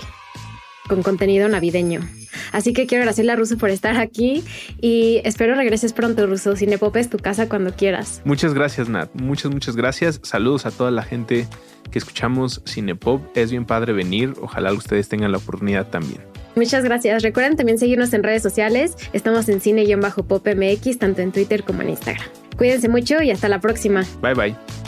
[0.88, 2.00] con contenido navideño.
[2.52, 4.42] Así que quiero agradecerle a Ruso por estar aquí
[4.80, 6.56] y espero regreses pronto, Ruso.
[6.56, 8.22] Cinepop es tu casa cuando quieras.
[8.24, 9.10] Muchas gracias, Nat.
[9.14, 10.20] Muchas, muchas gracias.
[10.22, 11.46] Saludos a toda la gente
[11.90, 13.22] que escuchamos Cinepop.
[13.36, 14.34] Es bien padre venir.
[14.40, 16.20] Ojalá ustedes tengan la oportunidad también.
[16.58, 17.22] Muchas gracias.
[17.22, 18.96] Recuerden también seguirnos en redes sociales.
[19.12, 22.26] Estamos en cine-pop MX, tanto en Twitter como en Instagram.
[22.56, 24.04] Cuídense mucho y hasta la próxima.
[24.20, 24.87] Bye bye.